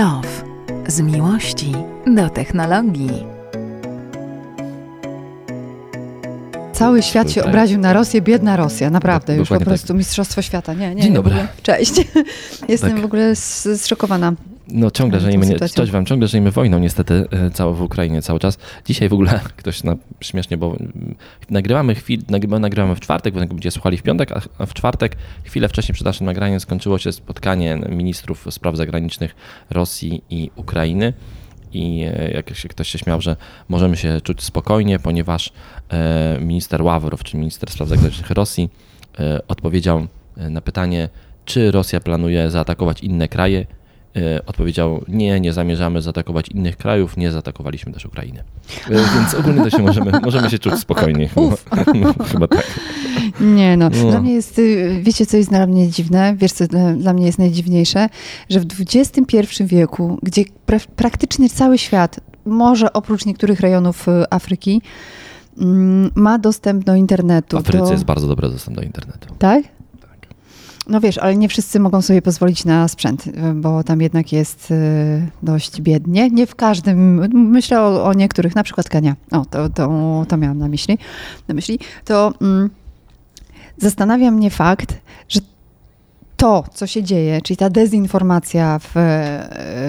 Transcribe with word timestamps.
Love. 0.00 0.28
Z 0.88 1.00
miłości 1.00 1.72
do 2.06 2.30
technologii. 2.30 3.26
Cały 6.72 7.02
świat 7.02 7.30
się 7.30 7.40
Tak. 7.40 7.48
obraził 7.48 7.78
na 7.80 7.92
Rosję, 7.92 8.22
biedna 8.22 8.56
Rosja, 8.56 8.90
naprawdę, 8.90 9.36
już 9.36 9.48
po 9.48 9.54
Dokładnie 9.54 9.66
prostu 9.66 9.94
Mistrzostwo 9.94 10.42
Świata. 10.42 10.74
Nie, 10.74 10.94
nie, 10.94 11.02
Dzień 11.02 11.10
nie, 11.10 11.16
dobry. 11.16 11.34
Cześć. 11.62 11.92
Jestem 12.68 12.90
Tak. 12.92 13.00
w 13.00 13.04
ogóle 13.04 13.36
zszokowana. 13.36 14.32
No 14.72 14.90
ciągle 14.90 15.20
żyjemy, 15.20 15.46
nie, 15.46 15.58
cześć 15.58 15.90
wam, 15.90 16.06
ciągle 16.06 16.28
żyjemy 16.28 16.50
wojną 16.50 16.78
niestety, 16.78 17.26
e, 17.30 17.50
całą 17.50 17.72
w 17.72 17.82
Ukrainie 17.82 18.22
cały 18.22 18.38
czas. 18.38 18.58
Dzisiaj 18.84 19.08
w 19.08 19.12
ogóle 19.12 19.40
ktoś 19.56 19.84
na, 19.84 19.96
śmiesznie, 20.20 20.56
bo 20.56 20.66
mm, 20.66 21.14
nagrywamy 21.50 21.94
chwil, 21.94 22.22
nagrywamy, 22.28 22.60
nagrywamy 22.60 22.94
w 22.94 23.00
czwartek, 23.00 23.34
bo 23.34 23.40
będziecie 23.40 23.70
słuchali 23.70 23.96
w 23.96 24.02
piątek, 24.02 24.32
a- 24.58 24.66
w 24.66 24.74
czwartek, 24.74 25.16
chwilę 25.44 25.68
wcześniej 25.68 25.94
przed 25.94 26.04
naszym 26.04 26.26
nagraniem 26.26 26.60
skończyło 26.60 26.98
się 26.98 27.12
spotkanie 27.12 27.80
ministrów 27.88 28.46
spraw 28.50 28.76
zagranicznych 28.76 29.34
Rosji 29.70 30.22
i 30.30 30.50
Ukrainy. 30.56 31.12
I 31.72 32.02
e, 32.02 32.30
jak 32.30 32.56
się 32.56 32.68
ktoś 32.68 32.88
się 32.88 32.98
śmiał, 32.98 33.20
że 33.20 33.36
możemy 33.68 33.96
się 33.96 34.20
czuć 34.20 34.42
spokojnie, 34.42 34.98
ponieważ 34.98 35.52
e, 35.88 36.38
minister 36.40 36.82
Ławrow, 36.82 37.24
czy 37.24 37.36
minister 37.36 37.70
spraw 37.70 37.88
zagranicznych 37.88 38.30
Rosji, 38.30 38.70
odpowiedział 39.48 40.06
na 40.36 40.60
pytanie, 40.60 41.08
czy 41.44 41.70
Rosja 41.70 42.00
planuje 42.00 42.50
zaatakować 42.50 43.00
inne 43.00 43.28
kraje. 43.28 43.66
E, 44.16 44.46
Odpowiedział, 44.46 45.04
nie, 45.08 45.40
nie 45.40 45.52
zamierzamy 45.52 46.02
zaatakować 46.02 46.48
innych 46.48 46.76
krajów, 46.76 47.16
nie 47.16 47.32
zaatakowaliśmy 47.32 47.92
też 47.92 48.06
Ukrainy. 48.06 48.44
E, 48.90 48.94
Więc 49.14 49.34
ogólnie 49.34 49.62
to 49.62 49.70
się 49.70 49.82
możemy, 49.82 50.12
możemy 50.22 50.50
się 50.50 50.58
czuć 50.58 50.74
spokojnie. 50.74 51.28
Chyba, 51.34 52.24
chyba 52.24 52.48
tak. 52.48 52.80
Nie 53.40 53.76
no. 53.76 53.90
No. 53.90 54.10
Dla 54.10 54.20
mnie 54.20 54.32
jest, 54.32 54.58
y, 54.58 55.00
wiecie 55.02 55.26
co 55.26 55.36
jest 55.36 55.48
dla 55.48 55.66
mnie 55.66 55.88
dziwne? 55.88 56.34
Wiesz 56.36 56.52
co 56.52 56.66
dla, 56.96 57.12
mnie 57.12 57.26
jest 57.26 57.38
najdziwniejsze? 57.38 58.08
Że 58.48 58.60
w 58.60 58.64
XXI 58.80 59.36
wieku, 59.60 60.18
gdzie 60.22 60.44
pra, 60.66 60.78
praktycznie 60.96 61.48
cały 61.48 61.78
świat, 61.78 62.20
może 62.44 62.92
oprócz 62.92 63.26
niektórych 63.26 63.60
rejonów 63.60 64.08
y, 64.08 64.10
Afryki, 64.30 64.82
mm, 65.58 66.10
ma 66.14 66.38
dostęp 66.38 66.84
do 66.84 66.94
internetu. 66.94 67.56
W 67.56 67.60
Afryce 67.60 67.84
do... 67.84 67.92
jest 67.92 68.04
bardzo 68.04 68.26
dobry 68.26 68.48
dostęp 68.48 68.76
do 68.76 68.82
internetu. 68.82 69.34
Tak? 69.38 69.79
No 70.88 71.00
wiesz, 71.00 71.18
ale 71.18 71.36
nie 71.36 71.48
wszyscy 71.48 71.80
mogą 71.80 72.02
sobie 72.02 72.22
pozwolić 72.22 72.64
na 72.64 72.88
sprzęt, 72.88 73.26
y, 73.26 73.32
bo 73.54 73.84
tam 73.84 74.00
jednak 74.00 74.32
jest 74.32 74.70
y, 74.70 75.26
dość 75.42 75.80
biednie. 75.80 76.30
Nie 76.30 76.46
w 76.46 76.54
każdym, 76.54 77.28
myślę 77.50 77.80
o, 77.80 78.04
o 78.04 78.14
niektórych, 78.14 78.54
na 78.54 78.62
przykład 78.62 78.88
Kenia. 78.88 79.16
O, 79.30 79.44
to, 79.44 79.68
to, 79.68 80.24
to 80.28 80.36
miałam 80.36 80.58
na 80.58 80.68
myśli. 80.68 80.98
Na 81.48 81.54
myśli. 81.54 81.78
To 82.04 82.32
mm, 82.40 82.70
zastanawia 83.78 84.30
mnie 84.30 84.50
fakt, 84.50 84.94
to, 86.40 86.64
co 86.74 86.86
się 86.86 87.02
dzieje, 87.02 87.42
czyli 87.42 87.56
ta 87.56 87.70
dezinformacja 87.70 88.78
w, 88.78 88.90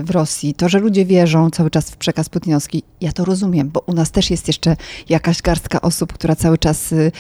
w 0.04 0.10
Rosji, 0.10 0.54
to, 0.54 0.70
że 0.70 0.80
ludzie 0.80 1.06
wierzą 1.06 1.50
cały 1.50 1.70
czas 1.70 1.92
w 1.92 1.98
przekaz 1.98 2.30
putinowski, 2.30 2.84
ja 3.02 3.12
to 3.12 3.26
rozumiem, 3.26 3.70
bo 3.70 3.84
u 3.86 3.94
nas 3.94 4.12
też 4.12 4.32
jest 4.32 4.48
jeszcze 4.48 4.76
jakaś 5.10 5.42
garstka 5.42 5.82
osób, 5.82 6.14
która 6.14 6.36
cały 6.36 6.58
czas 6.58 6.92
y, 6.92 7.12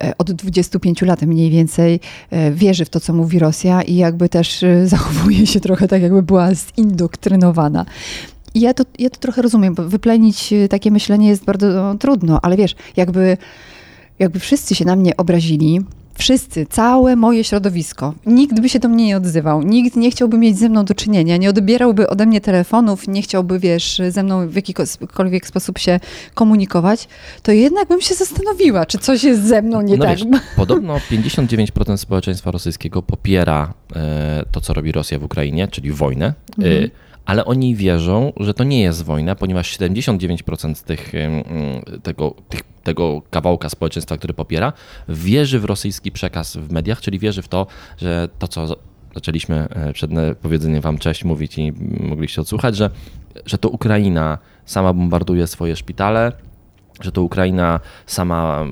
e, 0.00 0.12
od 0.18 0.32
25 0.32 1.02
lat 1.02 1.22
mniej 1.22 1.50
więcej 1.50 2.00
e, 2.30 2.52
wierzy 2.52 2.84
w 2.84 2.88
to, 2.88 3.00
co 3.00 3.12
mówi 3.12 3.38
Rosja 3.38 3.82
i 3.82 3.96
jakby 3.96 4.28
też 4.28 4.62
y, 4.62 4.86
zachowuje 4.88 5.46
się 5.46 5.60
trochę 5.60 5.88
tak, 5.88 6.02
jakby 6.02 6.22
była 6.22 6.48
zindoktrynowana. 6.54 7.86
I 8.54 8.60
ja 8.60 8.74
to, 8.74 8.84
ja 8.98 9.10
to 9.10 9.18
trochę 9.18 9.42
rozumiem, 9.42 9.74
bo 9.74 9.88
wyplenić 9.88 10.52
y, 10.52 10.68
takie 10.68 10.90
myślenie 10.90 11.28
jest 11.28 11.44
bardzo 11.44 11.68
no, 11.68 11.94
trudno, 11.94 12.38
ale 12.42 12.56
wiesz, 12.56 12.76
jakby, 12.96 13.36
jakby 14.18 14.40
wszyscy 14.40 14.74
się 14.74 14.84
na 14.84 14.96
mnie 14.96 15.16
obrazili, 15.16 15.80
wszyscy, 16.18 16.66
całe 16.70 17.16
moje 17.16 17.44
środowisko, 17.44 18.14
nikt 18.26 18.60
by 18.60 18.68
się 18.68 18.78
do 18.78 18.88
mnie 18.88 19.06
nie 19.06 19.16
odzywał, 19.16 19.62
nikt 19.62 19.96
nie 19.96 20.10
chciałby 20.10 20.38
mieć 20.38 20.58
ze 20.58 20.68
mną 20.68 20.84
do 20.84 20.94
czynienia, 20.94 21.36
nie 21.36 21.50
odbierałby 21.50 22.08
ode 22.08 22.26
mnie 22.26 22.40
telefonów, 22.40 23.08
nie 23.08 23.22
chciałby, 23.22 23.58
wiesz, 23.58 24.00
ze 24.08 24.22
mną 24.22 24.48
w 24.48 24.54
jakikolwiek 24.56 25.46
sposób 25.46 25.78
się 25.78 26.00
komunikować, 26.34 27.08
to 27.42 27.52
jednak 27.52 27.88
bym 27.88 28.00
się 28.00 28.14
zastanowiła, 28.14 28.86
czy 28.86 28.98
coś 28.98 29.24
jest 29.24 29.44
ze 29.44 29.62
mną 29.62 29.80
nie 29.82 29.96
No 29.96 30.04
tak. 30.04 30.18
wiesz, 30.18 30.26
podobno 30.56 30.96
59% 31.10 31.96
społeczeństwa 31.96 32.50
rosyjskiego 32.50 33.02
popiera 33.02 33.74
e, 33.96 34.44
to, 34.52 34.60
co 34.60 34.74
robi 34.74 34.92
Rosja 34.92 35.18
w 35.18 35.24
Ukrainie, 35.24 35.68
czyli 35.68 35.90
wojnę, 35.92 36.26
e, 36.26 36.32
Mhm. 36.58 36.90
Ale 37.26 37.44
oni 37.44 37.74
wierzą, 37.74 38.32
że 38.40 38.54
to 38.54 38.64
nie 38.64 38.82
jest 38.82 39.04
wojna, 39.04 39.34
ponieważ 39.34 39.78
79% 39.78 40.74
z 40.74 40.82
tych, 40.82 41.12
tego, 42.02 42.34
tych, 42.48 42.60
tego 42.82 43.22
kawałka 43.30 43.68
społeczeństwa, 43.68 44.16
który 44.16 44.34
popiera, 44.34 44.72
wierzy 45.08 45.60
w 45.60 45.64
rosyjski 45.64 46.12
przekaz 46.12 46.56
w 46.56 46.72
mediach, 46.72 47.00
czyli 47.00 47.18
wierzy 47.18 47.42
w 47.42 47.48
to, 47.48 47.66
że 47.98 48.28
to, 48.38 48.48
co 48.48 48.76
zaczęliśmy 49.14 49.68
e, 49.70 49.92
przed 49.92 50.12
e, 50.12 50.34
powiedzeniem 50.34 50.80
wam 50.80 50.98
cześć 50.98 51.24
mówić 51.24 51.58
i 51.58 51.72
mogliście 52.00 52.40
odsłuchać, 52.40 52.76
że, 52.76 52.90
że 53.46 53.58
to 53.58 53.68
Ukraina 53.68 54.38
sama 54.64 54.92
bombarduje 54.92 55.46
swoje 55.46 55.76
szpitale, 55.76 56.32
że 57.00 57.12
to 57.12 57.22
Ukraina 57.22 57.80
sama 58.06 58.64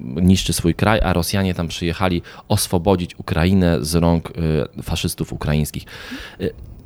niszczy 0.00 0.52
swój 0.52 0.74
kraj, 0.74 1.00
a 1.02 1.12
Rosjanie 1.12 1.54
tam 1.54 1.68
przyjechali 1.68 2.22
oswobodzić 2.48 3.18
Ukrainę 3.18 3.84
z 3.84 3.94
rąk 3.94 4.30
y, 4.78 4.82
faszystów 4.82 5.32
ukraińskich. 5.32 5.84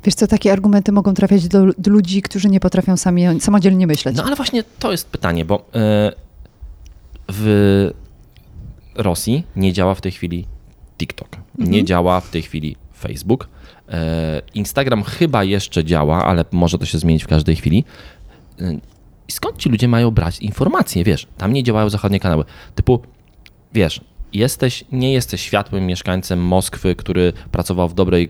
Wiesz 0.03 0.15
co, 0.15 0.27
takie 0.27 0.51
argumenty 0.51 0.91
mogą 0.91 1.13
trafiać 1.13 1.47
do, 1.47 1.65
do 1.77 1.91
ludzi, 1.91 2.21
którzy 2.21 2.49
nie 2.49 2.59
potrafią 2.59 2.97
sami 2.97 3.41
samodzielnie 3.41 3.87
myśleć. 3.87 4.17
No 4.17 4.23
ale 4.23 4.35
właśnie 4.35 4.63
to 4.79 4.91
jest 4.91 5.09
pytanie, 5.09 5.45
bo 5.45 5.59
y, 5.59 5.61
w 7.29 7.91
Rosji 8.95 9.43
nie 9.55 9.73
działa 9.73 9.95
w 9.95 10.01
tej 10.01 10.11
chwili 10.11 10.45
TikTok, 10.97 11.29
nie 11.57 11.83
działa 11.83 12.21
w 12.21 12.29
tej 12.29 12.41
chwili 12.41 12.75
Facebook. 12.97 13.47
Y, 13.89 13.93
Instagram 14.53 15.03
chyba 15.03 15.43
jeszcze 15.43 15.85
działa, 15.85 16.25
ale 16.25 16.45
może 16.51 16.77
to 16.77 16.85
się 16.85 16.99
zmienić 16.99 17.23
w 17.23 17.27
każdej 17.27 17.55
chwili. 17.55 17.83
I 19.27 19.31
skąd 19.31 19.57
ci 19.57 19.69
ludzie 19.69 19.87
mają 19.87 20.11
brać 20.11 20.39
informacje? 20.39 21.03
Wiesz, 21.03 21.27
tam 21.37 21.53
nie 21.53 21.63
działają 21.63 21.89
zachodnie 21.89 22.19
kanały. 22.19 22.45
Typu, 22.75 22.99
wiesz, 23.73 24.01
jesteś, 24.33 24.83
nie 24.91 25.13
jesteś 25.13 25.41
światłym 25.41 25.85
mieszkańcem 25.85 26.39
Moskwy, 26.39 26.95
który 26.95 27.33
pracował 27.51 27.89
w 27.89 27.93
dobrej 27.93 28.29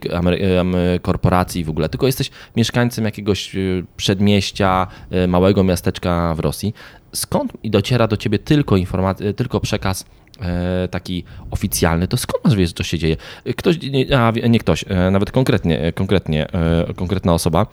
korporacji 1.01 1.63
w 1.63 1.69
ogóle, 1.69 1.89
tylko 1.89 2.05
jesteś 2.05 2.31
mieszkańcem 2.55 3.05
jakiegoś 3.05 3.55
y, 3.55 3.85
przedmieścia, 3.97 4.87
y, 5.23 5.27
małego 5.27 5.63
miasteczka 5.63 6.35
w 6.35 6.39
Rosji. 6.39 6.73
Skąd 7.13 7.53
i 7.63 7.69
dociera 7.69 8.07
do 8.07 8.17
ciebie 8.17 8.39
tylko 8.39 8.77
informacja, 8.77 9.33
tylko 9.33 9.59
przekaz 9.59 10.05
e, 10.41 10.87
taki 10.87 11.23
oficjalny, 11.51 12.07
to 12.07 12.17
skąd 12.17 12.45
masz 12.45 12.55
wiedzieć, 12.55 12.77
co 12.77 12.83
się 12.83 12.97
dzieje? 12.97 13.17
Ktoś, 13.57 13.75
a, 14.17 14.31
nie 14.49 14.59
ktoś, 14.59 14.85
e, 14.87 15.11
nawet 15.11 15.31
konkretnie, 15.31 15.93
konkretnie, 15.93 16.53
e, 16.53 16.93
konkretna 16.95 17.33
osoba, 17.33 17.65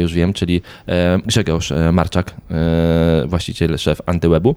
już 0.00 0.14
wiem, 0.14 0.32
czyli 0.32 0.62
Grzegorz 1.26 1.72
Marczak, 1.92 2.34
właściciel, 3.26 3.78
szef 3.78 4.00
Antywebu, 4.06 4.54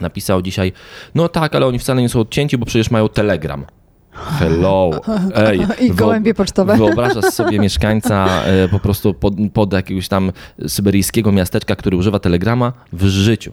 napisał 0.00 0.42
dzisiaj, 0.42 0.72
no 1.14 1.28
tak, 1.28 1.54
ale 1.54 1.66
oni 1.66 1.78
wcale 1.78 2.02
nie 2.02 2.08
są 2.08 2.20
odcięci, 2.20 2.58
bo 2.58 2.66
przecież 2.66 2.90
mają 2.90 3.08
Telegram. 3.08 3.64
Hello. 4.12 4.90
Ej, 5.34 5.66
I 5.86 5.90
gołębie 5.90 6.34
pocztowe. 6.34 6.76
Wyobrażasz 6.76 7.24
sobie 7.34 7.58
mieszkańca 7.58 8.44
e, 8.44 8.68
po 8.68 8.78
prostu 8.78 9.14
pod, 9.14 9.34
pod 9.52 9.72
jakiegoś 9.72 10.08
tam 10.08 10.32
syberyjskiego 10.66 11.32
miasteczka, 11.32 11.76
który 11.76 11.96
używa 11.96 12.18
Telegrama 12.18 12.72
w 12.92 13.04
życiu. 13.04 13.52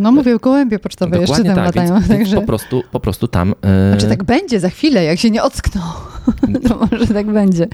No 0.00 0.12
mówię, 0.12 0.36
gołębie 0.38 0.78
pocztowe 0.78 1.18
jeszcze 1.18 1.36
Dokładnie 1.36 1.54
tam 1.54 1.64
tak, 1.64 1.76
latają. 1.76 1.94
więc, 1.94 2.08
także... 2.08 2.36
po, 2.36 2.42
prostu, 2.42 2.82
po 2.92 3.00
prostu 3.00 3.28
tam... 3.28 3.54
e, 3.62 3.90
Znaczy 3.90 4.08
tak 4.08 4.24
będzie 4.24 4.60
za 4.60 4.68
chwilę, 4.70 5.04
jak 5.04 5.18
się 5.18 5.30
nie 5.30 5.42
ockną. 5.42 5.82
to 6.68 6.88
może 6.90 7.06
tak 7.06 7.26
będzie. 7.32 7.68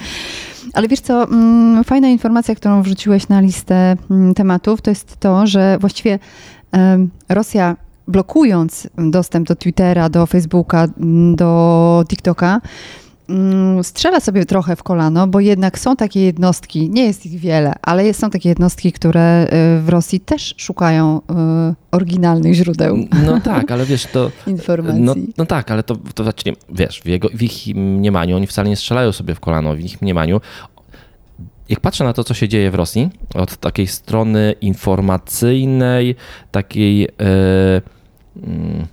Ale 0.74 0.88
wiesz 0.88 1.00
co, 1.00 1.24
mm, 1.24 1.84
fajna 1.84 2.08
informacja, 2.08 2.54
którą 2.54 2.82
wrzuciłeś 2.82 3.28
na 3.28 3.40
listę 3.40 3.96
mm, 4.10 4.34
tematów, 4.34 4.82
to 4.82 4.90
jest 4.90 5.16
to, 5.20 5.46
że 5.46 5.78
właściwie 5.80 6.18
Rosja 7.28 7.76
blokując 8.08 8.88
dostęp 8.98 9.48
do 9.48 9.56
Twittera, 9.56 10.08
do 10.08 10.26
Facebooka, 10.26 10.88
mm, 11.00 11.36
do 11.36 12.04
TikToka, 12.08 12.60
mm, 13.28 13.84
strzela 13.84 14.20
sobie 14.20 14.44
trochę 14.44 14.76
w 14.76 14.82
kolano, 14.82 15.26
bo 15.26 15.40
jednak 15.40 15.78
są 15.78 15.96
takie 15.96 16.20
jednostki, 16.20 16.90
nie 16.90 17.04
jest 17.04 17.26
ich 17.26 17.40
wiele, 17.40 17.74
ale 17.82 18.14
są 18.14 18.30
takie 18.30 18.48
jednostki, 18.48 18.92
które 18.92 19.44
y, 19.44 19.82
w 19.82 19.88
Rosji 19.88 20.20
też 20.20 20.54
szukają 20.56 21.20
y, 21.70 21.74
oryginalnych 21.92 22.54
źródeł 22.54 22.96
No 23.26 23.40
tak, 23.40 23.70
ale 23.70 23.86
wiesz, 23.86 24.06
to... 24.06 24.30
informacji. 24.46 25.02
No, 25.02 25.14
no 25.38 25.46
tak, 25.46 25.70
ale 25.70 25.82
to, 25.82 25.96
to 26.14 26.22
znaczy, 26.22 26.52
wiesz, 26.68 27.00
w, 27.00 27.06
jego, 27.06 27.28
w 27.34 27.42
ich 27.42 27.76
mniemaniu 27.76 28.36
oni 28.36 28.46
wcale 28.46 28.68
nie 28.68 28.76
strzelają 28.76 29.12
sobie 29.12 29.34
w 29.34 29.40
kolano, 29.40 29.74
w 29.74 29.80
ich 29.80 30.02
mniemaniu. 30.02 30.40
Jak 31.72 31.80
patrzę 31.80 32.04
na 32.04 32.12
to, 32.12 32.24
co 32.24 32.34
się 32.34 32.48
dzieje 32.48 32.70
w 32.70 32.74
Rosji, 32.74 33.10
od 33.34 33.56
takiej 33.56 33.86
strony 33.86 34.54
informacyjnej, 34.60 36.16
takiej 36.50 37.04
e, 37.04 37.08
mm, 38.36 38.86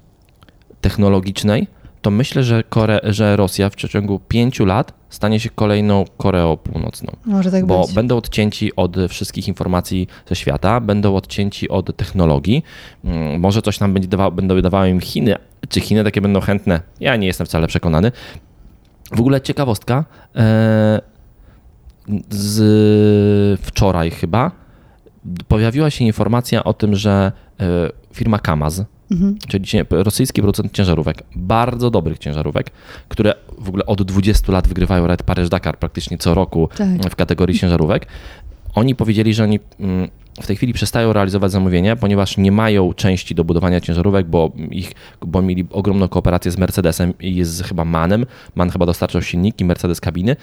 technologicznej, 0.81 1.67
to 2.01 2.11
myślę, 2.11 2.43
że, 2.43 2.63
Kore, 2.63 2.99
że 3.03 3.35
Rosja 3.35 3.69
w 3.69 3.75
przeciągu 3.75 4.19
pięciu 4.27 4.65
lat 4.65 4.93
stanie 5.09 5.39
się 5.39 5.49
kolejną 5.49 6.05
Koreą 6.17 6.57
Północną. 6.57 7.15
Może 7.25 7.51
tak 7.51 7.65
bo 7.65 7.81
być. 7.85 7.93
będą 7.95 8.17
odcięci 8.17 8.75
od 8.75 8.95
wszystkich 9.09 9.47
informacji 9.47 10.07
ze 10.29 10.35
świata, 10.35 10.79
będą 10.79 11.15
odcięci 11.15 11.69
od 11.69 11.97
technologii. 11.97 12.63
Mm, 13.03 13.39
Może 13.39 13.61
coś 13.61 13.79
nam 13.79 13.93
będzie 13.93 14.09
dawa, 14.09 14.31
będą 14.31 14.61
dawały 14.61 14.89
im 14.89 14.99
Chiny. 14.99 15.35
Czy 15.69 15.81
Chiny 15.81 16.03
takie 16.03 16.21
będą 16.21 16.39
chętne? 16.41 16.81
Ja 16.99 17.15
nie 17.15 17.27
jestem 17.27 17.47
wcale 17.47 17.67
przekonany. 17.67 18.11
W 19.11 19.19
ogóle 19.19 19.41
ciekawostka. 19.41 20.05
Z 22.29 23.61
wczoraj 23.61 24.11
chyba 24.11 24.51
pojawiła 25.47 25.89
się 25.89 26.05
informacja 26.05 26.63
o 26.63 26.73
tym, 26.73 26.95
że 26.95 27.31
e, 27.59 27.65
firma 28.13 28.39
Kamaz, 28.39 28.83
czyli 29.47 29.65
cie- 29.65 29.85
rosyjski 29.89 30.41
producent 30.41 30.71
ciężarówek, 30.73 31.23
bardzo 31.35 31.89
dobrych 31.89 32.17
ciężarówek, 32.19 32.69
które 33.09 33.33
w 33.57 33.69
ogóle 33.69 33.85
od 33.85 34.01
20 34.03 34.51
lat 34.51 34.67
wygrywają 34.67 35.07
Red 35.07 35.23
Paryż-Dakar 35.23 35.77
praktycznie 35.77 36.17
co 36.17 36.33
roku 36.33 36.69
Tak. 36.77 37.11
w 37.11 37.15
kategorii 37.15 37.59
ciężarówek, 37.59 38.05
oni 38.75 38.95
powiedzieli, 38.95 39.33
że 39.33 39.43
oni 39.43 39.59
mm, 39.79 40.09
w 40.41 40.47
tej 40.47 40.55
chwili 40.55 40.73
przestają 40.73 41.13
realizować 41.13 41.51
zamówienia, 41.51 41.95
ponieważ 41.95 42.37
nie 42.37 42.51
mają 42.51 42.93
części 42.93 43.35
do 43.35 43.43
budowania 43.43 43.81
ciężarówek, 43.81 44.27
bo, 44.27 44.51
ich, 44.71 44.91
bo 45.25 45.41
mieli 45.41 45.65
ogromną 45.71 46.07
kooperację 46.07 46.51
z 46.51 46.57
Mercedesem 46.57 47.13
i 47.19 47.43
z 47.43 47.61
chyba 47.61 47.85
Manem. 47.85 48.25
Man 48.55 48.69
chyba 48.69 48.85
dostarczał 48.85 49.21
silniki, 49.21 49.65
Mercedes 49.65 50.01
kabiny. 50.01 50.35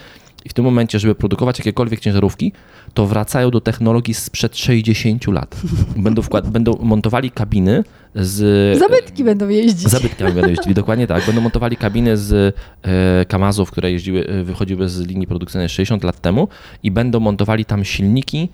I 0.47 0.49
w 0.49 0.53
tym 0.53 0.65
momencie, 0.65 0.99
żeby 0.99 1.15
produkować 1.15 1.59
jakiekolwiek 1.59 2.01
ciężarówki, 2.01 2.53
to 2.95 3.07
wracają 3.07 3.51
do 3.51 3.61
technologii 3.61 4.15
sprzed 4.15 4.57
60 4.57 5.27
lat. 5.27 5.57
Będą, 5.97 6.23
wkład, 6.23 6.51
będą 6.57 6.79
montowali 6.83 7.31
kabiny 7.31 7.85
z. 8.15 8.79
Zabytki 8.79 9.25
będą 9.25 9.49
jeździć. 9.49 9.89
Zabytkami 9.89 10.33
będą 10.33 10.51
jeździli, 10.51 10.75
dokładnie 10.75 11.07
tak. 11.07 11.27
Będą 11.27 11.41
montowali 11.41 11.77
kabiny 11.77 12.17
z 12.17 12.57
e, 12.83 13.25
Kamazów, 13.25 13.71
które 13.71 13.93
jeździły, 13.93 14.27
e, 14.27 14.45
wychodziły 14.45 14.89
z 14.89 15.01
linii 15.01 15.27
produkcyjnej 15.27 15.69
60 15.69 16.05
lat 16.05 16.21
temu 16.21 16.49
i 16.83 16.91
będą 16.91 17.21
montowali 17.21 17.65
tam 17.65 17.85
silniki 17.85 18.49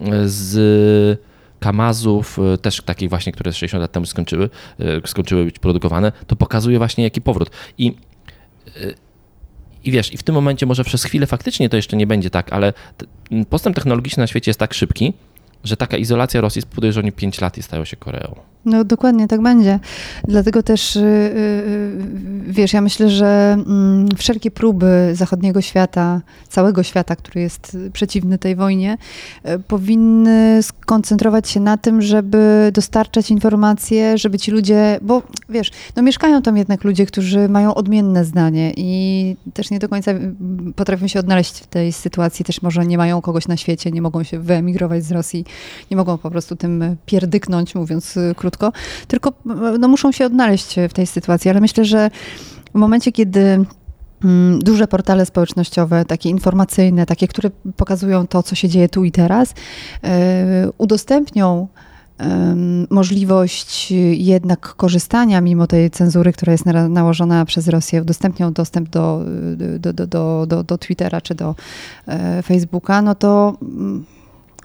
e, 0.00 0.28
z 0.28 1.20
Kamazów, 1.60 2.38
e, 2.38 2.58
też 2.58 2.82
takich 2.82 3.08
właśnie, 3.08 3.32
które 3.32 3.52
60 3.52 3.80
lat 3.80 3.92
temu 3.92 4.06
skończyły, 4.06 4.50
e, 4.78 5.08
skończyły 5.08 5.44
być 5.44 5.58
produkowane. 5.58 6.12
To 6.26 6.36
pokazuje 6.36 6.78
właśnie 6.78 7.04
jaki 7.04 7.20
powrót. 7.20 7.50
I 7.78 7.96
e, 8.66 9.09
i 9.84 9.90
wiesz, 9.90 10.14
i 10.14 10.16
w 10.16 10.22
tym 10.22 10.34
momencie 10.34 10.66
może 10.66 10.84
przez 10.84 11.04
chwilę 11.04 11.26
faktycznie 11.26 11.68
to 11.68 11.76
jeszcze 11.76 11.96
nie 11.96 12.06
będzie 12.06 12.30
tak, 12.30 12.52
ale 12.52 12.72
postęp 13.50 13.76
technologiczny 13.76 14.20
na 14.20 14.26
świecie 14.26 14.50
jest 14.50 14.60
tak 14.60 14.74
szybki, 14.74 15.12
że 15.64 15.76
taka 15.76 15.96
izolacja 15.96 16.40
Rosji 16.40 16.62
spowoduje, 16.62 16.92
że 16.92 17.00
oni 17.00 17.12
5 17.12 17.40
lat 17.40 17.58
i 17.58 17.62
stają 17.62 17.84
się 17.84 17.96
Koreą. 17.96 18.34
No 18.64 18.84
dokładnie 18.84 19.28
tak 19.28 19.42
będzie. 19.42 19.78
Dlatego 20.28 20.62
też, 20.62 20.96
y, 20.96 21.00
y, 21.00 21.02
y, 21.02 22.52
wiesz, 22.52 22.72
ja 22.72 22.80
myślę, 22.80 23.10
że 23.10 23.52
mm, 23.52 24.08
wszelkie 24.16 24.50
próby 24.50 25.10
zachodniego 25.12 25.60
świata, 25.60 26.20
całego 26.48 26.82
świata, 26.82 27.16
który 27.16 27.40
jest 27.40 27.76
przeciwny 27.92 28.38
tej 28.38 28.56
wojnie, 28.56 28.98
powinny 29.68 30.62
skoncentrować 30.62 31.48
się 31.48 31.60
na 31.60 31.76
tym, 31.76 32.02
żeby 32.02 32.70
dostarczać 32.74 33.30
informacje, 33.30 34.18
żeby 34.18 34.38
ci 34.38 34.50
ludzie, 34.50 34.98
bo 35.02 35.22
wiesz, 35.48 35.70
no 35.96 36.02
mieszkają 36.02 36.42
tam 36.42 36.56
jednak 36.56 36.84
ludzie, 36.84 37.06
którzy 37.06 37.48
mają 37.48 37.74
odmienne 37.74 38.24
zdanie 38.24 38.72
i 38.76 39.36
też 39.54 39.70
nie 39.70 39.78
do 39.78 39.88
końca 39.88 40.10
y, 40.10 40.34
potrafią 40.76 41.06
się 41.06 41.18
odnaleźć 41.20 41.58
w 41.58 41.66
tej 41.66 41.92
sytuacji, 41.92 42.44
też 42.44 42.62
może 42.62 42.86
nie 42.86 42.98
mają 42.98 43.20
kogoś 43.20 43.48
na 43.48 43.56
świecie, 43.56 43.90
nie 43.90 44.02
mogą 44.02 44.22
się 44.22 44.38
wyemigrować 44.38 45.04
z 45.04 45.12
Rosji, 45.12 45.44
nie 45.90 45.96
mogą 45.96 46.18
po 46.18 46.30
prostu 46.30 46.56
tym 46.56 46.96
pierdyknąć, 47.06 47.74
mówiąc 47.74 48.16
y, 48.16 48.34
krótko, 48.36 48.72
tylko 49.08 49.30
y, 49.30 49.78
no, 49.78 49.88
muszą 49.88 50.12
się 50.12 50.26
odnaleźć 50.26 50.76
w 50.88 50.92
tej 50.92 51.06
sytuacji, 51.06 51.50
ale 51.50 51.60
myślę, 51.60 51.84
że 51.84 52.10
w 52.74 52.78
momencie, 52.78 53.12
kiedy 53.12 53.64
mm, 54.24 54.58
duże 54.58 54.88
portale 54.88 55.26
społecznościowe, 55.26 56.04
takie 56.04 56.30
informacyjne, 56.30 57.06
takie, 57.06 57.28
które 57.28 57.50
pokazują 57.76 58.26
to, 58.26 58.42
co 58.42 58.54
się 58.54 58.68
dzieje 58.68 58.88
tu 58.88 59.04
i 59.04 59.12
teraz, 59.12 59.50
y, 59.50 59.54
udostępnią 60.78 61.68
możliwość 62.90 63.92
jednak 64.12 64.60
korzystania 64.60 65.40
mimo 65.40 65.66
tej 65.66 65.90
cenzury, 65.90 66.32
która 66.32 66.52
jest 66.52 66.66
na- 66.66 66.88
nałożona 66.88 67.44
przez 67.44 67.68
Rosję, 67.68 68.02
udostępnią 68.02 68.52
dostęp 68.52 68.88
do, 68.88 69.24
do, 69.78 69.92
do, 69.92 70.46
do, 70.46 70.64
do, 70.64 70.78
Twittera 70.78 71.20
czy 71.20 71.34
do 71.34 71.54
Facebooka, 72.44 73.02
no 73.02 73.14
to 73.14 73.56
mm, 73.62 74.04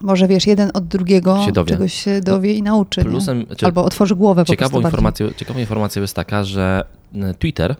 może 0.01 0.27
wiesz, 0.27 0.47
jeden 0.47 0.71
od 0.73 0.87
drugiego 0.87 1.45
Się 1.45 1.51
dowie. 1.51 1.69
czegoś 1.73 1.93
się 1.93 2.21
dowie 2.21 2.53
i 2.53 2.61
nauczy. 2.61 3.01
Plusem, 3.01 3.45
czy 3.57 3.65
Albo 3.65 3.85
otworzy 3.85 4.15
głowę 4.15 4.45
po 4.45 4.51
ciekawą, 4.51 4.69
prostu 4.69 4.81
bardziej. 4.81 4.95
informacją, 4.97 5.29
ciekawą 5.39 5.59
informacją 5.59 6.01
jest 6.01 6.15
taka, 6.15 6.43
że 6.43 6.83
e, 7.15 7.33
Twitter 7.33 7.75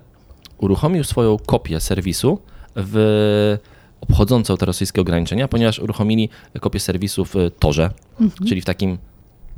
uruchomił 0.58 1.04
swoją 1.04 1.38
kopię 1.38 1.80
serwisu 1.80 2.40
w 2.76 3.58
obchodzącą 4.02 4.58
te 4.58 4.66
rosyjskie 4.66 5.02
ograniczenia, 5.02 5.48
ponieważ 5.48 5.80
uruchomili 5.80 6.30
kopię 6.62 6.80
serwisu 6.80 7.26
w 7.26 7.34
Torze, 7.60 7.90
Mhm. 8.22 8.48
czyli 8.50 8.62
w 8.62 8.66
takim 8.66 8.98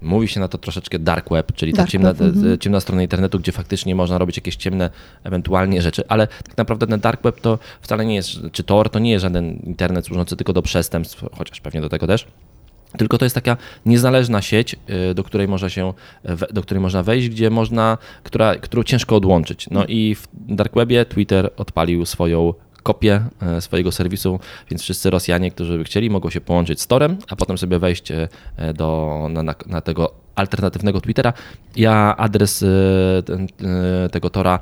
Mówi 0.02 0.28
się 0.28 0.40
na 0.40 0.48
to 0.48 0.58
troszeczkę 0.58 1.00
dark 1.00 1.30
web, 1.30 1.52
czyli 1.54 1.74
ta 1.74 1.78
Dark 1.78 1.92
ciemna, 1.92 2.14
web, 2.14 2.36
mhm. 2.36 2.60
ciemna 2.60 2.80
strona 2.80 3.02
internetu, 3.02 3.40
gdzie 3.40 3.52
faktycznie 3.52 3.96
można 3.96 4.18
robić 4.18 4.38
jakieś 4.38 4.56
ciemne 4.56 4.90
ewentualnie 5.24 5.82
rzeczy, 5.82 6.04
ale 6.08 6.28
tak 6.28 6.58
naprawdę 6.58 6.88
ten 6.88 7.00
dark 7.00 7.24
web 7.24 7.42
to 7.42 7.60
wcale 7.82 8.06
nie 8.06 8.16
jest, 8.16 8.30
czy 8.52 8.64
Tor 8.64 8.90
to 8.90 9.00
nie 9.00 9.12
jest 9.12 9.22
żaden 9.22 9.60
internet 9.64 10.06
służący 10.06 10.36
tylko 10.36 10.54
do 10.54 10.62
przestępstw, 10.62 11.26
chociaż 11.38 11.62
pewnie 11.62 11.82
do 11.82 11.90
tego 11.90 12.08
też. 12.08 12.28
Tylko 12.98 13.18
to 13.18 13.26
jest 13.26 13.36
taka 13.36 13.58
niezależna 13.86 14.42
sieć, 14.42 14.76
y, 15.12 15.14
do 15.14 15.24
której 15.24 15.48
można 15.48 15.70
się, 15.70 15.94
do 16.54 16.62
której 16.62 16.82
można 16.82 17.04
wejść, 17.04 17.30
gdzie 17.30 17.50
można, 17.50 17.98
która, 18.24 18.56
którą 18.56 18.84
ciężko 18.84 19.16
odłączyć. 19.16 19.70
No 19.70 19.86
i 19.86 20.16
w 20.16 20.28
Dark 20.34 20.76
Webie 20.76 21.06
Twitter 21.06 21.50
odpalił 21.58 22.06
swoją 22.06 22.54
kopię 22.88 23.22
e, 23.42 23.62
swojego 23.62 23.92
serwisu, 23.92 24.40
więc 24.70 24.82
wszyscy 24.82 25.10
Rosjanie, 25.10 25.52
którzy 25.52 25.78
by 25.78 25.84
chcieli, 25.84 26.10
mogą 26.10 26.30
się 26.30 26.42
połączyć 26.42 26.82
z 26.82 26.88
Torem, 26.88 27.18
a 27.30 27.36
potem 27.36 27.58
sobie 27.58 27.80
wejść 27.80 28.12
e, 28.12 28.28
do, 28.74 29.28
na, 29.30 29.44
na, 29.44 29.56
na 29.66 29.82
tego 29.82 30.14
alternatywnego 30.36 31.02
Twittera. 31.02 31.34
Ja 31.76 32.16
adres 32.18 32.64
e, 32.64 32.68
ten, 33.26 33.48
tego 34.12 34.30
Tora, 34.30 34.60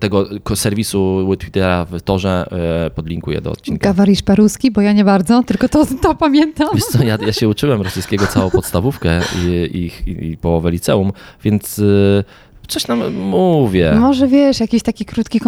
tego 0.00 0.26
serwisu 0.54 1.28
Twittera 1.38 1.84
w 1.84 2.02
Torze 2.02 2.46
podlinkuję 2.94 3.40
do 3.40 3.50
odcinka. 3.50 3.88
Gawarisz 3.88 4.22
paruski, 4.22 4.70
bo 4.70 4.80
ja 4.80 4.92
nie 4.92 5.04
bardzo, 5.04 5.42
tylko 5.42 5.68
to, 5.68 5.86
to 6.02 6.14
pamiętam. 6.14 6.68
Wiesz 6.74 6.84
co, 6.84 7.04
ja, 7.04 7.18
ja 7.26 7.32
się 7.32 7.48
uczyłem 7.48 7.82
rosyjskiego 7.82 8.26
całą 8.26 8.50
podstawówkę 8.50 9.20
i, 9.44 9.92
i, 10.06 10.30
i 10.30 10.36
połowę 10.36 10.70
liceum, 10.70 11.12
więc 11.44 11.80
coś 12.68 12.88
nam 12.88 13.14
mówię. 13.14 13.94
Może 14.00 14.28
wiesz, 14.28 14.60
jakiś 14.60 14.82
taki 14.82 15.04
krótki 15.04 15.40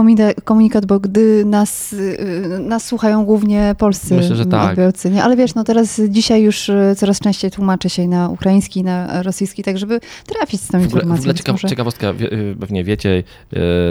komunikat, 0.45 0.87
bo 0.87 1.01
gdy 1.01 1.45
nas, 1.45 1.93
y, 1.93 2.59
nas 2.61 2.85
słuchają 2.87 3.25
głównie 3.25 3.75
polscy 3.79 4.15
Myślę, 4.15 4.37
że 4.37 4.47
tak. 4.47 4.71
odbiorcy, 4.71 5.11
nie? 5.11 5.23
ale 5.25 5.37
wiesz, 5.37 5.55
no 5.55 5.65
teraz 5.65 6.01
dzisiaj 6.09 6.43
już 6.43 6.69
y, 6.69 6.95
coraz 6.97 7.21
częściej 7.21 7.51
tłumaczę 7.51 7.91
się 7.91 8.09
na 8.09 8.29
ukraiński, 8.29 8.85
na 8.85 9.23
rosyjski, 9.23 9.63
tak 9.63 9.79
żeby 9.79 10.01
trafić 10.27 10.61
z 10.61 10.67
tą 10.69 10.73
W 10.73 10.75
ogóle, 10.75 10.89
w 10.89 10.93
informacją. 10.93 11.15
ogóle 11.21 11.27
więc 11.35 11.39
ciekaw, 11.39 11.55
może- 11.55 11.69
ciekawostka, 11.69 12.11
y, 12.11 12.57
pewnie 12.61 12.85
wiecie, 12.85 13.23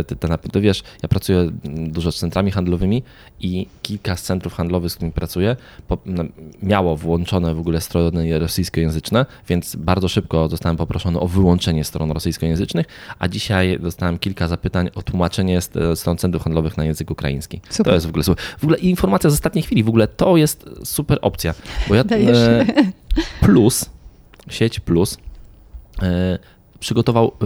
ty, 0.08 0.16
ty, 0.16 0.28
na- 0.28 0.38
ty 0.38 0.62
wiesz, 0.62 0.84
ja 1.04 1.10
pracuję 1.10 1.50
dużo 1.88 2.12
z 2.12 2.20
centrami 2.20 2.52
handlowymi 2.52 3.04
i 3.42 3.68
kilka 3.82 4.16
z 4.18 4.22
centrów 4.24 4.54
handlowych, 4.54 4.92
z 4.92 4.96
którymi 4.96 5.12
pracuję, 5.14 5.56
no, 6.06 6.24
miało 6.64 6.98
włączone 6.98 7.56
w 7.56 7.60
ogóle 7.60 7.82
strony 7.82 8.40
rosyjskojęzyczne, 8.40 9.26
więc 9.48 9.76
bardzo 9.76 10.08
szybko 10.08 10.50
zostałem 10.50 10.78
poproszony 10.78 11.20
o 11.20 11.28
wyłączenie 11.28 11.84
stron 11.84 12.12
rosyjskojęzycznych, 12.12 12.86
a 13.20 13.28
dzisiaj 13.28 13.80
dostałem 13.80 14.20
kilka 14.20 14.48
zapytań 14.48 14.90
o 14.96 15.02
tłumaczenie 15.02 15.62
st- 15.62 15.80
stron 15.96 16.18
centrów 16.18 16.44
handlowych 16.44 16.78
na 16.78 16.86
język 16.86 17.12
ukraiński. 17.12 17.62
Super. 17.70 17.92
To 17.92 17.94
jest 17.94 18.06
w 18.06 18.10
ogóle 18.10 18.24
super. 18.24 18.46
W 18.58 18.64
ogóle 18.64 18.78
informacja 18.78 19.30
z 19.30 19.34
ostatniej 19.34 19.64
chwili, 19.64 19.84
w 19.84 19.90
ogóle 19.90 20.08
to 20.08 20.38
jest 20.38 20.70
super 20.84 21.20
opcja, 21.22 21.54
bo 21.90 21.96
ja 21.96 22.02
e, 22.02 22.66
Plus, 23.46 23.90
sieć 24.50 24.80
Plus 24.80 25.18
e, 26.02 26.40
przygotował 26.80 27.32
e, 27.42 27.46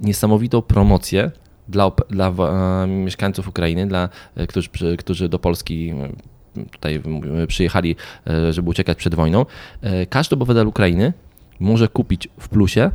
niesamowitą 0.00 0.62
promocję 0.62 1.30
dla, 1.68 1.90
dla 2.10 2.28
e, 2.28 2.86
mieszkańców 2.86 3.48
Ukrainy, 3.48 3.86
dla, 3.86 4.08
e, 4.36 4.46
którzy, 4.46 4.68
którzy 4.98 5.28
do 5.28 5.38
Polski 5.38 5.94
tutaj 6.70 7.02
przyjechali, 7.46 7.96
e, 8.26 8.52
żeby 8.52 8.70
uciekać 8.70 8.98
przed 8.98 9.14
wojną. 9.14 9.46
Każdy 10.10 10.34
obywatel 10.34 10.66
Ukrainy 10.66 11.12
może 11.60 11.88
kupić 11.88 12.28
w 12.38 12.48
Plusie 12.48 12.90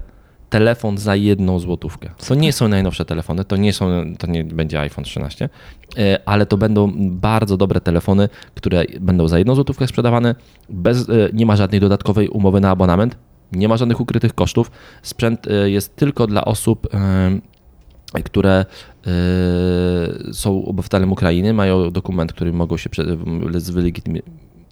telefon 0.49 0.97
za 0.97 1.15
jedną 1.15 1.59
złotówkę. 1.59 2.09
To 2.27 2.35
nie 2.35 2.53
są 2.53 2.67
najnowsze 2.67 3.05
telefony, 3.05 3.45
to 3.45 3.55
nie, 3.55 3.73
są, 3.73 4.15
to 4.17 4.27
nie 4.27 4.43
będzie 4.43 4.79
iPhone 4.79 5.03
13, 5.03 5.49
e, 5.97 6.19
ale 6.25 6.45
to 6.45 6.57
będą 6.57 6.91
bardzo 7.09 7.57
dobre 7.57 7.81
telefony, 7.81 8.29
które 8.55 8.85
będą 8.99 9.27
za 9.27 9.37
jedną 9.37 9.55
złotówkę 9.55 9.87
sprzedawane, 9.87 10.35
bez, 10.69 11.09
e, 11.09 11.13
nie 11.33 11.45
ma 11.45 11.55
żadnej 11.55 11.81
dodatkowej 11.81 12.29
umowy 12.29 12.59
na 12.59 12.69
abonament, 12.69 13.17
nie 13.51 13.67
ma 13.67 13.77
żadnych 13.77 14.01
ukrytych 14.01 14.33
kosztów. 14.33 14.71
Sprzęt 15.01 15.47
e, 15.47 15.69
jest 15.69 15.95
tylko 15.95 16.27
dla 16.27 16.45
osób, 16.45 16.87
które 18.23 18.65
są 20.31 20.65
obywatelem 20.65 21.11
Ukrainy, 21.11 21.53
mają 21.53 21.91
dokument, 21.91 22.33
który 22.33 22.53
mogą 22.53 22.77
się 22.77 22.89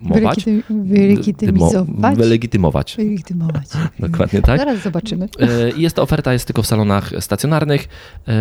wylegitymować. 0.04 0.40
Wylegi- 0.46 0.64
Wylegitymizować? 0.88 2.18
Wylegitymować. 2.18 2.96
Wylegitymować. 2.98 3.64
Dokładnie 4.00 4.42
tak. 4.42 4.60
Zaraz 4.60 4.80
zobaczymy. 4.84 5.30
E, 5.40 5.70
I 5.72 5.82
jest 5.82 5.96
to 5.96 6.02
oferta, 6.02 6.34
jest 6.34 6.46
tylko 6.46 6.62
w 6.64 6.68
salonach 6.68 7.12
stacjonarnych 7.20 7.88
e, 8.28 8.34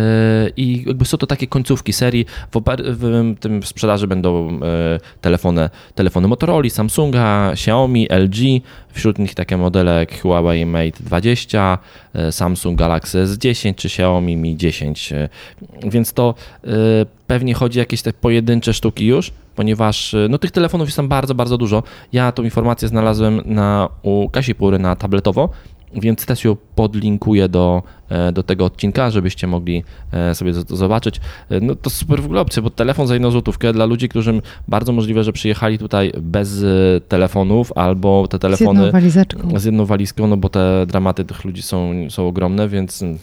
i 0.57 0.83
jakby 0.87 1.05
są 1.05 1.17
to 1.17 1.27
takie 1.27 1.47
końcówki 1.47 1.93
serii. 1.93 2.25
W, 2.51 2.61
w 2.87 3.35
tym 3.39 3.61
w 3.61 3.67
sprzedaży 3.67 4.07
będą 4.07 4.49
e, 4.49 4.59
telefony, 5.21 5.69
telefony 5.95 6.27
Motorola, 6.27 6.69
Samsunga, 6.69 7.51
Xiaomi, 7.51 8.07
LG. 8.09 8.37
Wśród 8.93 9.19
nich 9.19 9.35
takie 9.35 9.57
modele 9.57 9.99
jak 9.99 10.21
Huawei 10.21 10.65
Mate 10.65 11.03
20, 11.03 11.77
e, 12.13 12.31
Samsung 12.31 12.79
Galaxy 12.79 13.23
S10 13.25 13.75
czy 13.75 13.87
Xiaomi 13.87 14.35
Mi 14.37 14.57
10. 14.57 15.13
e, 15.13 15.29
Więc 15.89 16.13
to 16.13 16.35
pewnie 17.33 17.53
chodzi 17.53 17.79
o 17.79 17.81
jakieś 17.81 18.01
te 18.01 18.13
pojedyncze 18.13 18.73
sztuki 18.73 19.05
już, 19.05 19.31
ponieważ 19.55 20.13
y, 20.13 20.27
no, 20.29 20.37
tych 20.37 20.51
telefonów 20.51 20.87
jest 20.87 20.97
tam 20.97 21.07
bardzo, 21.07 21.35
bardzo 21.35 21.57
dużo. 21.57 21.83
Ja 22.13 22.31
tą 22.31 22.43
informację 22.43 22.87
znalazłem 22.87 23.41
na, 23.45 23.89
u 24.01 24.29
Kasi 24.29 24.55
Pury 24.55 24.79
na 24.79 24.95
tabletowo, 24.95 25.49
więc 25.95 26.25
też 26.25 26.43
ją 26.43 26.55
podlinkuję 26.75 27.49
do, 27.49 27.83
e, 28.09 28.31
do 28.31 28.43
tego 28.43 28.65
odcinka, 28.65 29.09
żebyście 29.11 29.47
mogli 29.47 29.83
e, 30.11 30.35
sobie 30.35 30.53
to 30.53 30.75
zobaczyć. 30.75 31.21
E, 31.49 31.59
No 31.59 31.75
to 31.75 31.89
super 31.89 32.21
w 32.21 32.25
ogóle 32.25 32.41
opcja, 32.41 32.61
bo 32.61 32.69
telefon 32.69 33.07
za 33.07 33.13
jedną 33.13 33.31
złotówkę 33.31 33.73
dla 33.73 33.85
ludzi, 33.85 34.09
którym 34.09 34.41
bardzo 34.67 34.91
możliwe, 34.93 35.23
że 35.23 35.33
przyjechali 35.33 35.77
tutaj 35.77 36.11
bez 36.21 36.63
telefonów 37.07 37.71
albo 37.75 38.27
te 38.27 38.37
Z 38.37 38.41
telefony 38.41 38.79
jedną 38.79 38.91
walizeczką. 38.91 39.59
z 39.59 39.63
jedną 39.65 39.85
walizką, 39.85 40.27
no 40.27 40.37
bo 40.37 40.49
te 40.49 40.85
dramaty 40.87 41.25
tych 41.25 41.45
ludzi 41.45 41.61
są, 41.61 41.91
są 42.09 42.27
ogromne, 42.27 42.69
więc 42.69 43.01
y, 43.01 43.17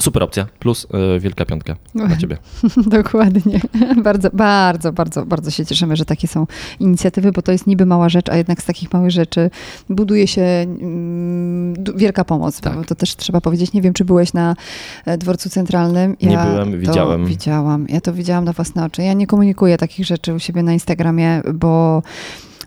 super 0.00 0.22
opcja, 0.22 0.46
plus 0.58 0.86
y, 1.16 1.20
wielka 1.20 1.44
piątka 1.44 1.76
dla 1.94 2.16
ciebie. 2.16 2.36
Dokładnie. 2.86 3.60
Bardzo, 4.04 4.30
bardzo, 4.32 4.92
bardzo, 4.92 5.26
bardzo 5.26 5.50
się 5.50 5.66
cieszymy, 5.66 5.96
że 5.96 6.04
takie 6.04 6.28
są 6.28 6.46
inicjatywy, 6.80 7.32
bo 7.32 7.42
to 7.42 7.52
jest 7.52 7.66
niby 7.66 7.86
mała 7.86 8.08
rzecz, 8.08 8.28
a 8.28 8.36
jednak 8.36 8.62
z 8.62 8.64
takich 8.64 8.92
małych 8.92 9.10
rzeczy 9.10 9.50
buduje 9.88 10.26
się 10.26 10.42
mm, 10.42 11.74
wielka 11.96 12.24
pomoc. 12.24 12.60
Tak. 12.60 12.86
To 12.86 12.94
też 12.94 13.16
trzeba 13.16 13.40
powiedzieć. 13.40 13.72
Nie 13.72 13.82
wiem, 13.82 13.92
czy 13.92 14.04
byłeś 14.04 14.32
na 14.32 14.56
e, 15.04 15.18
dworcu 15.18 15.50
centralnym. 15.50 16.16
Nie 16.22 16.38
byłem, 16.38 16.80
widziałem. 16.80 17.26
Widziałam. 17.26 17.86
Ja 17.88 18.00
to 18.00 18.12
widziałam 18.12 18.44
na 18.44 18.52
własne 18.52 18.84
oczy. 18.84 19.02
Ja 19.02 19.12
nie 19.12 19.26
komunikuję 19.26 19.78
takich 19.78 20.06
rzeczy 20.06 20.34
u 20.34 20.38
siebie 20.38 20.62
na 20.62 20.72
Instagramie, 20.72 21.42
bo 21.54 22.02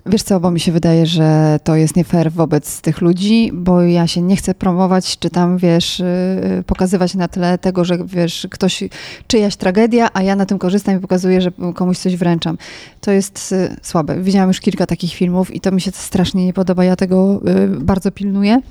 Wiesz 0.07 0.23
co, 0.23 0.39
bo 0.39 0.51
mi 0.51 0.59
się 0.59 0.71
wydaje, 0.71 1.05
że 1.05 1.59
to 1.63 1.75
jest 1.75 1.95
nie 1.95 2.03
fair 2.03 2.31
wobec 2.31 2.81
tych 2.81 3.01
ludzi, 3.01 3.51
bo 3.53 3.81
ja 3.81 4.07
się 4.07 4.21
nie 4.21 4.35
chcę 4.35 4.53
promować, 4.53 5.19
czy 5.19 5.29
tam, 5.29 5.57
wiesz, 5.57 5.99
yy, 5.99 6.63
pokazywać 6.63 7.15
na 7.15 7.27
tle 7.27 7.57
tego, 7.57 7.85
że, 7.85 7.97
wiesz, 8.05 8.47
ktoś, 8.51 8.83
czyjaś 9.27 9.55
tragedia, 9.55 10.09
a 10.13 10.21
ja 10.21 10.35
na 10.35 10.45
tym 10.45 10.59
korzystam 10.59 10.97
i 10.97 10.99
pokazuję, 10.99 11.41
że 11.41 11.51
komuś 11.75 11.97
coś 11.97 12.15
wręczam. 12.15 12.57
To 13.01 13.11
jest 13.11 13.51
y, 13.51 13.75
słabe. 13.81 14.21
Widziałam 14.21 14.49
już 14.49 14.59
kilka 14.59 14.85
takich 14.85 15.13
filmów 15.13 15.55
i 15.55 15.59
to 15.59 15.71
mi 15.71 15.81
się 15.81 15.91
strasznie 15.91 16.45
nie 16.45 16.53
podoba. 16.53 16.83
Ja 16.83 16.95
tego 16.95 17.41
y, 17.47 17.67
bardzo 17.67 18.11
pilnuję. 18.11 18.61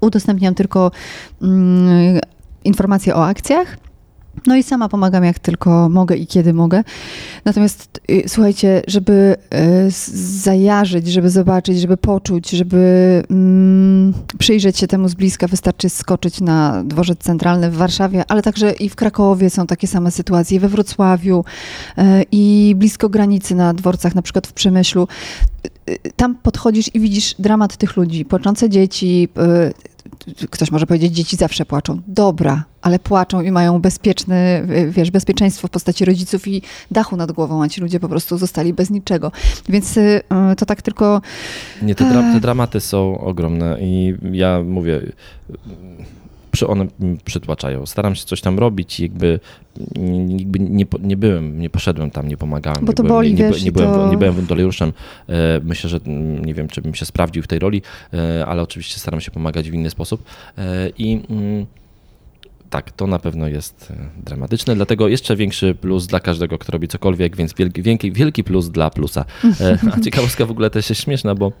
Udostępniam 0.00 0.54
tylko 0.54 0.90
mm, 1.42 2.20
informacje 2.64 3.16
o 3.16 3.26
akcjach. 3.26 3.87
No 4.46 4.56
i 4.56 4.62
sama 4.62 4.88
pomagam 4.88 5.24
jak 5.24 5.38
tylko 5.38 5.88
mogę 5.88 6.16
i 6.16 6.26
kiedy 6.26 6.52
mogę. 6.52 6.84
Natomiast 7.44 8.00
y, 8.10 8.22
słuchajcie, 8.26 8.82
żeby 8.86 9.36
y, 9.86 9.90
zajarzyć, 10.42 11.06
żeby 11.06 11.30
zobaczyć, 11.30 11.80
żeby 11.80 11.96
poczuć, 11.96 12.50
żeby 12.50 13.22
mm, 13.30 14.14
przyjrzeć 14.38 14.78
się 14.78 14.86
temu 14.86 15.08
z 15.08 15.14
bliska, 15.14 15.46
wystarczy 15.46 15.88
skoczyć 15.88 16.40
na 16.40 16.84
dworzec 16.84 17.18
centralny 17.18 17.70
w 17.70 17.76
Warszawie, 17.76 18.24
ale 18.28 18.42
także 18.42 18.72
i 18.72 18.88
w 18.88 18.96
Krakowie 18.96 19.50
są 19.50 19.66
takie 19.66 19.86
same 19.86 20.10
sytuacje, 20.10 20.60
we 20.60 20.68
Wrocławiu 20.68 21.44
y, 21.98 22.02
i 22.32 22.74
blisko 22.76 23.08
granicy 23.08 23.54
na 23.54 23.74
dworcach, 23.74 24.14
na 24.14 24.22
przykład 24.22 24.46
w 24.46 24.52
Przemyślu. 24.52 25.08
Tam 26.16 26.34
podchodzisz 26.34 26.94
i 26.94 27.00
widzisz 27.00 27.34
dramat 27.38 27.76
tych 27.76 27.96
ludzi, 27.96 28.24
płaczące 28.24 28.70
dzieci. 28.70 29.28
Ktoś 30.50 30.70
może 30.70 30.86
powiedzieć, 30.86 31.12
dzieci 31.12 31.36
zawsze 31.36 31.64
płaczą. 31.64 32.00
Dobra, 32.06 32.64
ale 32.82 32.98
płaczą 32.98 33.40
i 33.40 33.50
mają 33.50 33.78
bezpieczny, 33.80 34.66
y, 34.70 34.90
wiesz, 34.90 35.10
bezpieczeństwo 35.10 35.68
w 35.68 35.70
postaci 35.70 36.04
rodziców 36.04 36.48
i 36.48 36.62
dachu 36.90 37.16
nad 37.16 37.32
głową, 37.32 37.62
a 37.62 37.68
ci 37.68 37.80
ludzie 37.80 38.00
po 38.00 38.08
prostu 38.08 38.38
zostali 38.38 38.72
bez 38.72 38.90
niczego. 38.90 39.32
Więc 39.68 39.96
y, 39.96 40.20
y, 40.52 40.56
to 40.56 40.66
tak 40.66 40.82
tylko 40.82 41.20
Nie, 41.82 41.94
te, 41.94 42.04
dra- 42.04 42.32
te 42.32 42.40
dramaty 42.40 42.80
są 42.80 43.18
ogromne 43.20 43.76
i 43.80 44.14
ja 44.32 44.62
mówię, 44.62 45.00
one 46.66 46.86
mi 47.00 47.16
przytłaczają. 47.24 47.86
Staram 47.86 48.14
się 48.14 48.24
coś 48.24 48.40
tam 48.40 48.58
robić 48.58 49.00
i 49.00 49.02
jakby, 49.02 49.40
jakby 50.38 50.58
nie, 50.60 50.84
nie 51.00 51.16
byłem, 51.16 51.60
nie 51.60 51.70
poszedłem 51.70 52.10
tam, 52.10 52.28
nie 52.28 52.36
pomagałem. 52.36 52.84
Bo 52.84 52.92
nie 52.92 52.96
to 52.96 53.02
byłem, 53.02 53.16
boli, 53.16 53.34
nie, 53.34 53.44
nie, 53.44 53.50
wiesz, 53.52 53.62
nie, 53.62 53.72
byłem, 53.72 53.90
to- 53.90 54.10
nie 54.10 54.16
byłem 54.16 54.34
wolontariuszem. 54.34 54.92
E, 55.28 55.60
Myślę, 55.64 55.90
że 55.90 56.00
mm, 56.06 56.44
nie 56.44 56.54
wiem, 56.54 56.68
czy 56.68 56.82
bym 56.82 56.94
się 56.94 57.04
sprawdził 57.04 57.42
w 57.42 57.46
tej 57.46 57.58
roli, 57.58 57.82
e, 58.14 58.46
ale 58.46 58.62
oczywiście 58.62 58.98
staram 59.00 59.20
się 59.20 59.30
pomagać 59.30 59.70
w 59.70 59.74
inny 59.74 59.90
sposób. 59.90 60.22
E, 60.58 60.88
I 60.98 61.20
mm, 61.30 61.66
tak, 62.70 62.92
to 62.92 63.06
na 63.06 63.18
pewno 63.18 63.48
jest 63.48 63.92
dramatyczne, 64.24 64.74
dlatego 64.74 65.08
jeszcze 65.08 65.36
większy 65.36 65.74
plus 65.74 66.06
dla 66.06 66.20
każdego, 66.20 66.58
kto 66.58 66.72
robi 66.72 66.88
cokolwiek, 66.88 67.36
więc 67.36 67.54
wielki, 67.54 67.82
wielki, 67.82 68.12
wielki 68.12 68.44
plus 68.44 68.68
dla 68.68 68.90
plusa. 68.90 69.24
A 69.96 70.00
ciekawostka 70.00 70.46
w 70.46 70.50
ogóle 70.50 70.70
też 70.70 70.88
jest 70.90 71.02
śmieszna, 71.02 71.34
bo 71.34 71.52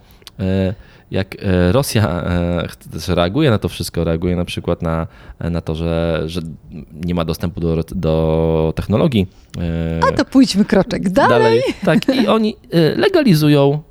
jak 1.10 1.36
e, 1.42 1.72
Rosja 1.72 2.22
e, 3.08 3.14
reaguje 3.14 3.50
na 3.50 3.58
to 3.58 3.68
wszystko, 3.68 4.04
reaguje 4.04 4.36
na 4.36 4.44
przykład 4.44 4.82
na, 4.82 5.06
na 5.40 5.60
to, 5.60 5.74
że, 5.74 6.22
że 6.26 6.40
nie 6.92 7.14
ma 7.14 7.24
dostępu 7.24 7.60
do, 7.60 7.84
do 7.94 8.72
technologii. 8.76 9.26
e, 10.00 10.04
A 10.04 10.12
to 10.12 10.24
pójdźmy 10.24 10.64
kroczek 10.64 11.08
dalej. 11.10 11.62
Tak, 11.84 11.98
i 12.22 12.26
oni 12.26 12.56
e, 12.72 12.94
legalizują 12.94 13.82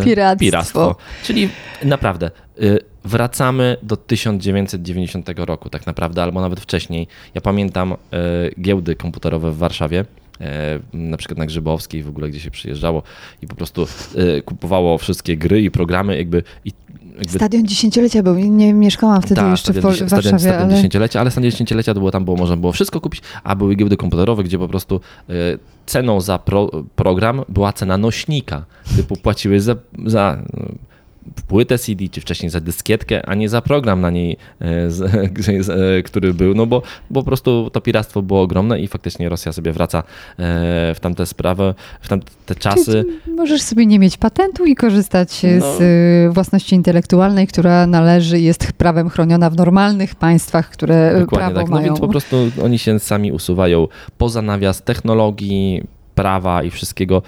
e, 0.00 0.04
Piractwo. 0.04 0.44
piractwo. 0.44 0.96
Czyli 1.24 1.48
naprawdę 1.84 2.26
e, 2.26 2.62
wracamy 3.04 3.76
do 3.82 3.96
1990 3.96 5.28
roku 5.36 5.70
tak 5.70 5.86
naprawdę, 5.86 6.22
albo 6.22 6.40
nawet 6.40 6.60
wcześniej. 6.60 7.06
Ja 7.34 7.40
pamiętam 7.40 7.92
e, 7.92 7.96
giełdy 8.60 8.96
komputerowe 8.96 9.52
w 9.52 9.56
Warszawie, 9.58 10.00
e, 10.00 10.04
na 10.92 11.16
przykład 11.16 11.38
na 11.38 11.46
Grzybowskiej 11.46 12.02
w 12.02 12.08
ogóle, 12.08 12.28
gdzie 12.28 12.40
się 12.40 12.50
przyjeżdżało 12.50 13.02
i 13.42 13.46
po 13.46 13.54
prostu 13.54 13.86
e, 14.16 14.42
kupowało 14.42 14.98
wszystkie 14.98 15.36
gry 15.36 15.62
i 15.62 15.70
programy 15.70 16.16
jakby 16.16 16.42
i 16.64 16.72
jakby 17.18 17.38
Stadion 17.38 17.66
dziesięciolecia 17.66 18.22
był. 18.22 18.34
Nie 18.34 18.74
mieszkałam 18.74 19.22
wtedy 19.22 19.34
tak, 19.34 19.50
jeszcze 19.50 19.72
w, 19.72 19.76
stadion, 19.78 19.92
w 19.92 19.96
stadion, 19.96 20.10
Warszawie, 20.10 20.38
stadion 20.38 20.62
ale 20.62 20.74
dziesięciolecia, 20.74 21.20
ale 21.20 21.30
stadion 21.30 21.50
dziesięciolecia 21.50 21.94
to 21.94 22.00
było 22.00 22.10
tam, 22.10 22.24
było, 22.24 22.36
można 22.36 22.56
było 22.56 22.72
wszystko 22.72 23.00
kupić, 23.00 23.22
a 23.44 23.56
były 23.56 23.74
giełdy 23.74 23.96
komputerowe, 23.96 24.44
gdzie 24.44 24.58
po 24.58 24.68
prostu 24.68 25.00
e, 25.28 25.32
ceną 25.86 26.20
za 26.20 26.38
pro, 26.38 26.70
program 26.96 27.42
była 27.48 27.72
cena 27.72 27.98
nośnika. 27.98 28.64
Typu 28.96 29.16
płaciły 29.16 29.60
za, 29.60 29.76
za 30.06 30.42
e, 30.56 30.72
płytę 31.46 31.78
CD, 31.78 32.08
czy 32.08 32.20
wcześniej 32.20 32.50
za 32.50 32.60
dyskietkę, 32.60 33.26
a 33.26 33.34
nie 33.34 33.48
za 33.48 33.62
program 33.62 34.00
na 34.00 34.10
niej, 34.10 34.36
e, 34.60 34.66
e, 35.98 36.02
który 36.02 36.34
był, 36.34 36.54
no 36.54 36.66
bo, 36.66 36.82
bo 37.10 37.20
po 37.20 37.26
prostu 37.26 37.70
to 37.72 37.80
piractwo 37.80 38.22
było 38.22 38.42
ogromne 38.42 38.80
i 38.80 38.88
faktycznie 38.88 39.28
Rosja 39.28 39.52
sobie 39.52 39.72
wraca 39.72 39.98
e, 39.98 40.02
w 40.94 41.00
tamte 41.00 41.26
sprawy, 41.26 41.74
w 42.00 42.08
tamte 42.08 42.54
czasy. 42.58 43.04
możesz 43.36 43.62
sobie 43.62 43.86
nie 43.86 43.98
mieć 43.98 44.16
patentu 44.16 44.64
i 44.64 44.74
korzystać 44.74 45.42
No. 45.42 45.76
z 45.78 46.34
własności 46.34 46.74
intelektualnej, 46.74 47.46
która 47.46 47.86
należy, 47.86 48.40
jest 48.40 48.72
prawem 48.72 49.08
chroniona 49.08 49.50
w 49.50 49.56
normalnych 49.56 50.14
państwach, 50.14 50.70
które 50.70 51.20
Dokładnie 51.20 51.38
prawo 51.38 51.60
tak. 51.60 51.68
No 51.68 51.74
mają. 51.76 51.86
więc 51.86 52.00
po 52.00 52.08
prostu 52.08 52.36
oni 52.64 52.78
się 52.78 52.98
sami 52.98 53.32
usuwają 53.32 53.88
poza 54.18 54.42
nawias 54.42 54.82
technologii, 54.82 55.82
prawa 56.14 56.62
i 56.62 56.70
wszystkiego. 56.70 57.22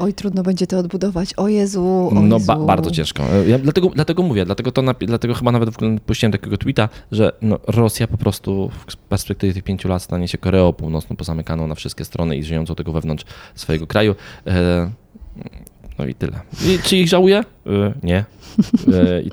Oj, 0.00 0.14
trudno 0.14 0.42
będzie 0.42 0.66
to 0.66 0.78
odbudować. 0.78 1.34
O 1.36 1.48
Jezu, 1.48 1.84
o 2.12 2.14
No 2.14 2.36
Jezu. 2.36 2.46
ba- 2.46 2.56
bardzo 2.56 2.90
ciężko. 2.90 3.22
Ja 3.46 3.58
dlatego, 3.58 3.88
dlatego 3.94 4.22
mówię, 4.22 4.44
dlatego, 4.44 4.72
to 4.72 4.82
dlatego 5.00 5.34
chyba 5.34 5.52
nawet 5.52 5.70
puściłem 6.06 6.32
takiego 6.32 6.56
tweeta, 6.58 6.88
że 7.12 7.32
no, 7.42 7.58
Rosja 7.66 8.06
po 8.06 8.16
prostu 8.16 8.70
w 8.88 8.96
perspektywie 8.96 9.52
tych 9.54 9.64
pięciu 9.64 9.88
lat 9.88 10.02
stanie 10.02 10.28
się 10.28 10.38
Koreą 10.38 10.72
Północną 10.72 11.16
pozamykaną 11.16 11.66
na 11.66 11.74
wszystkie 11.74 12.04
strony 12.04 12.36
i 12.36 12.44
żyjącą 12.44 12.74
tylko 12.74 12.92
wewnątrz 12.92 13.24
swojego 13.54 13.86
kraju. 13.86 14.14
E, 14.46 14.90
no 15.98 16.06
i 16.06 16.14
tyle. 16.14 16.40
I, 16.66 16.78
czy 16.82 16.96
ich 16.96 17.08
żałuję? 17.08 17.44
E, 17.66 17.92
nie. 18.02 18.24
I- 19.24 19.30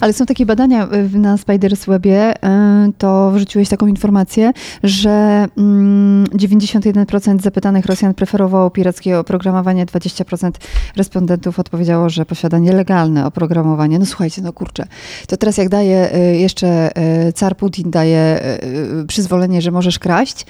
Ale 0.00 0.12
są 0.12 0.26
takie 0.26 0.46
badania 0.46 0.88
y, 1.14 1.18
na 1.18 1.36
Spiders 1.36 1.84
Webie, 1.86 2.34
y, 2.36 2.92
to 2.98 3.30
wrzuciłeś 3.30 3.68
taką 3.68 3.86
informację, 3.86 4.52
że 4.82 5.46
mm, 5.58 6.24
91% 6.26 7.42
zapytanych 7.42 7.86
Rosjan 7.86 8.14
preferowało 8.14 8.70
pirackie 8.70 9.18
oprogramowanie, 9.18 9.86
20% 9.86 10.50
respondentów 10.96 11.58
odpowiedziało, 11.58 12.08
że 12.10 12.26
posiada 12.26 12.58
nielegalne 12.58 13.26
oprogramowanie. 13.26 13.98
No 13.98 14.06
słuchajcie, 14.06 14.42
no 14.42 14.52
kurczę, 14.52 14.86
to 15.26 15.36
teraz 15.36 15.56
jak 15.56 15.68
daje 15.68 16.16
y, 16.16 16.36
jeszcze 16.36 16.98
y, 17.28 17.32
car 17.32 17.56
Putin 17.56 17.90
daje 17.90 18.40
y, 18.62 18.66
y, 19.02 19.06
przyzwolenie, 19.06 19.62
że 19.62 19.70
możesz 19.70 19.98
kraść 19.98 20.46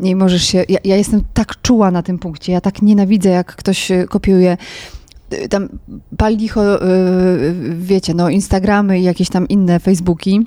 i 0.00 0.16
możesz 0.16 0.42
się, 0.44 0.64
ja, 0.68 0.78
ja 0.84 0.96
jestem 0.96 1.22
tak 1.34 1.62
czuła 1.62 1.90
na 1.90 2.02
tym 2.02 2.18
punkcie, 2.18 2.52
ja 2.52 2.60
tak 2.60 2.82
nienawidzę, 2.82 3.28
jak 3.28 3.56
ktoś 3.56 3.90
y, 3.90 4.06
kopiuje 4.10 4.52
y, 4.52 4.56
tam 5.50 5.68
pal 6.16 6.36
licho, 6.36 6.60
y, 6.76 7.54
wiecie, 7.78 8.14
no 8.14 8.28
Instagramy 8.28 8.98
i 8.98 9.02
jakieś 9.02 9.28
tam 9.28 9.48
inne 9.48 9.80
Facebooki, 9.80 10.46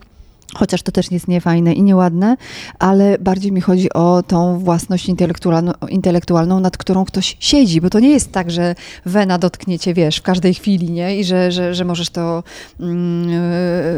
chociaż 0.55 0.81
to 0.81 0.91
też 0.91 1.11
jest 1.11 1.27
niefajne 1.27 1.73
i 1.73 1.83
nieładne, 1.83 2.37
ale 2.79 3.17
bardziej 3.19 3.51
mi 3.51 3.61
chodzi 3.61 3.93
o 3.93 4.23
tą 4.27 4.59
własność 4.59 5.09
intelektualną, 5.09 5.71
intelektualną, 5.89 6.59
nad 6.59 6.77
którą 6.77 7.05
ktoś 7.05 7.37
siedzi, 7.39 7.81
bo 7.81 7.89
to 7.89 7.99
nie 7.99 8.09
jest 8.09 8.31
tak, 8.31 8.51
że 8.51 8.75
wena 9.05 9.37
dotknie 9.37 9.79
cię, 9.79 9.93
wiesz, 9.93 10.17
w 10.17 10.21
każdej 10.21 10.53
chwili, 10.53 10.91
nie? 10.91 11.19
I 11.19 11.23
że, 11.23 11.51
że, 11.51 11.73
że 11.75 11.85
możesz 11.85 12.09
to 12.09 12.43
mm, 12.79 13.29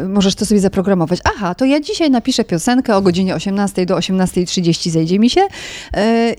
y, 0.04 0.08
możesz 0.08 0.34
to 0.34 0.46
sobie 0.46 0.60
zaprogramować. 0.60 1.20
Aha, 1.24 1.54
to 1.54 1.64
ja 1.64 1.80
dzisiaj 1.80 2.10
napiszę 2.10 2.44
piosenkę 2.44 2.96
o 2.96 3.02
godzinie 3.02 3.34
18 3.34 3.86
do 3.86 3.96
18.30 3.96 4.90
zejdzie 4.90 5.18
mi 5.18 5.30
się 5.30 5.40
y, 5.40 5.48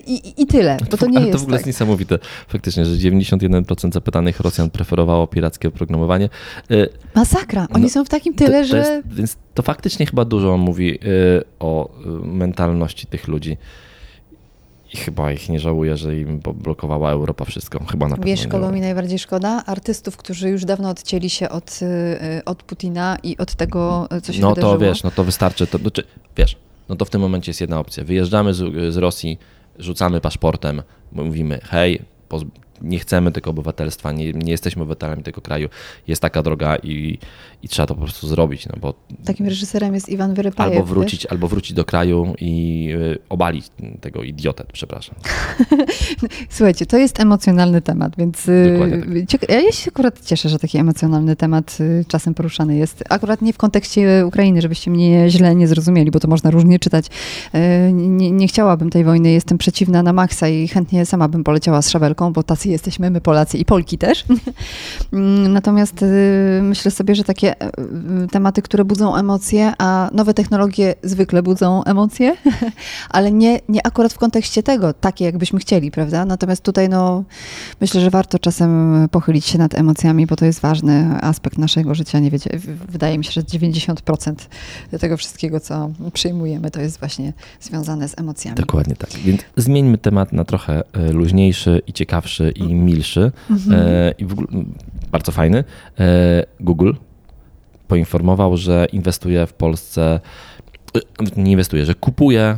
i, 0.06 0.42
i 0.42 0.46
tyle, 0.46 0.76
bo 0.90 0.96
to 0.96 1.06
nie 1.06 1.18
ale 1.18 1.26
jest 1.26 1.32
to 1.32 1.38
w 1.38 1.42
ogóle 1.42 1.58
tak. 1.58 1.66
jest 1.66 1.80
niesamowite 1.80 2.18
faktycznie, 2.48 2.84
że 2.84 2.96
91% 2.96 3.92
zapytanych 3.92 4.40
Rosjan 4.40 4.70
preferowało 4.70 5.26
pirackie 5.26 5.68
oprogramowanie. 5.68 6.28
E, 6.70 6.86
Masakra. 7.14 7.66
Oni 7.74 7.84
No, 7.84 7.90
są 7.90 8.04
w 8.04 8.08
takim 8.08 8.34
To- 8.34 8.44
tyle, 8.44 8.62
to 8.62 8.68
że... 8.68 8.76
Jest, 8.76 9.14
więc 9.14 9.36
to 9.54 9.62
faktycznie 9.62 10.06
chyba 10.06 10.24
dużo 10.24 10.56
mówi 10.56 10.94
y, 10.94 11.44
o 11.60 11.90
y, 12.06 12.26
mentalności 12.26 13.06
tych 13.06 13.28
ludzi. 13.28 13.56
I 14.92 14.96
chyba 14.96 15.32
ich 15.32 15.48
nie 15.48 15.60
żałuję, 15.60 15.96
że 15.96 16.18
im 16.18 16.40
blokowała 16.54 17.10
Europa 17.10 17.44
wszystko. 17.44 17.84
Chyba 17.90 18.08
na 18.08 18.16
Wiesz, 18.16 18.46
kogo 18.46 18.72
mi 18.72 18.80
najbardziej 18.80 19.18
szkoda? 19.18 19.62
Artystów, 19.66 20.16
którzy 20.16 20.48
już 20.48 20.64
dawno 20.64 20.88
odcięli 20.90 21.30
się 21.30 21.48
od, 21.48 21.80
y, 21.82 22.44
od 22.44 22.62
Putina 22.62 23.16
i 23.22 23.36
od 23.36 23.54
tego, 23.54 24.08
co 24.22 24.32
się 24.32 24.40
No 24.40 24.48
wydarzyło. 24.48 24.72
to 24.72 24.78
wiesz, 24.78 25.02
no 25.02 25.10
to 25.10 25.24
wystarczy. 25.24 25.66
To, 25.66 25.78
znaczy, 25.78 26.02
wiesz, 26.36 26.56
no 26.88 26.96
to 26.96 27.04
w 27.04 27.10
tym 27.10 27.20
momencie 27.20 27.50
jest 27.50 27.60
jedna 27.60 27.78
opcja. 27.80 28.04
Wyjeżdżamy 28.04 28.54
z, 28.54 28.94
z 28.94 28.96
Rosji, 28.96 29.38
rzucamy 29.78 30.20
paszportem, 30.20 30.82
mówimy 31.12 31.60
hej, 31.64 32.02
nie 32.82 32.98
chcemy 32.98 33.32
tego 33.32 33.50
obywatelstwa, 33.50 34.12
nie, 34.12 34.32
nie 34.32 34.50
jesteśmy 34.50 34.82
obywatelami 34.82 35.22
tego 35.22 35.40
kraju, 35.40 35.68
jest 36.08 36.22
taka 36.22 36.42
droga 36.42 36.76
i, 36.76 37.18
i 37.62 37.68
trzeba 37.68 37.86
to 37.86 37.94
po 37.94 38.00
prostu 38.00 38.28
zrobić, 38.28 38.66
no 38.66 38.74
bo 38.80 38.94
Takim 39.24 39.46
reżyserem 39.46 39.94
jest 39.94 40.08
Iwan 40.08 40.34
Wyrypajew. 40.34 40.72
albo 40.72 40.86
wrócić, 40.86 41.26
albo 41.26 41.48
wrócić 41.48 41.72
do 41.72 41.84
kraju 41.84 42.34
i 42.40 42.88
y, 42.94 43.18
obalić 43.28 43.66
tego 44.00 44.22
idiotę, 44.22 44.64
przepraszam. 44.72 45.14
Słuchajcie, 46.50 46.86
to 46.86 46.96
jest 46.96 47.20
emocjonalny 47.20 47.80
temat, 47.80 48.16
więc 48.18 48.48
y, 48.48 48.78
tak. 49.30 49.50
ja 49.50 49.72
się 49.72 49.90
akurat 49.90 50.24
cieszę, 50.24 50.48
że 50.48 50.58
taki 50.58 50.78
emocjonalny 50.78 51.36
temat 51.36 51.76
y, 51.80 52.04
czasem 52.08 52.34
poruszany 52.34 52.76
jest. 52.76 53.04
Akurat 53.08 53.42
nie 53.42 53.52
w 53.52 53.56
kontekście 53.56 54.26
Ukrainy, 54.26 54.62
żebyście 54.62 54.90
mnie 54.90 55.30
źle 55.30 55.54
nie 55.54 55.68
zrozumieli, 55.68 56.10
bo 56.10 56.20
to 56.20 56.28
można 56.28 56.50
różnie 56.50 56.78
czytać. 56.78 57.06
Nie, 57.92 58.30
nie 58.30 58.48
chciałabym 58.48 58.90
tej 58.90 59.04
wojny, 59.04 59.30
jestem 59.30 59.58
przeciwna 59.58 60.02
na 60.02 60.12
maksa 60.12 60.48
i 60.48 60.68
chętnie 60.68 61.06
sama 61.06 61.28
bym 61.28 61.44
poleciała 61.44 61.82
z 61.82 61.90
szabelką, 61.90 62.32
bo 62.32 62.42
tacy 62.42 62.63
jesteśmy 62.70 63.10
my 63.10 63.20
Polacy 63.20 63.58
i 63.58 63.64
Polki 63.64 63.98
też. 63.98 64.24
Mm, 65.12 65.52
Natomiast 65.52 66.02
y, 66.02 66.60
myślę 66.62 66.90
sobie, 66.90 67.14
że 67.14 67.24
takie 67.24 67.62
y, 67.62 67.66
y, 68.24 68.28
tematy, 68.28 68.62
które 68.62 68.84
budzą 68.84 69.16
emocje, 69.16 69.72
a 69.78 70.10
nowe 70.12 70.34
technologie 70.34 70.94
zwykle 71.02 71.42
budzą 71.42 71.84
emocje, 71.84 72.36
ale 73.10 73.32
nie, 73.32 73.60
nie 73.68 73.86
akurat 73.86 74.12
w 74.12 74.18
kontekście 74.18 74.62
tego, 74.62 74.92
takie 74.92 75.24
jakbyśmy 75.24 75.58
chcieli, 75.58 75.90
prawda? 75.90 76.24
Natomiast 76.24 76.62
tutaj 76.62 76.88
no, 76.88 77.24
myślę, 77.80 78.00
że 78.00 78.10
warto 78.10 78.38
czasem 78.38 79.08
pochylić 79.10 79.46
się 79.46 79.58
nad 79.58 79.74
emocjami, 79.74 80.26
bo 80.26 80.36
to 80.36 80.44
jest 80.44 80.60
ważny 80.60 81.18
aspekt 81.20 81.58
naszego 81.58 81.94
życia. 81.94 82.18
Nie 82.18 82.30
wiecie, 82.30 82.50
wydaje 82.88 83.18
mi 83.18 83.24
się, 83.24 83.32
że 83.32 83.42
90% 83.42 84.34
tego 85.00 85.16
wszystkiego, 85.16 85.60
co 85.60 85.90
przyjmujemy, 86.12 86.70
to 86.70 86.80
jest 86.80 86.98
właśnie 86.98 87.32
związane 87.60 88.08
z 88.08 88.18
emocjami. 88.18 88.56
Dokładnie 88.56 88.96
tak. 88.96 89.10
Więc 89.10 89.40
zmieńmy 89.56 89.98
temat 89.98 90.32
na 90.32 90.44
trochę 90.44 90.82
e, 90.92 91.12
luźniejszy 91.12 91.82
i 91.86 91.92
ciekawszy 91.92 92.52
i 92.54 92.74
milszy. 92.74 93.32
E, 93.72 94.14
I 94.18 94.24
w 94.24 94.32
ogóle 94.32 94.46
m, 94.52 94.72
bardzo 95.12 95.32
fajny. 95.32 95.64
E, 96.00 96.44
Google 96.60 96.92
poinformował, 97.88 98.56
że 98.56 98.86
inwestuje 98.92 99.46
w 99.46 99.52
Polsce, 99.52 100.20
e, 100.96 101.40
nie 101.42 101.52
inwestuje, 101.52 101.84
że 101.84 101.94
kupuje 101.94 102.56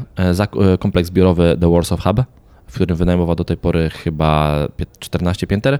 kompleks 0.78 1.10
biurowy 1.10 1.56
The 1.60 1.70
Warsaw 1.72 2.02
Hub, 2.02 2.22
w 2.66 2.74
którym 2.74 2.96
wynajmował 2.96 3.34
do 3.36 3.44
tej 3.44 3.56
pory 3.56 3.90
chyba 3.90 4.58
pie- 4.76 4.86
14 4.98 5.46
pięter. 5.46 5.78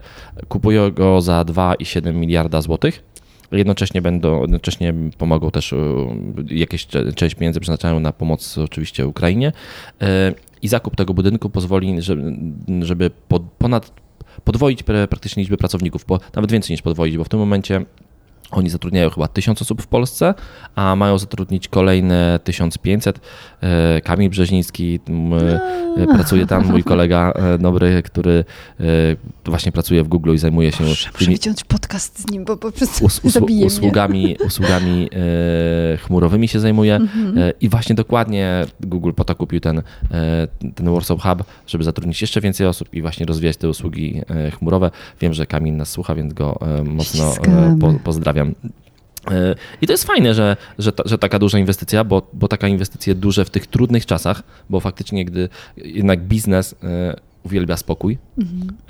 Kupuje 0.49 0.93
go 0.93 1.21
za 1.21 1.45
2,7 1.45 2.15
miliarda 2.15 2.61
złotych. 2.61 3.05
Jednocześnie 3.53 4.03
będą, 4.03 4.41
jednocześnie 4.41 4.95
pomogą 5.19 5.51
też, 5.51 5.75
jakieś 6.51 6.87
część 7.15 7.35
pieniędzy 7.35 7.61
przeznaczają 7.61 8.01
na 8.01 8.13
pomoc 8.13 8.59
oczywiście 8.59 9.07
Ukrainie. 9.07 9.53
I 10.63 10.69
zakup 10.69 10.97
tego 10.97 11.15
budynku 11.15 11.51
pozwoli, 11.51 12.03
żeby, 12.83 13.11
ponad 13.59 13.93
podwoić 14.45 14.83
pra- 14.83 15.07
praktycznie 15.07 15.43
liczbę 15.43 15.57
pracowników, 15.57 16.05
bo 16.09 16.21
nawet 16.35 16.53
więcej 16.53 16.75
niż 16.75 16.83
podwoić, 16.83 17.17
bo 17.17 17.25
w 17.25 17.29
tym 17.29 17.41
momencie 17.41 17.85
oni 18.51 18.71
zatrudniają 18.71 19.11
chyba 19.11 19.29
1000 19.29 19.63
osób 19.63 19.83
w 19.83 19.87
Polsce, 19.87 20.35
a 20.75 20.97
mają 20.97 21.19
zatrudnić 21.19 21.69
kolejne 21.69 22.41
1500. 22.45 23.21
E, 23.61 24.01
Kamil 24.01 24.31
Brzeziński 24.31 25.01
e, 25.97 26.07
pracuje 26.07 26.47
tam, 26.47 26.67
mój 26.67 26.85
kolega 26.93 27.33
e, 27.33 27.59
dobry, 27.59 28.03
który 28.03 28.45
właśnie 29.45 29.73
pracuje 29.73 30.05
w 30.05 30.09
Google 30.09 30.35
i 30.35 30.39
zajmuje 30.39 30.73
się 30.73 30.85
Muszę, 30.85 31.11
muszę 31.13 31.25
tymi 31.25 31.37
wziąć 31.37 31.65
podcast 31.65 32.21
z 32.21 32.31
nim, 32.31 32.45
bo 32.45 32.57
po 32.57 32.73
prostu 32.73 33.05
us, 33.05 33.41
mnie. 33.41 33.67
usługami, 33.67 34.37
usługami 34.47 35.09
chmurowymi 35.99 36.49
się 36.49 36.61
zajmuje. 36.61 36.97
Mhm. 36.97 37.53
I 37.61 37.69
właśnie 37.69 37.95
dokładnie 37.95 38.67
Google 38.81 39.13
po 39.13 39.25
to 39.25 39.35
kupił 39.35 39.61
ten, 39.61 39.83
ten 40.75 40.93
Warsaw 40.93 41.23
Hub, 41.23 41.45
żeby 41.67 41.85
zatrudnić 41.85 42.21
jeszcze 42.21 42.41
więcej 42.41 42.67
osób 42.67 42.95
i 42.95 43.03
właśnie 43.03 43.27
rozwijać 43.27 43.57
te 43.57 43.69
usługi 43.69 44.23
chmurowe. 44.59 44.91
Wiem, 45.21 45.35
że 45.35 45.47
Kamil 45.47 45.77
nas 45.77 45.91
słucha, 45.91 46.15
więc 46.15 46.33
go 46.33 46.59
mocno 46.85 47.35
po, 47.81 47.95
pozdrawiam. 48.05 48.36
E, 48.41 49.55
I 49.83 49.87
to 49.87 49.93
jest 49.93 50.05
fajne, 50.05 50.35
że, 50.35 50.57
że, 50.79 50.93
ta, 50.93 51.03
że 51.07 51.19
taka 51.19 51.39
duża 51.39 51.59
inwestycja, 51.59 52.05
bo, 52.05 52.23
bo 52.33 52.49
taka 52.49 52.69
inwestycje 52.69 53.15
duże 53.15 53.45
w 53.45 53.51
tych 53.51 53.67
trudnych 53.67 54.07
czasach, 54.07 54.43
bo 54.71 54.81
faktycznie 54.81 55.25
gdy 55.25 55.49
jednak 55.77 56.21
biznes 56.21 56.75
e, 56.83 57.17
uwielbia 57.43 57.77
spokój, 57.77 58.19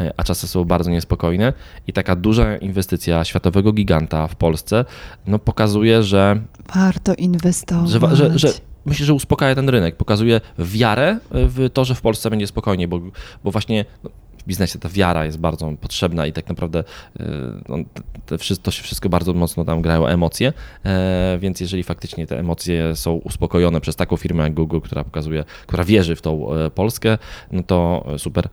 e, 0.00 0.12
a 0.16 0.24
czasy 0.24 0.48
są 0.48 0.64
bardzo 0.64 0.90
niespokojne 0.90 1.52
i 1.86 1.92
taka 1.92 2.16
duża 2.16 2.56
inwestycja 2.56 3.24
światowego 3.24 3.72
giganta 3.72 4.26
w 4.26 4.36
Polsce 4.36 4.84
no, 5.26 5.38
pokazuje, 5.38 6.02
że 6.02 6.40
Warto 6.74 7.14
inwestować. 7.14 7.90
że, 7.90 8.16
że, 8.16 8.38
że 8.38 8.48
myślę, 8.86 9.06
że 9.06 9.14
uspokaja 9.14 9.54
ten 9.54 9.68
rynek, 9.68 9.96
pokazuje 9.96 10.40
wiarę 10.58 11.18
w 11.30 11.70
to, 11.72 11.84
że 11.84 11.94
w 11.94 12.00
Polsce 12.00 12.30
będzie 12.30 12.46
spokojnie, 12.46 12.88
bo, 12.88 13.00
bo 13.44 13.50
właśnie 13.50 13.84
no, 14.04 14.10
biznesie 14.46 14.78
ta 14.78 14.88
wiara 14.88 15.24
jest 15.24 15.38
bardzo 15.38 15.72
potrzebna 15.80 16.26
i 16.26 16.32
tak 16.32 16.48
naprawdę 16.48 16.84
e, 17.20 18.54
to 18.62 18.70
się 18.70 18.82
wszystko 18.82 19.08
bardzo 19.08 19.32
mocno 19.32 19.64
tam 19.64 19.82
grają 19.82 20.06
emocje, 20.06 20.52
e, 20.84 21.38
więc 21.40 21.60
jeżeli 21.60 21.82
faktycznie 21.82 22.26
te 22.26 22.38
emocje 22.38 22.96
są 22.96 23.12
uspokojone 23.12 23.80
przez 23.80 23.96
taką 23.96 24.16
firmę 24.16 24.42
jak 24.42 24.54
Google, 24.54 24.80
która 24.80 25.04
pokazuje, 25.04 25.44
która 25.66 25.84
wierzy 25.84 26.16
w 26.16 26.22
tą 26.22 26.54
e, 26.54 26.70
Polskę, 26.70 27.18
no 27.52 27.62
to 27.62 28.06
super. 28.18 28.48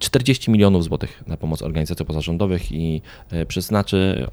40 0.00 0.50
milionów 0.50 0.84
złotych 0.84 1.22
na 1.26 1.36
pomoc 1.36 1.62
organizacjom 1.62 2.06
pozarządowych 2.06 2.72
i 2.72 3.02
przeznaczy 3.48 4.26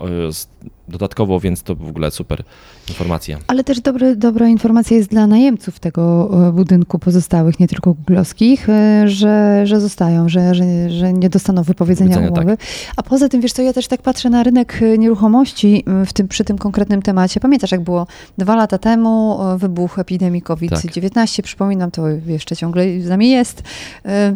dodatkowo, 0.91 1.39
więc 1.39 1.63
to 1.63 1.75
w 1.75 1.89
ogóle 1.89 2.11
super 2.11 2.43
informacja. 2.89 3.37
Ale 3.47 3.63
też 3.63 3.81
dobry, 3.81 4.15
dobra 4.15 4.47
informacja 4.47 4.97
jest 4.97 5.09
dla 5.09 5.27
najemców 5.27 5.79
tego 5.79 6.29
e, 6.47 6.51
budynku 6.51 6.99
pozostałych, 6.99 7.59
nie 7.59 7.67
tylko 7.67 7.93
googlowskich, 7.93 8.69
e, 8.69 9.03
że, 9.07 9.61
że 9.67 9.79
zostają, 9.79 10.29
że, 10.29 10.55
że, 10.55 10.89
że 10.89 11.13
nie 11.13 11.29
dostaną 11.29 11.63
wypowiedzenia 11.63 12.19
umowy. 12.19 12.57
A 12.97 13.03
poza 13.03 13.29
tym, 13.29 13.41
wiesz 13.41 13.53
co, 13.53 13.61
ja 13.61 13.73
też 13.73 13.87
tak 13.87 14.01
patrzę 14.01 14.29
na 14.29 14.43
rynek 14.43 14.79
e, 14.81 14.97
nieruchomości 14.97 15.83
w 16.05 16.13
tym, 16.13 16.27
przy 16.27 16.43
tym 16.43 16.57
konkretnym 16.57 17.01
temacie. 17.01 17.39
Pamiętasz, 17.39 17.71
jak 17.71 17.81
było 17.81 18.07
dwa 18.37 18.55
lata 18.55 18.77
temu 18.77 19.39
wybuch 19.57 19.99
epidemii 19.99 20.41
COVID-19, 20.41 21.41
przypominam, 21.41 21.91
to 21.91 22.07
jeszcze 22.07 22.55
ciągle 22.55 23.01
z 23.01 23.09
nami 23.09 23.29
jest. 23.29 23.63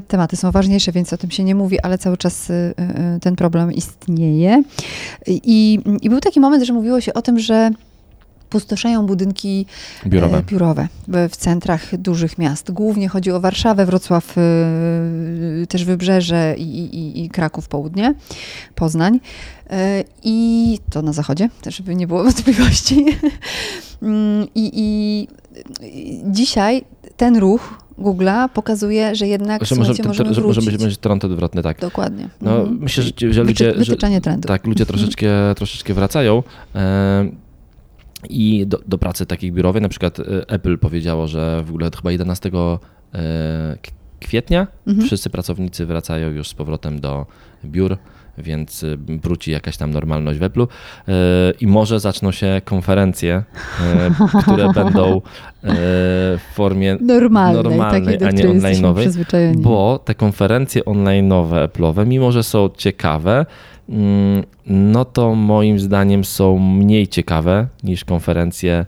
Tematy 0.07 0.35
są 0.35 0.51
ważniejsze, 0.51 0.91
więc 0.91 1.13
o 1.13 1.17
tym 1.17 1.31
się 1.31 1.43
nie 1.43 1.55
mówi, 1.55 1.79
ale 1.79 1.97
cały 1.97 2.17
czas 2.17 2.51
ten 3.21 3.35
problem 3.35 3.73
istnieje. 3.73 4.63
I, 5.27 5.79
I 6.01 6.09
był 6.09 6.19
taki 6.19 6.39
moment, 6.45 6.63
że 6.63 6.73
mówiło 6.73 7.01
się 7.01 7.13
o 7.13 7.21
tym, 7.21 7.39
że 7.39 7.71
pustoszeją 8.49 9.05
budynki 9.05 9.65
Biurowe. 10.07 10.37
e, 10.37 10.43
biurowe 10.43 10.87
w, 11.07 11.29
w 11.31 11.35
centrach 11.35 11.97
dużych 11.97 12.37
miast. 12.37 12.71
Głównie 12.71 13.09
chodzi 13.09 13.31
o 13.31 13.39
Warszawę, 13.39 13.85
Wrocław, 13.85 14.37
e, 14.37 14.41
też 15.67 15.85
Wybrzeże 15.85 16.55
i, 16.57 16.79
i, 16.79 17.23
i 17.23 17.29
Kraków 17.29 17.67
Południe, 17.67 18.13
Poznań. 18.75 19.19
E, 19.69 20.03
I 20.23 20.79
to 20.89 21.01
na 21.01 21.13
zachodzie, 21.13 21.49
też 21.61 21.75
żeby 21.75 21.95
nie 21.95 22.07
było 22.07 22.23
wątpliwości. 22.23 23.05
Mm, 24.01 24.47
i 24.55 25.27
i 25.81 26.21
dzisiaj 26.25 26.83
ten 27.17 27.37
ruch 27.37 27.73
Google'a 27.99 28.49
pokazuje, 28.49 29.15
że 29.15 29.27
jednak 29.27 29.65
że 29.65 29.75
może, 29.75 29.85
słuchajcie, 29.95 30.07
możemy 30.07 30.33
że 30.33 30.41
może 30.41 30.61
wrócić. 30.61 30.83
być 30.85 30.97
trend 30.97 31.25
odwrotny, 31.25 31.63
tak. 31.63 31.79
Dokładnie. 31.79 32.29
No, 32.41 32.57
Mhm. 32.57 32.77
myślę, 32.81 33.03
że, 33.03 33.33
że 33.33 33.43
ludzie, 33.43 33.73
wytyczanie 33.73 34.21
trendu. 34.21 34.47
Tak, 34.47 34.67
ludzie 34.67 34.83
Mhm. 34.83 34.97
troszeczkę, 34.97 35.27
troszeczkę 35.55 35.93
wracają. 35.93 36.43
E, 36.75 37.29
I 38.29 38.65
do, 38.67 38.79
do 38.87 38.97
pracy 38.97 39.25
takich 39.25 39.53
biurowej, 39.53 39.81
na 39.81 39.89
przykład 39.89 40.19
e, 40.19 40.23
Apple 40.49 40.77
powiedziało, 40.77 41.27
że 41.27 41.63
w 41.65 41.69
ogóle 41.69 41.89
chyba 41.95 42.11
11 42.11 42.51
e, 43.15 43.77
kwietnia 44.19 44.67
Mhm. 44.87 45.07
wszyscy 45.07 45.29
pracownicy 45.29 45.85
wracają 45.85 46.29
już 46.29 46.47
z 46.47 46.53
powrotem 46.53 46.99
do 46.99 47.25
biur, 47.65 47.97
więc 48.37 48.83
e, 48.83 48.97
wróci 49.07 49.51
jakaś 49.51 49.77
tam 49.77 49.91
normalność 49.91 50.39
w 50.39 50.41
Apple'u 50.41 50.67
e, 51.07 51.11
i 51.61 51.67
może 51.67 51.99
zaczną 51.99 52.31
się 52.31 52.61
konferencje, 52.65 53.43
e, 53.81 54.11
które 54.41 54.73
będą 54.73 55.21
w 55.63 56.53
formie 56.53 56.97
Normalnej, 57.01 57.63
normalnej, 57.63 58.17
takiej, 58.17 58.27
a 58.27 58.31
nie 58.31 58.43
online'owej, 58.43 59.55
bo 59.57 59.99
te 60.05 60.15
konferencje 60.15 60.81
online'owe 60.81 61.67
Apple'owe, 61.67 62.07
mimo 62.07 62.31
że 62.31 62.43
są 62.43 62.69
ciekawe, 62.77 63.45
mm, 63.89 64.43
no 64.65 65.05
to 65.05 65.35
moim 65.35 65.79
zdaniem 65.79 66.25
są 66.25 66.59
mniej 66.59 67.07
ciekawe 67.07 67.67
niż 67.83 68.05
konferencje, 68.05 68.85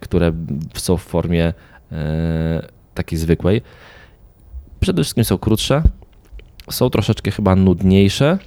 które 0.00 0.32
są 0.74 0.96
w 0.96 1.02
formie 1.02 1.52
takiej 2.94 3.18
zwykłej. 3.18 3.62
Przede 4.80 5.02
wszystkim 5.02 5.24
są 5.24 5.38
krótsze, 5.38 5.82
są 6.70 6.90
troszeczkę 6.90 7.30
chyba 7.30 7.56
nudniejsze 7.56 8.38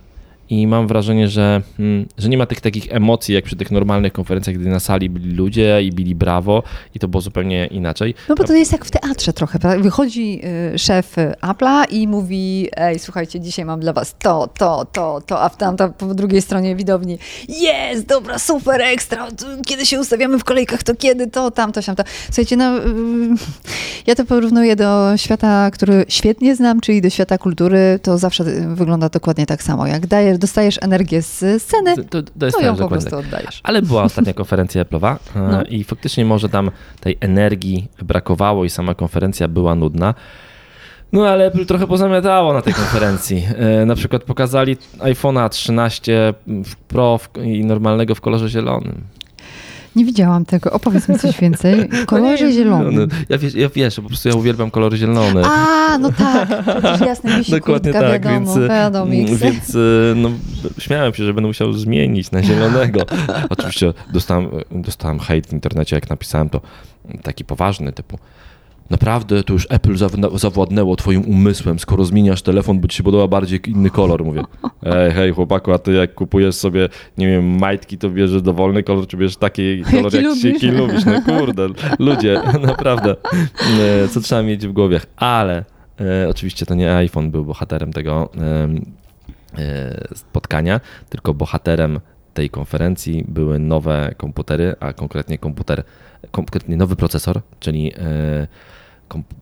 i 0.51 0.67
mam 0.67 0.87
wrażenie, 0.87 1.29
że, 1.29 1.61
mm, 1.79 2.05
że 2.17 2.29
nie 2.29 2.37
ma 2.37 2.45
tych 2.45 2.61
takich 2.61 2.93
emocji 2.93 3.35
jak 3.35 3.43
przy 3.43 3.55
tych 3.55 3.71
normalnych 3.71 4.13
konferencjach, 4.13 4.55
gdy 4.55 4.69
na 4.69 4.79
sali 4.79 5.09
byli 5.09 5.35
ludzie 5.35 5.81
i 5.83 5.91
bili 5.91 6.15
brawo 6.15 6.63
i 6.95 6.99
to 6.99 7.07
było 7.07 7.21
zupełnie 7.21 7.67
inaczej. 7.67 8.15
No 8.29 8.35
bo 8.35 8.43
to 8.43 8.53
jest 8.53 8.71
jak 8.71 8.85
w 8.85 8.91
teatrze 8.91 9.33
trochę. 9.33 9.59
prawda? 9.59 9.83
Wychodzi 9.83 10.41
y, 10.73 10.79
szef 10.79 11.15
Apple'a 11.41 11.85
i 11.89 12.07
mówi, 12.07 12.69
ej, 12.75 12.99
słuchajcie, 12.99 13.39
dzisiaj 13.39 13.65
mam 13.65 13.79
dla 13.79 13.93
was 13.93 14.15
to, 14.19 14.49
to, 14.57 14.85
to, 14.91 15.21
to, 15.25 15.41
a 15.41 15.49
w 15.49 15.57
tam, 15.57 15.77
tam 15.77 15.93
po 15.93 16.13
drugiej 16.13 16.41
stronie 16.41 16.75
widowni 16.75 17.17
jest, 17.49 18.05
dobra, 18.05 18.39
super, 18.39 18.81
ekstra, 18.81 19.27
kiedy 19.65 19.85
się 19.85 19.99
ustawiamy 19.99 20.39
w 20.39 20.43
kolejkach, 20.43 20.83
to 20.83 20.95
kiedy, 20.95 21.27
to, 21.27 21.51
tamto, 21.51 21.81
siamto. 21.81 22.03
Słuchajcie, 22.25 22.57
no, 22.57 22.77
y, 22.77 22.81
ja 24.07 24.15
to 24.15 24.25
porównuję 24.25 24.75
do 24.75 25.17
świata, 25.17 25.71
który 25.71 26.05
świetnie 26.07 26.55
znam, 26.55 26.81
czyli 26.81 27.01
do 27.01 27.09
świata 27.09 27.37
kultury, 27.37 27.99
to 28.01 28.17
zawsze 28.17 28.43
y, 28.43 28.75
wygląda 28.75 29.09
dokładnie 29.09 29.45
tak 29.45 29.63
samo. 29.63 29.87
Jak 29.87 30.07
dajesz, 30.07 30.40
dostajesz 30.41 30.79
energię 30.81 31.21
z 31.21 31.63
sceny, 31.63 31.95
To, 31.95 32.23
to 32.39 32.45
jest 32.45 32.57
to 32.57 32.63
ją 32.63 32.75
po 32.75 32.87
prostu 32.87 33.17
oddajesz. 33.17 33.61
Ale 33.63 33.81
była 33.81 34.03
ostatnia 34.09 34.33
konferencja 34.33 34.83
Apple'owa 34.83 35.15
e, 35.35 35.39
No. 35.39 35.63
i 35.63 35.83
faktycznie 35.83 36.25
może 36.25 36.49
tam 36.49 36.71
tej 36.99 37.17
energii 37.19 37.87
brakowało 38.01 38.65
i 38.65 38.69
sama 38.69 38.93
konferencja 38.95 39.47
była 39.47 39.75
nudna. 39.75 40.13
No 41.13 41.27
ale 41.27 41.45
Apple 41.45 41.65
trochę 41.65 41.87
pozamiatało 41.87 42.53
na 42.53 42.61
tej 42.61 42.73
konferencji. 42.73 43.47
E, 43.81 43.85
Na 43.85 43.95
przykład 43.95 44.23
pokazali 44.23 44.77
iPhone'a 44.99 45.49
13 45.49 46.33
w 46.47 46.75
Pro 46.75 47.19
i 47.43 47.65
normalnego 47.65 48.15
w 48.15 48.21
kolorze 48.21 48.49
zielonym. 48.49 49.01
Nie 49.95 50.05
widziałam 50.05 50.45
tego, 50.45 50.71
opowiedz 50.71 51.09
mi 51.09 51.19
coś 51.19 51.39
więcej. 51.39 51.89
Kolorze 52.05 52.45
No, 52.49 52.51
zielonym. 52.51 53.09
ja, 53.29 53.37
wiesz, 53.37 53.55
ja 53.55 53.69
wiesz, 53.69 53.95
po 53.95 54.01
prostu 54.01 54.29
ja 54.29 54.35
uwielbiam 54.35 54.71
kolory 54.71 54.97
zielone. 54.97 55.41
A, 55.45 55.97
no 55.97 56.11
tak, 56.11 56.49
przecież 56.79 57.07
jasne, 57.11 57.37
wisi 57.37 57.51
Dokładnie 57.51 57.91
kurtka, 57.91 58.09
tak, 58.09 58.23
wiadomo, 58.23 58.55
więc, 58.55 58.69
wiadomo, 58.69 59.13
mm, 59.13 59.37
więc 59.37 59.75
y, 59.75 60.13
no, 60.15 60.29
śmiałem 60.77 61.13
się, 61.13 61.23
że 61.23 61.33
będę 61.33 61.47
musiał 61.47 61.73
zmienić 61.73 62.31
na 62.31 62.43
zielonego. 62.43 63.01
Oczywiście 63.49 63.93
dostałem, 64.13 64.49
dostałem 64.71 65.19
hejt 65.19 65.47
w 65.47 65.53
internecie, 65.53 65.95
jak 65.95 66.09
napisałem 66.09 66.49
to 66.49 66.61
taki 67.23 67.45
poważny, 67.45 67.91
typu 67.91 68.17
naprawdę 68.91 69.43
to 69.43 69.53
już 69.53 69.67
Apple 69.69 69.95
zawładnęło 70.35 70.95
twoim 70.95 71.25
umysłem, 71.29 71.79
skoro 71.79 72.05
zmieniasz 72.05 72.41
telefon, 72.41 72.79
bo 72.79 72.87
ci 72.87 72.97
się 72.97 73.03
podoba 73.03 73.27
bardziej 73.27 73.59
inny 73.69 73.89
kolor. 73.89 74.25
Mówię, 74.25 74.43
ej, 74.83 75.11
hej 75.11 75.31
chłopaku, 75.31 75.71
a 75.73 75.79
ty 75.79 75.93
jak 75.93 76.13
kupujesz 76.13 76.55
sobie, 76.55 76.89
nie 77.17 77.27
wiem, 77.27 77.45
majtki, 77.59 77.97
to 77.97 78.09
bierzesz 78.09 78.41
dowolny 78.41 78.83
kolor, 78.83 79.07
czy 79.07 79.17
bierzesz 79.17 79.37
taki 79.37 79.81
kolor, 79.91 80.13
jak 80.13 80.23
Jaki 80.23 80.39
się 80.41 80.47
lubisz. 80.47 80.63
jaki 80.63 80.77
lubisz. 80.77 81.05
No 81.05 81.21
kurde, 81.21 81.67
ludzie, 81.99 82.41
naprawdę, 82.67 83.15
e, 84.03 84.07
co 84.07 84.21
trzeba 84.21 84.43
mieć 84.43 84.67
w 84.67 84.71
głowie. 84.71 84.99
Ale 85.17 85.65
e, 86.01 86.29
oczywiście 86.29 86.65
to 86.65 86.75
nie 86.75 86.95
iPhone 86.95 87.31
był 87.31 87.45
bohaterem 87.45 87.93
tego 87.93 88.29
e, 89.57 90.07
spotkania, 90.15 90.79
tylko 91.09 91.33
bohaterem 91.33 91.99
tej 92.33 92.49
konferencji 92.49 93.25
były 93.27 93.59
nowe 93.59 94.13
komputery, 94.17 94.75
a 94.79 94.93
konkretnie 94.93 95.37
komputer, 95.37 95.83
konkretnie 96.31 96.77
nowy 96.77 96.95
procesor, 96.95 97.41
czyli 97.59 97.93
e, 97.97 98.47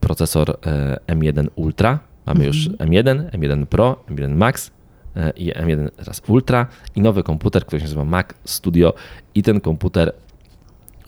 procesor 0.00 0.58
e, 0.66 0.96
M1 1.06 1.46
Ultra. 1.54 1.98
Mamy 2.26 2.46
już 2.46 2.68
M1, 2.68 3.30
M1 3.30 3.66
Pro, 3.66 4.04
M1 4.08 4.36
Max 4.36 4.70
e, 5.16 5.30
i 5.30 5.52
M1 5.52 5.90
teraz 5.96 6.22
Ultra. 6.28 6.66
I 6.94 7.00
nowy 7.00 7.22
komputer, 7.22 7.66
który 7.66 7.80
się 7.80 7.84
nazywa 7.84 8.04
Mac 8.04 8.26
Studio. 8.44 8.94
I 9.34 9.42
ten 9.42 9.60
komputer 9.60 10.12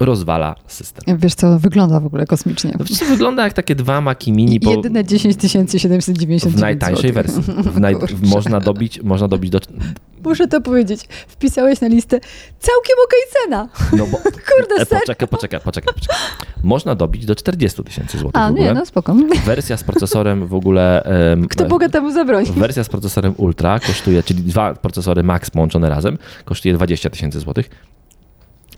rozwala 0.04 0.54
system. 0.66 1.18
Wiesz 1.18 1.34
co, 1.34 1.58
wygląda 1.58 2.00
w 2.00 2.06
ogóle 2.06 2.26
kosmicznie. 2.26 2.72
No, 2.78 2.84
przecież 2.84 3.08
wygląda 3.08 3.44
jak 3.44 3.52
takie 3.52 3.74
dwa 3.74 4.00
Maci 4.00 4.32
Mini 4.32 4.60
po, 4.60 4.70
Jedyne 4.70 5.04
10 5.04 5.36
799 5.42 6.44
w 6.44 6.60
najtańszej 6.60 7.12
wersji. 7.12 7.42
W 7.42 7.80
naj, 7.80 7.96
można, 8.22 8.60
dobić, 8.60 9.02
można 9.02 9.28
dobić 9.28 9.50
do, 9.50 9.60
Muszę 10.24 10.48
to 10.48 10.60
powiedzieć. 10.60 11.08
Wpisałeś 11.28 11.80
na 11.80 11.88
listę 11.88 12.20
całkiem 12.58 12.96
okej 13.06 13.20
cena. 13.32 13.68
No 13.96 14.06
bo, 14.06 14.16
Kurde, 14.48 14.74
e, 14.78 14.84
ser. 14.86 15.00
poczekaj, 15.00 15.28
poczekaj, 15.28 15.60
poczekaj, 15.60 15.94
poczekaj. 15.94 16.18
Można 16.62 16.94
dobić 16.94 17.26
do 17.26 17.34
40 17.34 17.84
tysięcy 17.84 18.18
złotych 18.18 18.42
A, 18.42 18.50
nie, 18.50 18.74
no 18.74 18.86
spoko. 18.86 19.16
Wersja 19.46 19.76
z 19.76 19.84
procesorem 19.84 20.46
w 20.46 20.54
ogóle... 20.54 21.02
em, 21.04 21.48
Kto 21.48 21.64
Boga 21.64 21.88
temu 21.88 22.12
zabroni? 22.12 22.46
Wersja 22.46 22.84
z 22.84 22.88
procesorem 22.88 23.34
Ultra 23.36 23.80
kosztuje, 23.80 24.22
czyli 24.22 24.42
dwa 24.42 24.74
procesory 24.74 25.22
Max 25.22 25.50
połączone 25.50 25.88
razem, 25.88 26.18
kosztuje 26.44 26.74
20 26.74 27.10
tysięcy 27.10 27.40
złotych. 27.40 27.70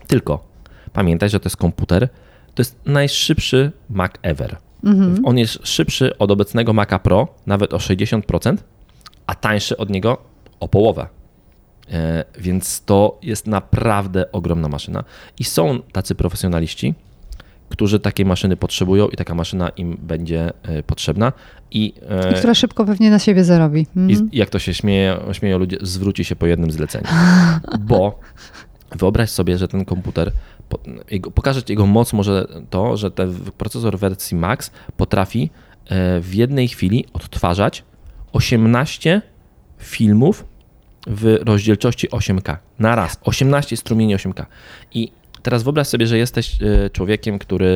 Tylko 0.07 0.54
pamiętaj, 0.95 1.29
że 1.29 1.39
to 1.39 1.45
jest 1.47 1.57
komputer, 1.57 2.09
to 2.55 2.61
jest 2.61 2.79
najszybszy 2.85 3.71
Mac 3.89 4.11
ever. 4.21 4.57
On 5.23 5.37
jest 5.37 5.67
szybszy 5.67 6.17
od 6.17 6.31
obecnego 6.31 6.73
Maca 6.73 6.99
Pro, 6.99 7.27
nawet 7.45 7.73
o 7.73 7.77
60%, 7.77 8.57
a 9.27 9.35
tańszy 9.35 9.77
od 9.77 9.89
niego 9.89 10.17
o 10.59 10.67
połowę. 10.67 11.07
E, 11.91 12.25
Więc 12.39 12.81
to 12.85 13.19
jest 13.21 13.47
naprawdę 13.47 14.31
ogromna 14.31 14.67
maszyna. 14.67 15.03
I 15.39 15.43
są 15.43 15.79
tacy 15.91 16.15
profesjonaliści, 16.15 16.93
którzy 17.69 17.99
takiej 17.99 18.25
maszyny 18.25 18.57
potrzebują 18.57 19.07
i 19.07 19.15
taka 19.15 19.35
maszyna 19.35 19.69
im 19.69 19.97
będzie 20.01 20.51
e, 20.63 20.83
potrzebna. 20.83 21.33
I, 21.71 21.93
e, 22.09 22.33
Która 22.33 22.53
szybko 22.53 22.85
pewnie 22.85 23.09
na 23.09 23.19
siebie 23.19 23.43
zarobi. 23.43 23.81
i 23.95 23.99
Mhm. 23.99 24.15
z- 24.29 24.33
jak 24.33 24.49
to 24.49 24.59
się 24.59 24.73
śmieje, 24.73 25.17
śmieją 25.31 25.57
ludzie, 25.57 25.77
zwróci 25.81 26.25
się 26.25 26.35
po 26.35 26.45
jednym 26.45 26.71
zleceniu. 26.71 27.07
Bo 27.79 28.19
wyobraź 28.91 29.29
sobie, 29.29 29.57
że 29.57 29.67
ten 29.67 29.85
komputer, 29.85 30.31
ci 31.65 31.71
jego 31.73 31.85
moc 31.85 32.13
może 32.13 32.47
to, 32.69 32.97
że 32.97 33.11
ten 33.11 33.33
procesor 33.57 33.99
wersji 33.99 34.37
Max 34.37 34.71
potrafi 34.97 35.49
e, 35.85 36.19
w 36.19 36.33
jednej 36.33 36.67
chwili 36.67 37.05
odtwarzać 37.13 37.83
18 38.33 39.21
filmów 39.77 40.45
w 41.07 41.39
rozdzielczości 41.45 42.09
8K. 42.09 42.57
Na 42.79 42.95
raz. 42.95 43.19
18 43.23 43.77
strumieni 43.77 44.15
8K. 44.15 44.45
I 44.93 45.11
teraz 45.41 45.63
wyobraź 45.63 45.87
sobie, 45.87 46.07
że 46.07 46.17
jesteś 46.17 46.57
e, 46.61 46.89
człowiekiem, 46.89 47.39
który 47.39 47.67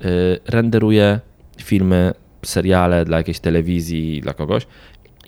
e, 0.00 0.08
renderuje 0.46 1.20
filmy, 1.62 2.12
seriale 2.42 3.04
dla 3.04 3.16
jakiejś 3.16 3.40
telewizji, 3.40 4.20
dla 4.20 4.34
kogoś 4.34 4.66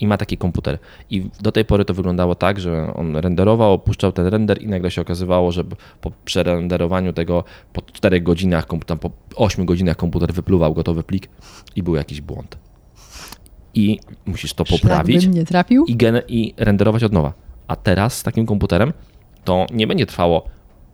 i 0.00 0.06
ma 0.06 0.16
taki 0.16 0.36
komputer. 0.36 0.78
I 1.10 1.30
do 1.40 1.52
tej 1.52 1.64
pory 1.64 1.84
to 1.84 1.94
wyglądało 1.94 2.34
tak, 2.34 2.60
że 2.60 2.94
on 2.94 3.16
renderował, 3.16 3.72
opuszczał 3.72 4.12
ten 4.12 4.26
render 4.26 4.62
i 4.62 4.68
nagle 4.68 4.90
się 4.90 5.02
okazywało, 5.02 5.52
że 5.52 5.64
po 6.00 6.10
przerenderowaniu 6.24 7.12
tego 7.12 7.44
po 7.72 7.82
4 7.82 8.20
godzinach, 8.20 8.66
tam 8.86 8.98
po 8.98 9.10
8 9.36 9.66
godzinach 9.66 9.96
komputer 9.96 10.32
wypluwał 10.32 10.74
gotowy 10.74 11.02
plik 11.02 11.28
i 11.76 11.82
był 11.82 11.94
jakiś 11.94 12.20
błąd. 12.20 12.58
I 13.74 13.98
musisz 14.26 14.54
to 14.54 14.64
poprawić 14.64 15.28
i, 15.86 15.96
i 16.28 16.54
renderować 16.56 17.04
od 17.04 17.12
nowa. 17.12 17.32
A 17.68 17.76
teraz 17.76 18.18
z 18.18 18.22
takim 18.22 18.46
komputerem 18.46 18.92
to 19.44 19.66
nie 19.72 19.86
będzie 19.86 20.06
trwało 20.06 20.44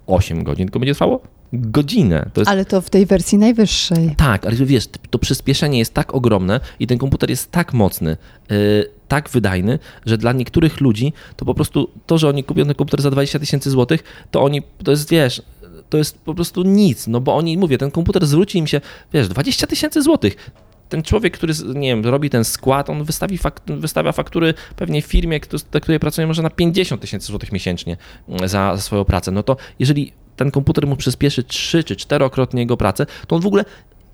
8 0.06 0.44
godzin, 0.44 0.66
tylko 0.66 0.78
będzie 0.78 0.94
trwało 0.94 1.20
godzinę. 1.60 2.30
To 2.34 2.40
jest 2.40 2.50
Ale 2.50 2.64
to 2.64 2.80
w 2.80 2.90
tej 2.90 3.06
wersji 3.06 3.38
najwyższej. 3.38 4.14
tak, 4.16 4.46
ale 4.46 4.56
wiesz, 4.56 4.84
to 5.10 5.18
przyspieszenie 5.18 5.78
jest 5.78 5.94
tak 5.94 6.14
ogromne 6.14 6.60
i 6.80 6.86
ten 6.86 6.98
komputer 6.98 7.30
jest 7.30 7.50
tak 7.50 7.72
mocny, 7.72 8.16
yy, 8.50 8.56
tak 9.08 9.28
wydajny, 9.28 9.78
że 10.06 10.18
dla 10.18 10.32
niektórych 10.32 10.80
ludzi 10.80 11.12
to 11.36 11.44
po 11.44 11.54
prostu 11.54 11.90
to, 12.06 12.18
że 12.18 12.28
oni 12.28 12.44
kupią 12.44 12.64
ten 12.64 12.74
komputer 12.74 13.02
za 13.02 13.10
20 13.10 13.38
tysięcy 13.38 13.70
złotych, 13.70 14.02
to 14.30 14.42
oni, 14.42 14.62
to 14.84 14.90
jest, 14.90 15.10
wiesz, 15.10 15.42
to 15.90 15.98
jest 15.98 16.18
po 16.18 16.34
prostu 16.34 16.62
nic, 16.62 17.06
no 17.06 17.20
bo 17.20 17.36
oni, 17.36 17.58
mówię, 17.58 17.78
ten 17.78 17.90
komputer 17.90 18.26
zwróci 18.26 18.58
im 18.58 18.66
się, 18.66 18.80
wiesz, 19.12 19.28
20 19.28 19.66
tysięcy 19.66 20.02
złotych. 20.02 20.50
Ten 20.94 21.02
człowiek, 21.02 21.34
który, 21.34 21.54
nie 21.74 21.88
wiem, 21.88 22.04
robi 22.04 22.30
ten 22.30 22.44
skład, 22.44 22.90
on 22.90 23.04
wystawi 23.04 23.38
wystawia 23.66 24.12
faktury 24.12 24.54
pewnie 24.76 25.02
firmie, 25.02 25.40
dla 25.70 25.80
której 25.80 26.00
pracuje 26.00 26.26
może 26.26 26.42
na 26.42 26.50
50 26.50 27.00
tysięcy 27.00 27.26
złotych 27.26 27.52
miesięcznie 27.52 27.96
za, 28.28 28.76
za 28.76 28.82
swoją 28.82 29.04
pracę. 29.04 29.30
No 29.30 29.42
to 29.42 29.56
jeżeli 29.78 30.12
ten 30.36 30.50
komputer 30.50 30.86
mu 30.86 30.96
przyspieszy 30.96 31.42
3 31.42 31.84
czy 31.84 31.94
4-krotnie 31.94 32.58
jego 32.58 32.76
pracę, 32.76 33.06
to 33.26 33.36
on 33.36 33.42
w 33.42 33.46
ogóle 33.46 33.64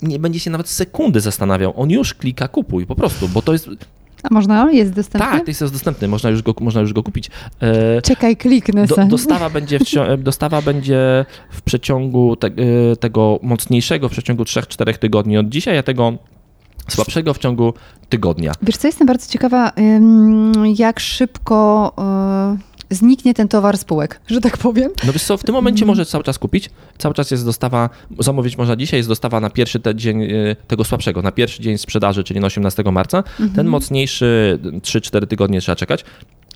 nie 0.03 0.19
będzie 0.19 0.41
się 0.41 0.51
nawet 0.51 0.69
sekundy 0.69 1.21
zastanawiał. 1.21 1.73
On 1.77 1.91
już 1.91 2.15
klika 2.15 2.49
kupuj 2.49 2.87
po 2.87 2.95
prostu, 2.95 3.29
bo 3.29 3.43
to 3.43 3.53
jest. 3.53 3.69
A 4.23 4.35
można? 4.35 4.73
Jest 4.73 4.93
dostępny? 4.93 5.31
Tak, 5.31 5.45
to 5.45 5.51
jest 5.51 5.73
dostępny, 5.73 6.09
można 6.09 6.31
już 6.31 6.43
go, 6.43 6.55
można 6.61 6.81
już 6.81 6.93
go 6.93 7.03
kupić. 7.03 7.31
E, 7.61 8.03
Czekaj, 8.03 8.37
kliknę 8.37 8.87
do, 8.87 8.97
dostawa, 9.07 9.51
będzie 9.61 9.79
w, 9.79 10.23
dostawa 10.23 10.63
będzie 10.63 11.25
w 11.51 11.63
przeciągu 11.63 12.37
te, 12.37 12.47
e, 12.47 12.97
tego 12.97 13.39
mocniejszego 13.43 14.09
w 14.09 14.13
przeciągu 14.13 14.43
3-4 14.43 14.99
tygodni 14.99 15.39
od 15.39 15.49
dzisiaj, 15.49 15.79
a 15.79 15.83
tego 15.83 16.19
słabszego 16.89 17.35
w 17.35 17.39
ciągu 17.39 17.75
tygodnia. 18.09 18.53
Wiesz 18.63 18.77
co, 18.77 18.89
jestem 18.89 19.07
bardzo 19.07 19.33
ciekawa, 19.33 19.73
jak 20.77 21.01
szybko 21.01 21.93
y, 22.91 22.95
zniknie 22.95 23.35
ten 23.35 23.49
towar 23.49 23.79
spółek, 23.79 24.21
że 24.27 24.41
tak 24.41 24.59
powiem. 24.59 24.91
No 25.07 25.13
wiesz 25.13 25.23
co, 25.23 25.37
w 25.37 25.45
tym 25.45 25.55
momencie 25.55 25.87
możesz 25.87 26.09
cały 26.09 26.25
czas 26.25 26.39
kupić. 26.39 26.71
Cały 26.99 27.15
czas 27.15 27.31
jest 27.31 27.45
dostawa, 27.45 27.91
zamówić 28.19 28.59
można 28.59 28.77
dzisiaj, 28.77 28.99
jest 28.99 29.09
dostawa 29.09 29.41
na 29.41 29.51
pierwszy 29.51 29.81
te 29.81 29.95
dzień 29.95 30.23
e, 30.23 30.29
tego 30.67 30.85
słabszego, 30.85 31.23
na 31.23 31.33
pierwszy 31.33 31.63
dzień 31.63 31.79
sprzedaży, 31.79 32.25
czyli 32.25 32.41
na 32.41 32.47
18 32.47 32.83
marca. 32.83 33.23
Ten 33.55 33.67
mocniejszy 33.67 34.59
3-4 34.63 35.27
tygodnie 35.27 35.61
trzeba 35.61 35.77
czekać. 35.77 36.05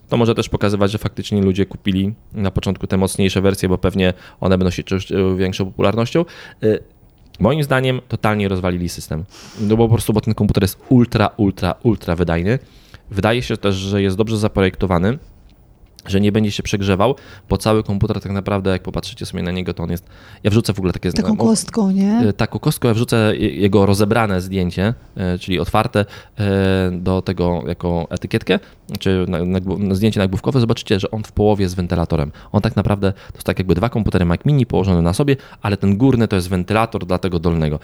To 0.08 0.16
może 0.16 0.34
też 0.34 0.48
pokazywać, 0.48 0.90
że 0.90 0.98
faktycznie 0.98 1.42
ludzie 1.42 1.66
kupili 1.66 2.14
na 2.32 2.50
początku 2.50 2.86
te 2.86 2.96
mocniejsze 2.96 3.40
wersje, 3.40 3.68
bo 3.68 3.78
pewnie 3.78 4.12
one 4.40 4.58
będą 4.58 4.70
się 4.70 4.84
cieszyć 4.84 5.12
e, 5.12 5.36
większą 5.36 5.64
popularnością. 5.66 6.24
Moim 7.40 7.62
zdaniem 7.62 8.00
totalnie 8.08 8.48
rozwalili 8.48 8.88
system. 8.88 9.24
No 9.60 9.76
bo 9.76 9.88
po 9.88 9.94
prostu, 9.94 10.12
bo 10.12 10.20
ten 10.20 10.34
komputer 10.34 10.62
jest 10.62 10.78
ultra, 10.88 11.30
ultra, 11.36 11.74
ultra 11.82 12.16
wydajny. 12.16 12.58
Wydaje 13.10 13.42
się 13.42 13.56
też, 13.56 13.74
że 13.74 14.02
jest 14.02 14.16
dobrze 14.16 14.38
zaprojektowany 14.38 15.18
że 16.06 16.20
nie 16.20 16.32
będzie 16.32 16.50
się 16.50 16.62
przegrzewał, 16.62 17.14
bo 17.48 17.56
cały 17.56 17.82
komputer 17.82 18.20
tak 18.20 18.32
naprawdę, 18.32 18.70
jak 18.70 18.82
popatrzycie 18.82 19.26
sobie 19.26 19.42
na 19.42 19.50
niego, 19.50 19.74
to 19.74 19.82
on 19.82 19.90
jest... 19.90 20.06
Ja 20.44 20.50
wrzucę 20.50 20.72
w 20.72 20.78
ogóle 20.78 20.92
takie... 20.92 21.12
Taką 21.12 21.36
kostką, 21.36 21.90
nie? 21.90 22.18
e, 22.18 22.32
taką 22.32 22.58
kostką, 22.58 22.88
ja 22.88 22.94
wrzucę 22.94 23.36
je- 23.36 23.50
jego 23.54 23.86
rozebrane 23.86 24.40
zdjęcie, 24.40 24.94
e, 25.16 25.38
czyli 25.38 25.60
otwarte 25.60 26.04
e, 26.38 26.90
do 26.92 27.22
tego 27.22 27.62
jako 27.66 28.06
etykietkę, 28.10 28.58
czy 28.98 29.24
na, 29.28 29.44
na, 29.44 29.60
na 29.78 29.94
zdjęcie 29.94 30.20
nagłówkowe, 30.20 30.60
zobaczycie, 30.60 31.00
że 31.00 31.10
on 31.10 31.22
w 31.22 31.32
połowie 31.32 31.62
jest 31.62 31.76
wentylatorem. 31.76 32.32
On 32.52 32.60
tak 32.62 32.76
naprawdę 32.76 33.12
to 33.12 33.34
jest 33.34 33.46
tak 33.46 33.58
jakby 33.58 33.74
dwa 33.74 33.88
komputery 33.88 34.24
Mac 34.24 34.40
Mini 34.44 34.66
położone 34.66 35.02
na 35.02 35.12
sobie, 35.12 35.36
ale 35.62 35.76
ten 35.76 35.96
górny 35.96 36.28
to 36.28 36.36
jest 36.36 36.48
wentylator 36.48 37.06
dla 37.06 37.18
tego 37.18 37.38
dolnego. 37.38 37.78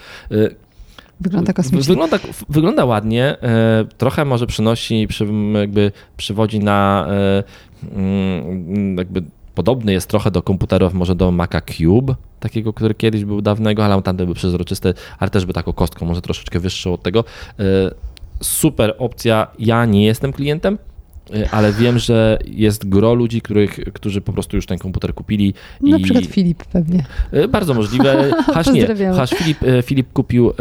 Wygląda 1.21 1.53
kosmicznie. 1.53 1.87
Wygląda, 1.87 2.19
wygląda 2.49 2.85
ładnie, 2.85 3.41
e, 3.41 3.85
trochę 3.97 4.25
może 4.25 4.47
przynosi, 4.47 5.07
przy, 5.07 5.27
jakby 5.53 5.91
przywodzi 6.17 6.59
na 6.59 7.07
e, 7.09 7.43
mm, 7.95 8.97
jakby 8.97 9.23
podobny 9.55 9.91
jest 9.93 10.09
trochę 10.09 10.31
do 10.31 10.41
komputerów, 10.41 10.93
może 10.93 11.15
do 11.15 11.31
Maca 11.31 11.61
Cube, 11.61 12.15
takiego, 12.39 12.73
który 12.73 12.93
kiedyś 12.93 13.25
był 13.25 13.41
dawnego, 13.41 13.85
ale 13.85 14.01
tamten 14.01 14.25
był 14.25 14.35
przezroczysty, 14.35 14.93
ale 15.19 15.29
też 15.29 15.45
by 15.45 15.53
taką 15.53 15.73
kostką, 15.73 16.05
może 16.05 16.21
troszeczkę 16.21 16.59
wyższą 16.59 16.93
od 16.93 17.03
tego. 17.03 17.23
E, 17.59 17.63
Super 18.41 18.95
opcja, 18.97 19.47
ja 19.59 19.85
nie 19.85 20.05
jestem 20.05 20.33
klientem, 20.33 20.77
ale 21.51 21.73
wiem, 21.73 21.99
że 21.99 22.39
jest 22.45 22.89
gro 22.89 23.13
ludzi, 23.13 23.41
których, 23.41 23.79
którzy 23.93 24.21
po 24.21 24.33
prostu 24.33 24.55
już 24.55 24.65
ten 24.65 24.77
komputer 24.77 25.13
kupili. 25.13 25.53
Na 25.81 25.97
i 25.97 26.03
przykład 26.03 26.25
Filip 26.25 26.63
pewnie. 26.65 27.05
E, 27.31 27.47
Bardzo 27.47 27.73
możliwe. 27.73 28.31
Hasz 28.53 28.67
nie. 28.67 28.87
Hasz 29.15 29.29
Filip, 29.29 29.63
e, 29.63 29.81
Filip 29.81 30.13
kupił, 30.13 30.51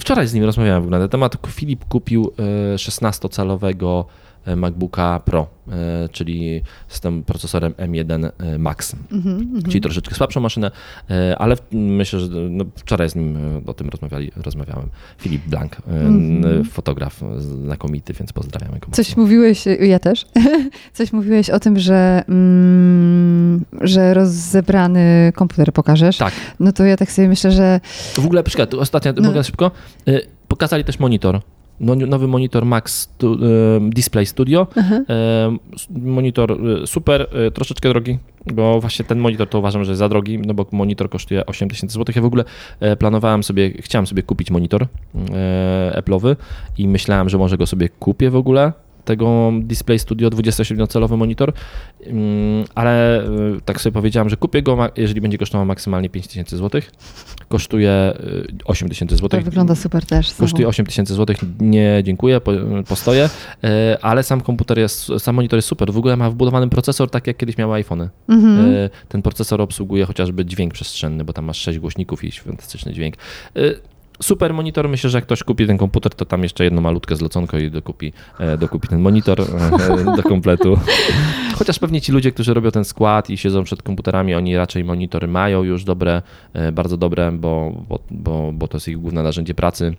wczoraj 0.00 0.28
z 0.28 0.34
nim 0.34 0.44
rozmawiałem 0.44 0.82
w 0.82 0.84
ogóle 0.84 0.98
na 0.98 1.04
ten 1.04 1.10
temat. 1.10 1.36
Filip 1.48 1.84
kupił 1.84 2.32
e, 2.74 2.76
16-calowego 2.76 4.04
e, 4.04 4.23
MacBooka 4.56 5.20
Pro, 5.24 5.46
e, 5.68 6.08
czyli 6.08 6.62
z 6.88 7.00
tym 7.00 7.22
procesorem 7.24 7.72
M1 7.72 8.30
e, 8.38 8.58
Max, 8.58 8.96
Mhm, 9.12 9.62
czyli 9.68 9.80
troszeczkę 9.80 10.14
słabszą 10.14 10.40
maszynę, 10.40 10.70
e, 11.10 11.38
ale 11.38 11.56
myślę, 11.72 12.20
że 12.20 12.26
no, 12.50 12.64
wczoraj 12.76 13.10
z 13.10 13.14
nim 13.14 13.36
e, 13.36 13.70
o 13.70 13.74
tym 13.74 13.88
rozmawiali, 13.88 14.30
rozmawiałem. 14.36 14.88
Filip 15.18 15.42
Blank, 15.46 15.76
e, 15.76 15.90
Mhm. 15.90 16.60
e, 16.60 16.64
fotograf 16.64 17.20
znakomity, 17.38 18.12
więc 18.12 18.32
pozdrawiamy 18.32 18.78
go. 18.78 18.86
Coś 18.92 19.16
mówiłeś, 19.16 19.64
ja 19.80 19.98
też, 19.98 20.26
coś 20.92 21.12
mówiłeś 21.12 21.50
o 21.50 21.60
tym, 21.60 21.78
że, 21.78 22.22
mm, 22.28 23.64
że 23.80 24.14
rozebrany 24.14 25.32
komputer 25.34 25.72
pokażesz. 25.72 26.16
Tak, 26.16 26.32
No 26.60 26.72
to 26.72 26.84
ja 26.84 26.96
tak 26.96 27.12
sobie 27.12 27.28
myślę, 27.28 27.50
że 27.50 27.80
W 28.14 28.18
ogóle, 28.26 28.42
przykład, 28.42 28.74
ostatnio, 28.74 29.12
No. 29.16 29.22
mogę 29.28 29.44
szybko, 29.44 29.70
pokazali 30.48 30.84
też 30.84 30.98
monitor. 30.98 31.40
No, 31.80 31.94
nowy 31.94 32.28
monitor 32.28 32.64
Max 32.66 33.08
y, 33.22 33.26
Display 33.90 34.26
Studio. 34.26 34.66
Y, 34.76 34.80
s- 35.74 35.86
Monitor 35.90 36.52
y, 36.82 36.86
super, 36.86 37.28
troszeczkę 37.54 37.88
drogi, 37.88 38.18
bo 38.54 38.80
właśnie 38.80 39.04
ten 39.04 39.18
monitor 39.18 39.48
to 39.48 39.58
uważam, 39.58 39.84
że 39.84 39.90
jest 39.90 39.98
za 39.98 40.08
drogi, 40.08 40.38
no 40.38 40.54
bo 40.54 40.66
monitor 40.72 41.10
kosztuje 41.10 41.46
8000 41.46 41.94
zł. 41.94 42.12
Ja 42.16 42.22
w 42.22 42.24
ogóle 42.24 42.44
e, 42.80 42.96
planowałem 42.96 43.42
sobie, 43.42 43.70
chciałem 43.82 44.06
sobie 44.06 44.22
kupić 44.22 44.50
monitor 44.50 44.86
e, 45.34 46.02
Apple'owy 46.02 46.36
i 46.78 46.88
myślałem, 46.88 47.28
że 47.28 47.38
może 47.38 47.56
go 47.58 47.66
sobie 47.66 47.88
kupię 47.88 48.30
w 48.30 48.36
ogóle 48.36 48.72
tego 49.04 49.52
Display 49.62 49.98
Studio 49.98 50.30
27-calowy 50.30 51.16
monitor, 51.16 51.52
Mm, 52.06 52.64
ale 52.74 53.24
y, 53.24 53.60
tak 53.64 53.80
sobie 53.80 53.92
powiedziałem, 53.92 54.28
że 54.28 54.36
kupię 54.36 54.62
go, 54.62 54.78
jeżeli 54.96 55.20
będzie 55.20 55.38
kosztował 55.38 55.66
maksymalnie 55.66 56.10
5000 56.10 56.56
zł. 56.56 56.80
Kosztuje 57.48 58.14
y, 58.20 58.64
8000 58.64 59.16
zł. 59.16 59.28
to 59.28 59.44
wygląda 59.44 59.74
super 59.74 60.06
też. 60.06 60.34
Kosztuje 60.34 60.68
8000 60.68 61.14
zł, 61.14 61.36
nie 61.60 62.00
dziękuję, 62.04 62.40
po, 62.40 62.52
postoję, 62.88 63.30
e, 63.64 63.98
ale 64.02 64.22
sam 64.22 64.40
komputer 64.40 64.78
jest, 64.78 65.10
sam 65.18 65.34
monitor 65.34 65.56
jest 65.56 65.68
super. 65.68 65.92
W 65.92 65.98
ogóle 65.98 66.16
ma 66.16 66.30
wbudowany 66.30 66.68
procesor, 66.68 67.10
tak 67.10 67.26
jak 67.26 67.36
kiedyś 67.36 67.58
miały 67.58 67.74
iPhony. 67.74 68.08
Mhm. 68.28 68.74
Ten 69.08 69.22
procesor 69.22 69.60
obsługuje 69.60 70.04
chociażby 70.04 70.44
dźwięk 70.44 70.74
przestrzenny, 70.74 71.24
bo 71.24 71.32
tam 71.32 71.44
masz 71.44 71.58
6 71.58 71.78
głośników 71.78 72.24
i 72.24 72.32
fantastyczny 72.32 72.92
dźwięk. 72.92 73.14
Super 74.22 74.54
monitor, 74.54 74.88
myślę, 74.88 75.10
że 75.10 75.18
jak 75.18 75.24
ktoś 75.24 75.42
kupi 75.42 75.66
ten 75.66 75.78
komputer, 75.78 76.14
to 76.14 76.24
tam 76.24 76.42
jeszcze 76.42 76.64
jedno 76.64 76.80
malutkie 76.80 77.16
zloconko 77.16 77.58
i 77.58 77.70
dokupi, 77.70 78.12
e, 78.38 78.58
dokupi 78.58 78.88
ten 78.88 79.00
monitor 79.00 79.40
e, 79.40 80.16
do 80.16 80.22
kompletu. 80.22 80.78
Chociaż 81.58 81.78
pewnie 81.78 82.00
ci 82.00 82.12
ludzie, 82.12 82.32
którzy 82.32 82.54
robią 82.54 82.70
ten 82.70 82.84
skład 82.84 83.30
i 83.30 83.36
siedzą 83.36 83.64
przed 83.64 83.82
komputerami, 83.82 84.34
oni 84.34 84.56
raczej 84.56 84.84
monitory 84.84 85.28
mają 85.28 85.62
już 85.62 85.84
dobre, 85.84 86.22
e, 86.52 86.72
bardzo 86.72 86.96
dobre, 86.96 87.32
bo, 87.32 87.72
bo, 87.88 87.98
bo, 88.10 88.52
bo 88.52 88.68
to 88.68 88.76
jest 88.76 88.88
ich 88.88 88.98
główne 88.98 89.22
narzędzie 89.22 89.54
pracy. 89.54 89.94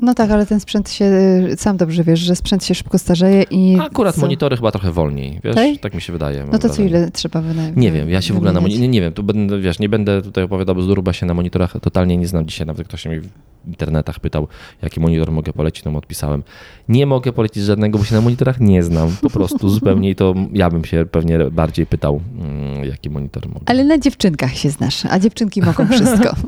No 0.00 0.14
tak, 0.14 0.30
ale 0.30 0.46
ten 0.46 0.60
sprzęt 0.60 0.90
się, 0.90 1.10
sam 1.56 1.76
dobrze 1.76 2.04
wiesz, 2.04 2.20
że 2.20 2.36
sprzęt 2.36 2.64
się 2.64 2.74
szybko 2.74 2.98
starzeje 2.98 3.42
i... 3.50 3.78
Akurat 3.80 4.14
co? 4.14 4.20
monitory 4.20 4.56
chyba 4.56 4.70
trochę 4.72 4.92
wolniej, 4.92 5.40
wiesz, 5.44 5.54
Tak? 5.54 5.80
tak 5.80 5.94
mi 5.94 6.00
się 6.00 6.12
wydaje. 6.12 6.46
No 6.52 6.58
to 6.58 6.68
co, 6.68 6.82
ile 6.82 7.10
trzeba 7.10 7.40
wynająć? 7.40 7.76
Nie 7.76 7.92
wiem, 7.92 8.10
ja 8.10 8.22
się 8.22 8.34
w 8.34 8.36
ogóle 8.36 8.52
na 8.52 8.60
moni- 8.60 8.78
nie, 8.80 8.88
nie 8.88 9.00
wiem, 9.00 9.12
tu 9.12 9.22
będę, 9.22 9.60
wiesz, 9.60 9.78
nie 9.78 9.88
będę 9.88 10.22
tutaj 10.22 10.44
opowiadał 10.44 10.74
bzdur, 10.74 11.02
bo 11.02 11.12
się 11.12 11.26
na 11.26 11.34
monitorach 11.34 11.76
totalnie 11.82 12.16
nie 12.16 12.26
znam. 12.26 12.46
Dzisiaj 12.46 12.66
nawet 12.66 12.88
ktoś 12.88 13.06
mnie 13.06 13.20
w 13.20 13.28
internetach 13.68 14.20
pytał, 14.20 14.48
jaki 14.82 15.00
monitor 15.00 15.32
mogę 15.32 15.52
polecić, 15.52 15.84
to 15.84 15.90
mu 15.90 15.98
odpisałem. 15.98 16.42
Nie 16.88 17.06
mogę 17.06 17.32
polecić 17.32 17.62
żadnego, 17.64 17.98
bo 17.98 18.04
się 18.04 18.14
na 18.14 18.20
monitorach 18.20 18.60
nie 18.60 18.82
znam, 18.82 19.16
po 19.22 19.30
prostu 19.30 19.68
zupełnie 19.78 20.10
i 20.10 20.14
to 20.14 20.34
ja 20.52 20.70
bym 20.70 20.84
się 20.84 21.06
pewnie 21.10 21.38
bardziej 21.50 21.86
pytał, 21.86 22.20
mm, 22.38 22.84
jaki 22.84 23.10
monitor 23.10 23.48
mogę. 23.48 23.60
Ale 23.66 23.84
na 23.84 23.98
dziewczynkach 23.98 24.54
się 24.54 24.70
znasz, 24.70 25.06
a 25.06 25.18
dziewczynki 25.18 25.62
mogą 25.62 25.86
wszystko. 25.86 26.34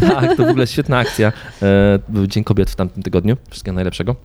Tak, 0.00 0.36
to 0.36 0.46
w 0.46 0.48
ogóle 0.48 0.66
świetna 0.66 0.98
akcja. 0.98 1.32
E, 1.62 1.98
Dzień 2.28 2.44
Kobiet 2.44 2.70
w 2.70 2.76
tamtym 2.80 3.02
tygodniu, 3.02 3.36
wszystkiego 3.50 3.74
najlepszego. 3.74 4.16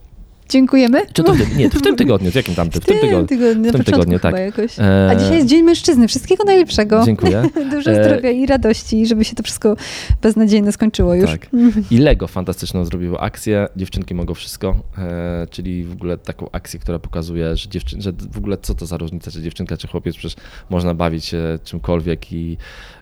Dziękujemy. 0.50 1.02
Czy 1.14 1.24
to 1.24 1.34
w 1.34 1.38
tym, 1.38 1.58
nie, 1.58 1.70
w 1.70 1.82
tym 1.82 1.96
tygodniu, 1.96 2.32
w 2.32 2.36
jakim 2.36 2.56
tamtym? 2.56 2.82
W 2.82 2.86
tym 2.86 3.00
tygodniu. 3.00 3.28
tygodniu, 3.28 3.70
w 3.70 3.74
tym 3.74 3.84
tygodniu, 3.84 4.20
tak. 4.20 4.36
jakoś. 4.36 4.80
E, 4.80 5.08
A 5.10 5.16
dzisiaj 5.16 5.36
jest 5.36 5.48
Dzień 5.48 5.64
Mężczyzny. 5.64 6.08
Wszystkiego 6.08 6.44
najlepszego. 6.44 7.04
Dziękuję. 7.06 7.50
Dużo 7.72 7.92
E, 7.92 8.06
zdrowia 8.06 8.30
i 8.30 8.46
radości, 8.46 9.06
żeby 9.06 9.26
się 9.26 9.36
to 9.36 9.44
wszystko 9.44 9.76
beznadziejnie 10.22 10.72
skończyło 10.72 11.16
już. 11.16 11.32
Tak. 11.32 11.48
I 11.92 11.98
Lego 11.98 12.28
fantastyczną 12.28 12.86
zrobiło 12.86 13.22
akcję. 13.22 13.68
Dziewczynki 13.76 14.16
mogą 14.16 14.34
wszystko, 14.34 14.76
e, 14.98 15.48
czyli 15.50 15.84
w 15.84 15.92
ogóle 15.92 16.18
taką 16.18 16.50
akcję, 16.52 16.80
która 16.80 17.00
pokazuje, 17.00 17.56
że, 17.56 17.70
dziewczyn, 17.70 18.02
że 18.02 18.12
w 18.32 18.38
ogóle 18.38 18.58
co 18.58 18.76
to 18.76 18.86
za 18.86 18.98
różnica, 18.98 19.32
czy 19.32 19.42
dziewczynka, 19.42 19.78
czy 19.78 19.88
chłopiec, 19.88 20.16
przecież 20.16 20.36
można 20.70 20.94
bawić 20.94 21.26
się 21.26 21.60
czymkolwiek 21.64 22.34
i 22.34 22.58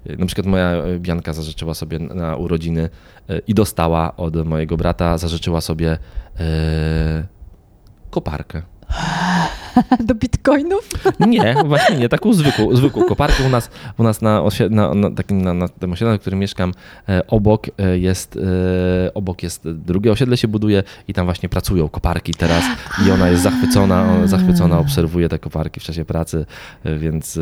na 0.05 0.25
przykład 0.25 0.47
moja 0.47 0.83
Bianka 0.99 1.33
zażyczyła 1.33 1.73
sobie 1.73 1.99
na 1.99 2.35
urodziny 2.35 2.89
i 3.47 3.53
dostała 3.53 4.15
od 4.15 4.47
mojego 4.47 4.77
brata, 4.77 5.17
zażyczyła 5.17 5.61
sobie 5.61 5.97
koparkę. 8.13 8.61
Do 10.07 10.15
bitcoinów? 10.15 10.89
Nie, 11.19 11.55
właśnie 11.65 11.95
nie, 11.95 12.09
taką 12.09 12.33
zwykłą, 12.33 12.75
zwykłą 12.75 13.03
koparkę 13.03 13.43
u 13.43 13.49
nas, 13.49 13.69
u 13.97 14.03
nas 14.03 14.21
na, 14.21 14.43
na, 14.69 14.93
na, 14.93 15.11
takim, 15.11 15.41
na, 15.41 15.53
na 15.53 15.67
tym 15.67 15.91
osiedlu, 15.91 16.11
na 16.11 16.17
którym 16.17 16.39
mieszkam, 16.39 16.71
e, 17.09 17.27
obok 17.27 17.67
e, 17.77 17.97
jest, 17.97 18.39
e, 19.07 19.13
obok 19.13 19.43
jest 19.43 19.69
drugie 19.69 20.11
osiedle 20.11 20.37
się 20.37 20.47
buduje 20.47 20.83
i 21.07 21.13
tam 21.13 21.25
właśnie 21.25 21.49
pracują 21.49 21.89
koparki 21.89 22.33
teraz 22.33 22.63
i 23.07 23.11
ona 23.11 23.29
jest 23.29 23.43
zachwycona, 23.43 24.01
ona 24.01 24.27
zachwycona 24.27 24.79
obserwuje 24.79 25.29
te 25.29 25.39
koparki 25.39 25.79
w 25.79 25.83
czasie 25.83 26.05
pracy, 26.05 26.45
więc 26.97 27.39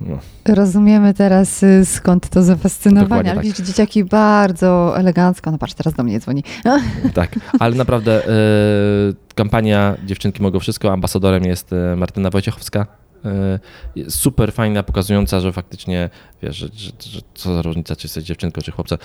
no, 0.00 0.18
Rozumiemy 0.54 1.14
teraz 1.14 1.64
skąd 1.84 2.28
to 2.28 2.42
zafascynowanie. 2.42 3.08
Dokładnie 3.08 3.30
Ale 3.30 3.40
tak. 3.40 3.46
widzisz, 3.46 3.66
dzieciaki 3.66 4.04
bardzo 4.04 4.98
elegancko. 4.98 5.50
No 5.50 5.58
patrz, 5.58 5.74
teraz 5.74 5.94
do 5.94 6.02
mnie 6.02 6.20
dzwoni. 6.20 6.44
tak, 7.14 7.30
ale 7.58 7.74
naprawdę 7.74 8.22
kampania 9.34 9.96
Dziewczynki 10.04 10.42
mogą 10.42 10.60
wszystko, 10.60 10.92
ambasadorem 10.92 11.44
jest 11.44 11.72
e, 11.72 11.96
Martyna 11.96 12.30
Wojciechowska. 12.30 12.86
E, 13.24 13.58
Super 14.10 14.52
fajna, 14.52 14.82
pokazująca, 14.82 15.40
że 15.40 15.52
faktycznie 15.52 16.10
wiesz, 16.42 16.56
że, 16.56 16.68
że, 16.74 16.90
że 17.00 17.20
co 17.34 17.54
za 17.54 17.62
różnica, 17.62 17.96
czy 17.96 18.06
jesteś 18.06 18.24
dziewczynką, 18.24 18.62
czy 18.62 18.72
chłopcem, 18.72 18.98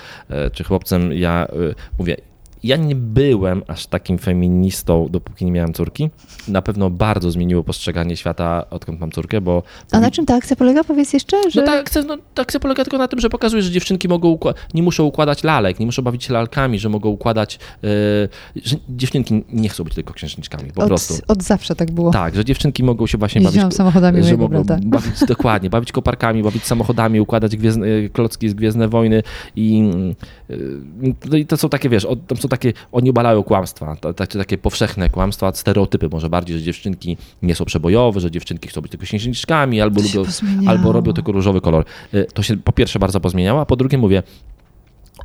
czy 0.54 0.63
chłopcem. 0.63 1.13
Ja 1.13 1.48
e, 1.48 1.76
mówię, 2.00 2.18
ja 2.63 2.78
nie 2.78 2.95
byłem 2.95 3.62
aż 3.67 3.88
takim 3.88 4.17
feministą, 4.17 5.08
dopóki 5.12 5.45
nie 5.45 5.52
miałem 5.52 5.74
córki. 5.74 6.10
Na 6.48 6.62
pewno 6.62 6.89
bardzo 6.89 7.32
zmieniło 7.32 7.63
postrzeganie 7.63 8.17
świata, 8.17 8.65
odkąd 8.69 9.00
mam 9.00 9.12
córkę, 9.12 9.41
bo 9.41 9.63
A 9.91 10.00
na 10.00 10.12
czym 10.12 10.26
ta 10.26 10.36
akcja 10.36 10.56
polega? 10.56 10.84
Powiedz 10.84 11.13
jeszcze, 11.13 11.52
że... 11.52 11.60
no 11.62 11.65
ta 11.67 11.74
akcja, 11.74 12.02
no, 12.02 12.17
ta 12.34 12.41
akcja 12.41 12.60
polega 12.60 12.84
tylko 12.84 12.98
na 12.98 13.08
tym, 13.08 13.19
że 13.19 13.30
pokazuje, 13.30 13.62
że 13.63 13.72
dziewczynki 13.72 14.08
mogą 14.08 14.36
ukła- 14.36 14.54
nie 14.74 14.84
muszą 14.84 15.04
układać 15.04 15.43
lalek, 15.43 15.80
nie 15.80 15.86
muszą 15.86 16.02
bawić 16.02 16.24
się 16.24 16.34
lalkami, 16.34 16.80
że 16.80 16.89
mogą 16.89 17.10
układać, 17.10 17.60
yy, 17.82 17.89
że 18.65 18.76
dziewczynki 18.89 19.43
nie 19.54 19.69
chcą 19.69 19.84
być 19.84 19.93
tylko 19.95 20.13
księżniczkami, 20.13 20.72
po 20.72 20.82
od, 20.82 20.88
prostu. 20.88 21.13
od 21.28 21.43
zawsze 21.43 21.76
tak 21.76 21.91
było. 21.91 22.12
Tak, 22.12 22.36
że 22.36 22.45
dziewczynki 22.45 22.84
mogą 22.84 23.08
się 23.08 23.17
właśnie 23.17 23.41
Jeździłam 23.41 23.65
bawić. 23.65 23.78
samochodami 23.78 24.24
że 24.24 24.38
mogą 24.38 24.63
brata. 24.63 24.80
bawić, 24.86 25.19
dokładnie, 25.28 25.69
bawić 25.69 25.91
koparkami, 25.91 26.43
bawić 26.43 26.63
samochodami, 26.63 27.19
układać 27.22 27.58
gwiezdne, 27.58 27.88
klocki 28.13 28.50
z 28.50 28.54
Gwiezdne 28.54 28.88
Wojny 28.88 29.24
i, 29.56 29.80
yy, 30.50 31.15
no 31.32 31.38
i 31.38 31.45
to 31.45 31.58
są 31.58 31.69
takie, 31.69 31.89
wiesz, 31.89 32.06
o- 32.06 32.15
tam 32.15 32.38
są 32.38 32.48
takie, 32.49 32.73
oni 32.91 33.09
obalają 33.09 33.43
kłamstwa, 33.43 33.95
takie 34.15 34.57
powszechne 34.57 35.09
kłamstwa, 35.09 35.53
stereotypy 35.53 36.09
może 36.09 36.29
bardziej, 36.29 36.57
że 36.57 36.63
dziewczynki 36.63 37.17
nie 37.41 37.55
są 37.55 37.65
przebojowe, 37.65 38.19
że 38.19 38.31
dziewczynki 38.31 38.67
chcą 38.67 38.81
być 38.81 38.91
tylko 38.91 39.05
księżniczkami 39.05 39.81
albo 39.81 40.01
lubią, 40.01 40.23
albo 40.67 40.91
robią 40.91 41.13
tylko 41.13 41.31
różowy 41.31 41.62
kolor. 41.62 41.85
Y, 42.13 42.27
To 42.33 42.43
się 42.43 42.57
po 42.57 42.71
pierwsze 42.71 42.99
bardzo 42.99 43.19
pozmieniało, 43.19 43.62
a 43.62 43.65
po 43.65 43.75
drugie 43.75 43.97
mówię, 43.97 44.23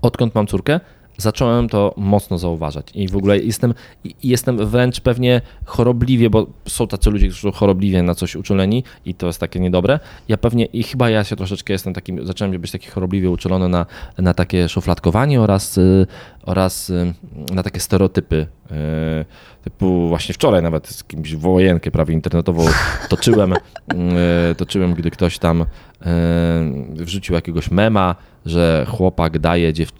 odkąd 0.02 0.34
mam 0.34 0.46
córkę, 0.46 0.80
zacząłem 1.16 1.68
to 1.68 1.94
mocno 1.96 2.38
zauważać 2.38 2.86
i 2.94 3.08
w 3.08 3.16
ogóle 3.16 3.38
jestem, 3.38 3.74
jestem 4.22 4.66
wręcz 4.66 5.00
pewnie 5.00 5.40
chorobliwie, 5.64 6.30
bo 6.30 6.46
są 6.66 6.86
tacy 6.86 7.10
ludzie, 7.10 7.26
którzy 7.28 7.42
są 7.42 7.52
chorobliwie 7.52 8.02
na 8.02 8.14
coś 8.14 8.36
uczuleni 8.36 8.84
i 9.04 9.14
to 9.14 9.26
jest 9.26 9.40
takie 9.40 9.60
niedobre. 9.60 10.00
Ja 10.28 10.36
pewnie 10.36 10.64
i 10.64 10.82
chyba 10.82 11.10
ja 11.10 11.24
się 11.24 11.36
troszeczkę 11.36 11.72
jestem 11.72 11.94
takim, 11.94 12.26
zacząłem 12.26 12.60
być 12.60 12.70
taki 12.70 12.90
chorobliwie 12.90 13.30
uczulony 13.30 13.68
na, 13.68 13.86
na 14.18 14.34
takie 14.34 14.68
szufladkowanie 14.68 15.40
oraz, 15.40 15.78
y, 15.78 16.06
oraz 16.42 16.90
y, 16.90 17.14
na 17.54 17.62
takie 17.62 17.80
stereotypy. 17.80 18.46
Y, 18.70 18.74
typu 19.64 20.08
właśnie 20.08 20.34
wczoraj 20.34 20.62
nawet 20.62 20.88
z 20.88 21.04
kimś 21.04 21.34
wojenkę 21.34 21.90
prawie 21.90 22.14
internetową 22.14 22.66
toczyłem, 23.08 23.54
toczyłem, 24.56 24.94
gdy 24.94 25.10
ktoś 25.10 25.38
tam 25.38 25.64
wrzucił 26.88 27.34
jakiegoś 27.34 27.70
mema, 27.70 28.14
że 28.46 28.86
chłopak 28.88 29.38
daje 29.38 29.72
dziew 29.72 29.92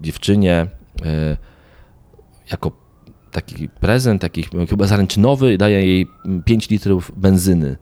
dziewczynie 0.00 0.66
e, 1.04 1.36
jako 2.50 2.72
taki 3.30 3.68
prezent, 3.68 4.22
taki 4.22 4.44
chyba 4.68 4.86
zaręczynowy, 4.86 5.58
daje 5.58 5.86
jej 5.86 6.06
5 6.44 6.70
litrów 6.70 7.12
benzyny 7.16 7.68
e, 7.68 7.76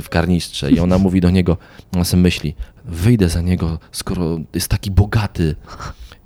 w 0.00 0.08
karnistrze 0.10 0.70
i 0.70 0.80
ona 0.80 0.98
mówi 0.98 1.20
do 1.20 1.30
niego, 1.30 1.56
ona 1.94 2.04
sobie 2.04 2.22
myśli, 2.22 2.54
wyjdę 2.84 3.28
za 3.28 3.40
niego, 3.40 3.78
skoro 3.92 4.38
jest 4.54 4.68
taki 4.68 4.90
bogaty. 4.90 5.54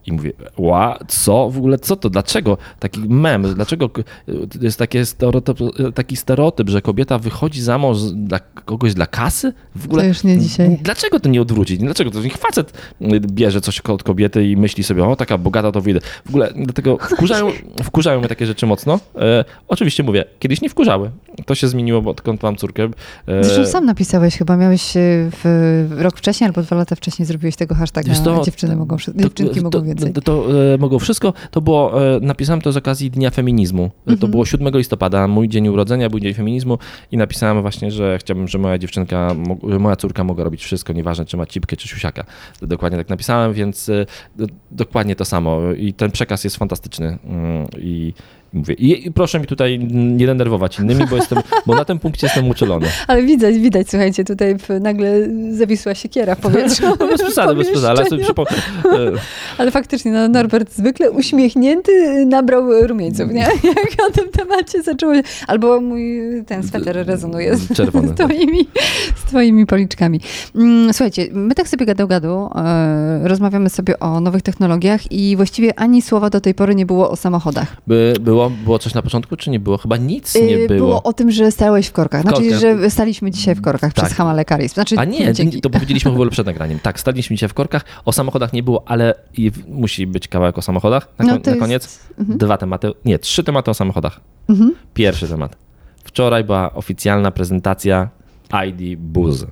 I 0.08 0.12
mówię, 0.12 0.32
ła, 0.56 0.98
co? 1.08 1.50
W 1.50 1.58
ogóle 1.58 1.78
co 1.78 1.96
to? 1.96 2.10
Dlaczego 2.10 2.58
taki 2.78 3.00
mem? 3.00 3.54
Dlaczego 3.54 3.90
jest 4.60 4.78
takie 4.78 5.06
stereotyp, 5.06 5.58
taki 5.94 6.16
stereotyp, 6.16 6.68
że 6.68 6.82
kobieta 6.82 7.18
wychodzi 7.18 7.62
za 7.62 7.78
mąż 7.78 7.98
dla 7.98 8.38
kogoś 8.40 8.94
dla 8.94 9.06
kasy? 9.06 9.52
W 9.76 9.84
ogóle, 9.84 10.02
to 10.02 10.08
już 10.08 10.24
nie 10.24 10.38
dzisiaj. 10.38 10.78
Dlaczego 10.82 11.20
to 11.20 11.28
nie 11.28 11.42
odwrócić? 11.42 11.78
Dlaczego 11.78 12.10
to 12.10 12.20
niech 12.22 12.36
facet 12.36 12.72
bierze 13.18 13.60
coś 13.60 13.80
od 13.80 14.02
kobiety 14.02 14.48
i 14.48 14.56
myśli 14.56 14.84
sobie, 14.84 15.04
o 15.04 15.16
taka 15.16 15.38
bogata 15.38 15.72
to 15.72 15.80
wyjdę. 15.80 16.00
W 16.26 16.28
ogóle 16.28 16.52
dlatego 16.56 16.96
wkurzają, 16.96 17.50
wkurzają 17.84 18.18
mnie 18.18 18.28
takie 18.28 18.46
rzeczy 18.46 18.66
mocno. 18.66 19.00
E, 19.16 19.44
oczywiście 19.68 20.02
mówię, 20.02 20.24
kiedyś 20.38 20.60
nie 20.60 20.68
wkurzały. 20.68 21.10
To 21.46 21.54
się 21.54 21.68
zmieniło, 21.68 22.02
bo 22.02 22.10
odkąd 22.10 22.42
mam 22.42 22.56
córkę. 22.56 22.88
E, 23.26 23.44
Zresztą 23.44 23.66
sam 23.66 23.84
napisałeś 23.86 24.36
chyba, 24.36 24.56
miałeś 24.56 24.96
e, 24.96 25.00
w 25.44 25.88
rok 25.98 26.16
wcześniej 26.16 26.46
albo 26.46 26.62
dwa 26.62 26.76
lata 26.76 26.96
wcześniej 26.96 27.26
zrobiłeś 27.26 27.56
tego 27.56 27.74
hashtaga 27.74 28.14
to, 28.14 28.44
dziewczyny 28.44 28.76
mogą, 28.76 28.96
dziewczynki 29.16 29.54
to, 29.54 29.62
mogą 29.62 29.84
więcej 29.84 29.97
więcej. 30.04 30.22
To, 30.22 30.46
e, 30.74 30.78
mogło 30.78 30.98
wszystko. 30.98 31.32
To 31.50 31.60
było, 31.60 32.14
e, 32.16 32.20
napisałem 32.20 32.60
to 32.60 32.72
z 32.72 32.76
okazji 32.76 33.10
Dnia 33.10 33.30
Feminizmu. 33.30 33.90
Mhm. 33.98 34.18
To 34.18 34.28
było 34.28 34.44
7 34.44 34.78
listopada, 34.78 35.28
mój 35.28 35.48
dzień 35.48 35.68
urodzenia, 35.68 36.10
był 36.10 36.20
dzień 36.20 36.34
feminizmu 36.34 36.78
i 37.12 37.16
napisałem 37.16 37.62
właśnie, 37.62 37.90
że 37.90 38.18
chciałbym, 38.18 38.48
że 38.48 38.58
moja 38.58 38.78
dziewczynka, 38.78 39.34
moja 39.78 39.96
córka 39.96 40.24
mogła 40.24 40.44
robić 40.44 40.64
wszystko, 40.64 40.92
nieważne 40.92 41.24
czy 41.24 41.36
ma 41.36 41.46
cipkę 41.46 41.76
czy 41.76 41.88
siusiaka. 41.88 42.24
Dokładnie 42.62 42.98
tak 42.98 43.08
napisałem, 43.08 43.52
więc 43.52 43.88
e, 43.88 44.06
dokładnie 44.70 45.16
to 45.16 45.24
samo. 45.24 45.60
I 45.72 45.92
ten 45.92 46.10
przekaz 46.10 46.44
jest 46.44 46.56
fantastyczny. 46.56 47.18
Mm, 47.24 47.66
I 47.78 48.12
Mówię, 48.52 48.74
i, 48.74 49.12
proszę 49.12 49.40
mi 49.40 49.46
tutaj 49.46 49.78
nie 49.92 50.26
denerwować 50.26 50.78
innymi, 50.78 51.06
bo, 51.10 51.16
jestem, 51.16 51.38
bo 51.66 51.74
na 51.74 51.84
tym 51.84 51.98
punkcie 51.98 52.26
jestem 52.26 52.48
uczulony. 52.48 52.86
Ale 53.08 53.22
widać, 53.22 53.58
widać, 53.58 53.90
słuchajcie, 53.90 54.24
tutaj 54.24 54.56
nagle 54.80 55.28
zawisła 55.50 55.94
siekiera 55.94 56.34
w 56.34 56.40
powietrzu. 56.40 56.82
No, 57.00 57.06
bez 57.06 57.22
przesady, 57.22 57.54
bez 57.54 57.70
przesady, 57.70 57.88
ale 57.88 58.08
sobie 58.08 58.24
przypo... 58.24 58.44
Ale 59.58 59.70
faktycznie, 59.70 60.12
no, 60.12 60.28
Norbert 60.28 60.72
zwykle 60.72 61.10
uśmiechnięty 61.10 62.26
nabrał 62.26 62.86
rumieńców, 62.86 63.30
nie? 63.30 63.40
Jak 63.64 64.08
o 64.08 64.12
tym 64.12 64.28
temacie 64.32 64.82
zaczęło 64.82 65.14
się... 65.14 65.22
Albo 65.46 65.80
mój 65.80 66.20
ten 66.46 66.62
sweter 66.62 67.06
rezonuje 67.06 67.56
z, 67.56 67.60
z, 67.60 68.14
twoimi, 68.14 68.68
z 69.16 69.24
twoimi 69.28 69.66
policzkami. 69.66 70.20
Mm, 70.54 70.92
słuchajcie, 70.92 71.26
my 71.32 71.54
tak 71.54 71.68
sobie 71.68 71.86
gadu 71.86 72.08
gadu 72.08 72.50
e, 72.54 73.28
rozmawiamy 73.28 73.70
sobie 73.70 73.98
o 73.98 74.20
nowych 74.20 74.42
technologiach 74.42 75.12
i 75.12 75.36
właściwie 75.36 75.78
ani 75.78 76.02
słowa 76.02 76.30
do 76.30 76.40
tej 76.40 76.54
pory 76.54 76.74
nie 76.74 76.86
było 76.86 77.10
o 77.10 77.16
samochodach. 77.16 77.76
By, 77.86 78.14
było 78.20 78.37
było, 78.38 78.50
było 78.64 78.78
coś 78.78 78.94
na 78.94 79.02
początku, 79.02 79.36
czy 79.36 79.50
nie 79.50 79.60
było? 79.60 79.78
Chyba 79.78 79.96
nic 79.96 80.34
nie 80.34 80.56
y, 80.56 80.68
było. 80.68 80.78
Było 80.78 81.02
o 81.02 81.12
tym, 81.12 81.30
że 81.30 81.52
stałeś 81.52 81.86
w 81.86 81.92
korkach. 81.92 82.22
Znaczy, 82.22 82.58
że 82.58 82.90
staliśmy 82.90 83.30
dzisiaj 83.30 83.54
w 83.54 83.62
korkach 83.62 83.92
tak. 83.92 84.04
przez 84.04 84.16
hamalekarizm. 84.16 84.74
Znaczy, 84.74 84.98
A 84.98 85.04
nie, 85.04 85.32
dzięki. 85.32 85.60
to 85.60 85.70
powiedzieliśmy 85.70 86.10
w 86.10 86.14
ogóle 86.14 86.30
przed 86.30 86.46
nagraniem. 86.46 86.78
Tak, 86.78 87.00
staliśmy 87.00 87.36
dzisiaj 87.36 87.48
w 87.48 87.54
korkach. 87.54 87.84
O 88.04 88.12
samochodach 88.12 88.52
nie 88.52 88.62
było, 88.62 88.82
ale 88.86 89.14
musi 89.68 90.06
być 90.06 90.28
kawałek 90.28 90.58
o 90.58 90.62
samochodach 90.62 91.08
na, 91.18 91.24
no 91.24 91.40
na 91.46 91.56
koniec. 91.56 91.84
Jest... 91.84 92.14
Mhm. 92.18 92.38
Dwa 92.38 92.58
tematy, 92.58 92.92
nie, 93.04 93.18
trzy 93.18 93.44
tematy 93.44 93.70
o 93.70 93.74
samochodach. 93.74 94.20
Mhm. 94.48 94.74
Pierwszy 94.94 95.28
temat. 95.28 95.56
Wczoraj 96.04 96.44
była 96.44 96.74
oficjalna 96.74 97.30
prezentacja 97.30 98.08
ID 98.66 98.98
Buzz 98.98 99.46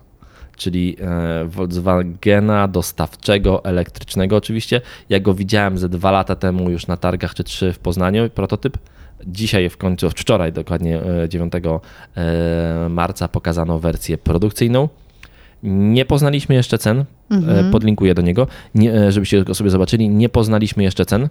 czyli 0.56 0.96
e, 1.00 1.44
Volkswagena 1.44 2.68
dostawczego, 2.68 3.64
elektrycznego 3.64 4.36
oczywiście. 4.36 4.80
Ja 5.08 5.20
go 5.20 5.34
widziałem 5.34 5.78
ze 5.78 5.88
dwa 5.88 6.10
lata 6.10 6.36
temu 6.36 6.70
już 6.70 6.86
na 6.86 6.96
targach 6.96 7.34
czy 7.34 7.44
trzy 7.44 7.72
w 7.72 7.78
Poznaniu, 7.78 8.30
prototyp. 8.30 8.78
Dzisiaj 9.26 9.68
w 9.70 9.76
końcu, 9.76 10.10
wczoraj 10.10 10.52
dokładnie 10.52 11.00
9 11.28 11.52
e, 11.54 11.80
e, 12.16 12.88
marca 12.88 13.28
pokazano 13.28 13.78
wersję 13.78 14.18
produkcyjną. 14.18 14.88
Nie 15.62 16.04
poznaliśmy 16.04 16.54
jeszcze 16.54 16.78
cen, 16.78 17.04
mhm. 17.30 17.70
podlinkuję 17.70 18.14
do 18.14 18.22
niego, 18.22 18.46
nie, 18.74 19.12
żebyście 19.12 19.44
go 19.44 19.54
sobie 19.54 19.70
zobaczyli. 19.70 20.08
Nie 20.08 20.28
poznaliśmy 20.28 20.82
jeszcze 20.82 21.06
cen, 21.06 21.28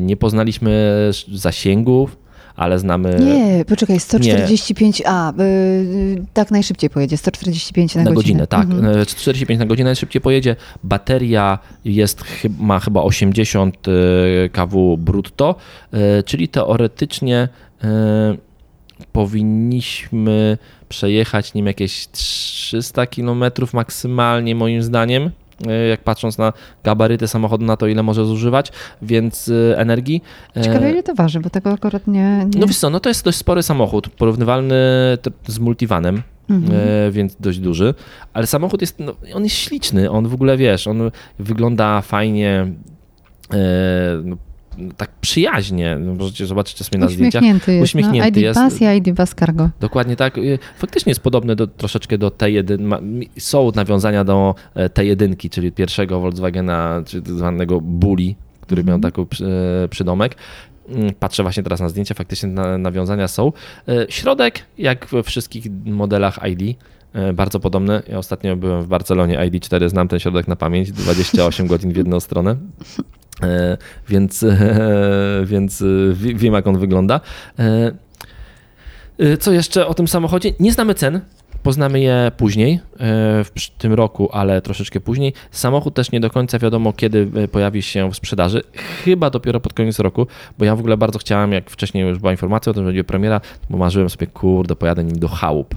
nie 0.00 0.16
poznaliśmy 0.16 1.10
zasięgów, 1.32 2.16
ale 2.56 2.78
znamy... 2.78 3.16
Nie, 3.20 3.64
poczekaj, 3.64 3.98
145A, 3.98 5.40
y, 5.40 6.24
tak 6.34 6.50
najszybciej 6.50 6.90
pojedzie, 6.90 7.16
145 7.16 7.94
na, 7.94 8.02
na 8.02 8.12
godzinę. 8.12 8.14
godzinę 8.14 8.46
tak, 8.46 8.70
mhm. 8.70 9.04
145 9.04 9.58
na 9.58 9.66
godzinę 9.66 9.88
najszybciej 9.88 10.22
pojedzie. 10.22 10.56
Bateria 10.84 11.58
jest, 11.84 12.24
ma 12.58 12.80
chyba 12.80 13.02
80 13.02 13.88
y, 13.88 14.50
kW 14.52 14.96
brutto, 14.96 15.54
y, 15.94 16.22
czyli 16.22 16.48
teoretycznie 16.48 17.48
powinniśmy 19.12 20.58
przejechać 20.88 21.54
nim 21.54 21.66
jakieś 21.66 22.08
300 22.08 23.06
km 23.06 23.44
maksymalnie 23.72 24.54
moim 24.54 24.82
zdaniem. 24.82 25.30
E, 25.68 25.88
jak 25.88 26.00
patrząc 26.00 26.38
na 26.38 26.52
gabaryty 26.84 27.28
samochodu, 27.28 27.64
na 27.64 27.76
to 27.76 27.86
ile 27.86 28.02
może 28.02 28.26
zużywać, 28.26 28.72
więc 29.02 29.48
e, 29.48 29.78
energii. 29.78 30.22
E, 30.56 30.62
Ciekawe 30.62 30.90
ile 30.90 31.02
to 31.02 31.14
waży, 31.14 31.40
bo 31.40 31.50
tego 31.50 31.70
akurat 31.70 32.06
nie... 32.06 32.46
nie... 32.54 32.60
No 32.60 32.66
wiesz 32.66 32.78
co, 32.78 32.90
no 32.90 33.00
to 33.00 33.08
jest 33.08 33.24
dość 33.24 33.38
spory 33.38 33.62
samochód, 33.62 34.08
porównywalny 34.08 34.74
z 35.46 35.58
multivanem. 35.58 36.22
Mhm. 36.50 37.12
więc 37.12 37.36
dość 37.40 37.58
duży, 37.58 37.94
ale 38.32 38.46
samochód 38.46 38.80
jest, 38.80 38.98
no, 38.98 39.14
on 39.34 39.44
jest 39.44 39.56
śliczny, 39.56 40.10
on 40.10 40.28
w 40.28 40.34
ogóle, 40.34 40.56
wiesz, 40.56 40.86
on 40.86 41.10
wygląda 41.38 42.00
fajnie, 42.00 42.72
no, 44.24 44.36
tak 44.96 45.10
przyjaźnie. 45.20 45.98
No, 46.00 46.14
możecie 46.14 46.46
zobaczyć 46.46 46.84
sobie 46.84 46.98
na 46.98 47.08
zdjęciach. 47.08 47.42
Jest, 47.42 47.68
no. 47.68 47.82
Uśmiechnięty 47.82 48.42
no. 48.42 48.48
ID 48.48 48.54
Pass 48.54 48.82
i 48.82 48.84
ID 48.84 49.16
Pass 49.16 49.34
Cargo. 49.34 49.70
Dokładnie 49.80 50.16
tak. 50.16 50.38
Y, 50.38 50.58
faktycznie 50.78 51.10
jest 51.10 51.20
podobny 51.20 51.56
do, 51.56 51.66
troszeczkę 51.66 52.18
do 52.18 52.28
T1. 52.28 52.98
Są 53.38 53.72
nawiązania 53.74 54.24
do 54.24 54.54
e, 54.74 54.88
T1, 54.88 55.50
czyli 55.50 55.72
pierwszego 55.72 56.20
Volkswagena, 56.20 57.02
czy 57.06 57.22
zwanego 57.26 57.80
Bully, 57.80 58.34
który 58.60 58.82
mm. 58.82 58.88
miał 58.88 58.96
mhm. 58.96 59.12
taki 59.12 59.44
e, 59.44 59.88
przydomek. 59.88 60.36
Mm, 60.88 61.14
patrzę 61.14 61.42
właśnie 61.42 61.62
teraz 61.62 61.80
na 61.80 61.88
zdjęcia, 61.88 62.14
faktycznie 62.14 62.48
nawiązania 62.78 63.28
są. 63.28 63.52
E, 63.88 64.06
środek, 64.08 64.64
jak 64.78 65.06
we 65.06 65.22
wszystkich 65.22 65.66
modelach 65.84 66.38
ID, 66.48 66.78
bardzo 67.34 67.60
podobny. 67.60 68.02
Ja 68.08 68.18
ostatnio 68.18 68.56
byłem 68.56 68.82
w 68.82 68.86
Barcelonie 68.86 69.38
ID4, 69.38 69.88
znam 69.88 70.08
ten 70.08 70.18
środek 70.18 70.48
na 70.48 70.56
pamięć, 70.56 70.92
28 70.92 71.66
godzin 71.66 71.92
w 71.92 71.96
jedną 71.96 72.20
stronę. 72.20 72.56
E, 73.42 73.76
więc, 74.08 74.44
więc 75.44 75.82
e, 75.82 75.84
wiem, 76.14 76.54
jak 76.54 76.66
on 76.66 76.78
wygląda. 76.78 77.20
E, 77.58 79.36
co 79.36 79.52
jeszcze 79.52 79.86
o 79.86 79.94
tym 79.94 80.08
samochodzie? 80.08 80.52
Nie 80.60 80.72
znamy 80.72 80.94
cen. 80.94 81.20
Poznamy 81.62 82.00
je 82.00 82.32
później, 82.36 82.80
w 83.44 83.70
tym 83.78 83.92
roku, 83.92 84.28
ale 84.32 84.62
troszeczkę 84.62 85.00
później. 85.00 85.32
Samochód 85.50 85.94
też 85.94 86.12
nie 86.12 86.20
do 86.20 86.30
końca 86.30 86.58
wiadomo, 86.58 86.92
kiedy 86.92 87.28
pojawi 87.52 87.82
się 87.82 88.10
w 88.10 88.16
sprzedaży. 88.16 88.62
Chyba 89.04 89.30
dopiero 89.30 89.60
pod 89.60 89.74
koniec 89.74 89.98
roku, 89.98 90.26
bo 90.58 90.64
ja 90.64 90.76
w 90.76 90.78
ogóle 90.78 90.96
bardzo 90.96 91.18
chciałem, 91.18 91.52
jak 91.52 91.70
wcześniej 91.70 92.08
już 92.08 92.18
była 92.18 92.32
informacja 92.32 92.70
o 92.70 92.74
tym, 92.74 92.82
że 92.82 92.86
będzie 92.86 93.04
premiera, 93.04 93.40
bo 93.70 93.78
marzyłem 93.78 94.10
sobie, 94.10 94.26
kurde, 94.26 94.76
pojadę 94.76 95.04
nim 95.04 95.18
do 95.18 95.28
chałup. 95.28 95.74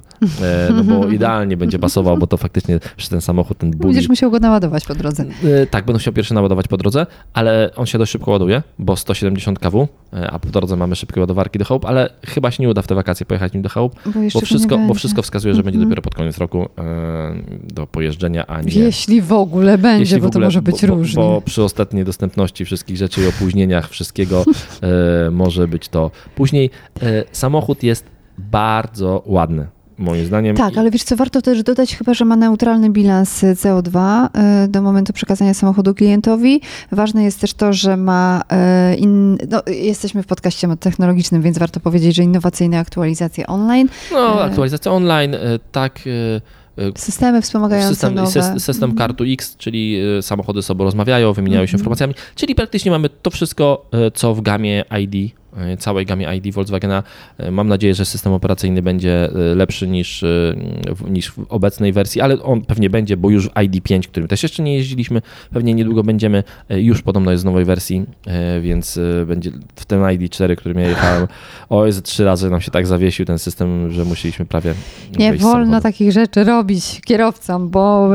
No 0.74 0.84
bo 0.84 1.08
idealnie 1.16 1.56
będzie 1.56 1.78
pasował, 1.78 2.18
bo 2.18 2.26
to 2.26 2.36
faktycznie 2.36 2.78
przez 2.96 3.10
ten 3.10 3.20
samochód, 3.20 3.58
ten 3.58 3.70
bully... 3.70 3.92
Będziesz 3.92 4.08
musiał 4.08 4.30
go 4.30 4.38
naładować 4.38 4.84
po 4.84 4.94
drodze. 4.94 5.24
Tak, 5.70 5.84
będę 5.84 5.96
musiał 5.96 6.14
pierwszy 6.14 6.34
naładować 6.34 6.68
po 6.68 6.76
drodze, 6.76 7.06
ale 7.32 7.70
on 7.76 7.86
się 7.86 7.98
dość 7.98 8.12
szybko 8.12 8.30
ładuje, 8.30 8.62
bo 8.78 8.96
170 8.96 9.58
kW, 9.58 9.88
a 10.30 10.38
po 10.38 10.48
drodze 10.48 10.76
mamy 10.76 10.96
szybkie 10.96 11.20
ładowarki 11.20 11.58
do 11.58 11.64
chałup, 11.64 11.84
ale 11.84 12.10
chyba 12.26 12.50
się 12.50 12.62
nie 12.62 12.68
uda 12.68 12.82
w 12.82 12.86
te 12.86 12.94
wakacje 12.94 13.26
pojechać 13.26 13.52
nim 13.52 13.62
do 13.62 13.68
chałup, 13.68 13.94
bo, 14.04 14.20
bo 14.34 14.40
wszystko, 14.40 14.78
bo 14.78 14.94
wszystko 14.94 15.22
wskazuje, 15.22 15.54
że 15.54 15.62
będzie 15.62 15.75
dopiero 15.84 16.02
pod 16.02 16.14
koniec 16.14 16.38
roku 16.38 16.68
do 17.62 17.86
pojeżdżenia, 17.86 18.46
a 18.46 18.62
nie... 18.62 18.72
Jeśli 18.72 19.22
w 19.22 19.32
ogóle 19.32 19.78
będzie, 19.78 20.00
Jeśli 20.00 20.20
bo 20.20 20.26
ogóle, 20.26 20.32
to 20.32 20.46
może 20.46 20.62
być 20.62 20.80
bo, 20.80 20.86
różnie. 20.86 21.22
Bo, 21.22 21.30
bo 21.30 21.40
przy 21.40 21.62
ostatniej 21.62 22.04
dostępności 22.04 22.64
wszystkich 22.64 22.96
rzeczy 22.96 23.22
i 23.22 23.26
opóźnieniach 23.26 23.88
wszystkiego 23.88 24.44
e, 25.26 25.30
może 25.30 25.68
być 25.68 25.88
to 25.88 26.10
później. 26.34 26.70
E, 27.02 27.24
samochód 27.32 27.82
jest 27.82 28.04
bardzo 28.38 29.22
ładny. 29.26 29.66
Moim 29.98 30.26
zdaniem. 30.26 30.56
Tak, 30.56 30.78
ale 30.78 30.90
wiesz 30.90 31.02
co, 31.02 31.16
warto 31.16 31.42
też 31.42 31.62
dodać 31.62 31.96
chyba, 31.96 32.14
że 32.14 32.24
ma 32.24 32.36
neutralny 32.36 32.90
bilans 32.90 33.42
CO2 33.42 34.26
y, 34.64 34.68
do 34.68 34.82
momentu 34.82 35.12
przekazania 35.12 35.54
samochodu 35.54 35.94
klientowi. 35.94 36.60
Ważne 36.92 37.24
jest 37.24 37.40
też 37.40 37.54
to, 37.54 37.72
że 37.72 37.96
ma 37.96 38.42
y, 38.92 38.96
in, 38.96 39.38
no, 39.50 39.62
jesteśmy 39.66 40.22
w 40.22 40.26
podcaście 40.26 40.68
technologicznym, 40.80 41.42
więc 41.42 41.58
warto 41.58 41.80
powiedzieć, 41.80 42.16
że 42.16 42.22
innowacyjne 42.22 42.78
aktualizacje 42.78 43.46
online. 43.46 43.88
No, 44.12 44.42
aktualizacja 44.42 44.92
online, 44.92 45.34
y, 45.34 45.38
tak. 45.72 46.00
Systemy 46.96 47.42
wspomagające 47.42 47.88
system, 47.88 48.14
nowe. 48.14 48.60
System 48.60 48.94
kartu 48.94 49.24
X, 49.24 49.56
czyli 49.56 50.00
samochody 50.22 50.62
sobie 50.62 50.84
rozmawiają, 50.84 51.32
wymieniają 51.32 51.66
się 51.66 51.70
mm 51.70 51.76
-hmm. 51.76 51.80
informacjami, 51.80 52.14
czyli 52.34 52.54
praktycznie 52.54 52.90
mamy 52.90 53.08
to 53.08 53.30
wszystko, 53.30 53.90
co 54.14 54.34
w 54.34 54.40
gamie 54.40 54.84
ID 55.00 55.34
całej 55.78 56.06
gamie 56.06 56.36
ID 56.36 56.54
Volkswagena. 56.54 57.02
E, 57.38 57.50
mam 57.50 57.68
nadzieję, 57.68 57.94
że 57.94 58.04
system 58.04 58.32
operacyjny 58.32 58.82
będzie 58.82 59.30
e, 59.30 59.54
lepszy 59.54 59.88
niż, 59.88 60.24
niż 61.10 61.30
w 61.30 61.46
obecnej 61.48 61.92
wersji, 61.92 62.20
ale 62.20 62.42
on 62.42 62.62
pewnie 62.62 62.90
będzie, 62.90 63.16
bo 63.16 63.30
już 63.30 63.48
ID5, 63.48 64.00
którym 64.00 64.28
też 64.28 64.42
jeszcze 64.42 64.62
nie 64.62 64.74
jeździliśmy, 64.74 65.22
pewnie 65.50 65.74
niedługo 65.74 66.02
będziemy, 66.02 66.42
już 66.70 67.02
podobno 67.02 67.30
jest 67.30 67.42
w 67.42 67.46
nowej 67.46 67.64
wersji, 67.64 68.06
więc 68.62 69.00
będzie 69.26 69.50
w 69.76 69.84
ten 69.84 70.00
ID4, 70.00 70.56
którym 70.56 70.78
ja 70.78 70.88
jechałem, 70.88 71.26
oj, 71.68 71.92
ze 71.92 72.02
trzy 72.02 72.24
razy 72.24 72.50
nam 72.50 72.60
się 72.60 72.70
tak 72.70 72.86
zawiesił 72.86 73.26
ten 73.26 73.38
system, 73.38 73.90
że 73.90 74.04
musieliśmy 74.04 74.44
prawie 74.44 74.74
Nie 75.18 75.34
wolno 75.34 75.80
takich 75.80 76.12
rzeczy 76.12 76.44
robić 76.44 77.00
kierowcom, 77.04 77.68
bo 77.68 78.10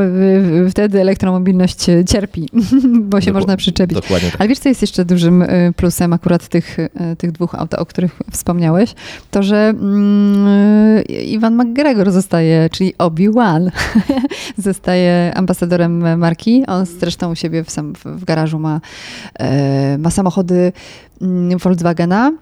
wtedy 0.70 1.00
elektromobilność 1.00 1.78
cierpi, 2.08 2.48
bo 3.10 3.20
się 3.20 3.32
można 3.32 3.56
przyczepić. 3.56 3.94
Dokładnie 3.94 4.30
tak. 4.30 4.40
Ale 4.40 4.48
wiesz, 4.48 4.58
co 4.58 4.68
jest 4.68 4.80
jeszcze 4.80 5.04
dużym 5.04 5.44
plusem 5.76 6.12
akurat 6.12 6.48
tych, 6.48 6.76
tych 7.18 7.31
tych 7.32 7.38
dwóch 7.38 7.54
aut, 7.54 7.74
o 7.74 7.86
których 7.86 8.18
wspomniałeś, 8.30 8.94
to 9.30 9.42
że 9.42 9.56
mm, 9.56 11.04
Iwan 11.26 11.54
McGregor 11.56 12.10
zostaje, 12.10 12.70
czyli 12.70 12.94
Obi-Wan, 12.98 13.70
zostaje 14.58 15.32
ambasadorem 15.34 16.18
marki. 16.18 16.64
On 16.66 16.86
zresztą 16.86 17.32
u 17.32 17.34
siebie 17.34 17.64
w, 17.64 17.70
sam, 17.70 17.92
w 18.04 18.24
garażu 18.24 18.58
ma, 18.58 18.80
e, 19.38 19.98
ma 19.98 20.10
samochody 20.10 20.72
mm, 21.20 21.58
Volkswagena. 21.58 22.32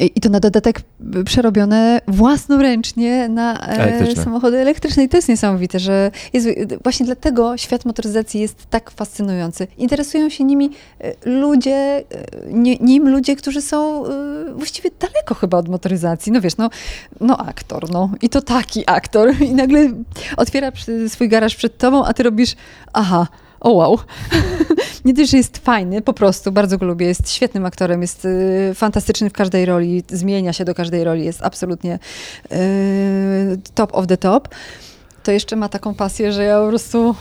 I 0.00 0.20
to 0.20 0.28
na 0.28 0.40
dodatek 0.40 0.82
przerobione 1.24 2.00
własnoręcznie 2.08 3.28
na 3.28 3.60
e, 3.60 3.68
elektryczne. 3.68 4.24
samochody 4.24 4.58
elektryczne. 4.58 5.04
I 5.04 5.08
to 5.08 5.16
jest 5.16 5.28
niesamowite, 5.28 5.78
że 5.78 6.10
jest, 6.32 6.48
właśnie 6.82 7.06
dlatego 7.06 7.56
świat 7.56 7.84
motoryzacji 7.84 8.40
jest 8.40 8.66
tak 8.70 8.90
fascynujący. 8.90 9.66
Interesują 9.78 10.28
się 10.28 10.44
nimi 10.44 10.70
e, 11.00 11.12
ludzie, 11.24 11.74
e, 11.74 12.04
nim 12.80 13.08
ludzie, 13.08 13.36
którzy 13.36 13.62
są 13.62 14.04
właściwie 14.54 14.90
daleko 15.00 15.34
chyba 15.34 15.58
od 15.58 15.68
motoryzacji. 15.68 16.32
No 16.32 16.40
wiesz, 16.40 16.56
no, 16.56 16.70
no 17.20 17.36
aktor, 17.36 17.90
no 17.90 18.10
i 18.22 18.28
to 18.28 18.42
taki 18.42 18.84
aktor. 18.86 19.34
I 19.50 19.54
nagle 19.54 19.90
otwiera 20.36 20.72
swój 21.08 21.28
garaż 21.28 21.56
przed 21.56 21.78
tobą, 21.78 22.04
a 22.04 22.14
ty 22.14 22.22
robisz, 22.22 22.56
aha, 22.92 23.26
o 23.60 23.72
wow. 23.72 23.98
Nie 25.04 25.14
tylko, 25.14 25.30
że 25.30 25.36
jest 25.36 25.58
fajny, 25.58 26.02
po 26.02 26.12
prostu, 26.12 26.52
bardzo 26.52 26.78
go 26.78 26.86
lubię, 26.86 27.06
jest 27.06 27.30
świetnym 27.30 27.66
aktorem, 27.66 28.02
jest 28.02 28.24
y, 28.24 28.72
fantastyczny 28.74 29.30
w 29.30 29.32
każdej 29.32 29.64
roli, 29.66 30.04
zmienia 30.08 30.52
się 30.52 30.64
do 30.64 30.74
każdej 30.74 31.04
roli, 31.04 31.24
jest 31.24 31.42
absolutnie 31.42 31.98
y, 32.52 33.58
top 33.74 33.94
of 33.94 34.06
the 34.06 34.16
top. 34.16 34.48
To 35.22 35.32
jeszcze 35.32 35.56
ma 35.56 35.68
taką 35.68 35.94
pasję, 35.94 36.32
że 36.32 36.44
ja 36.44 36.60
po 36.60 36.68
prostu... 36.68 37.14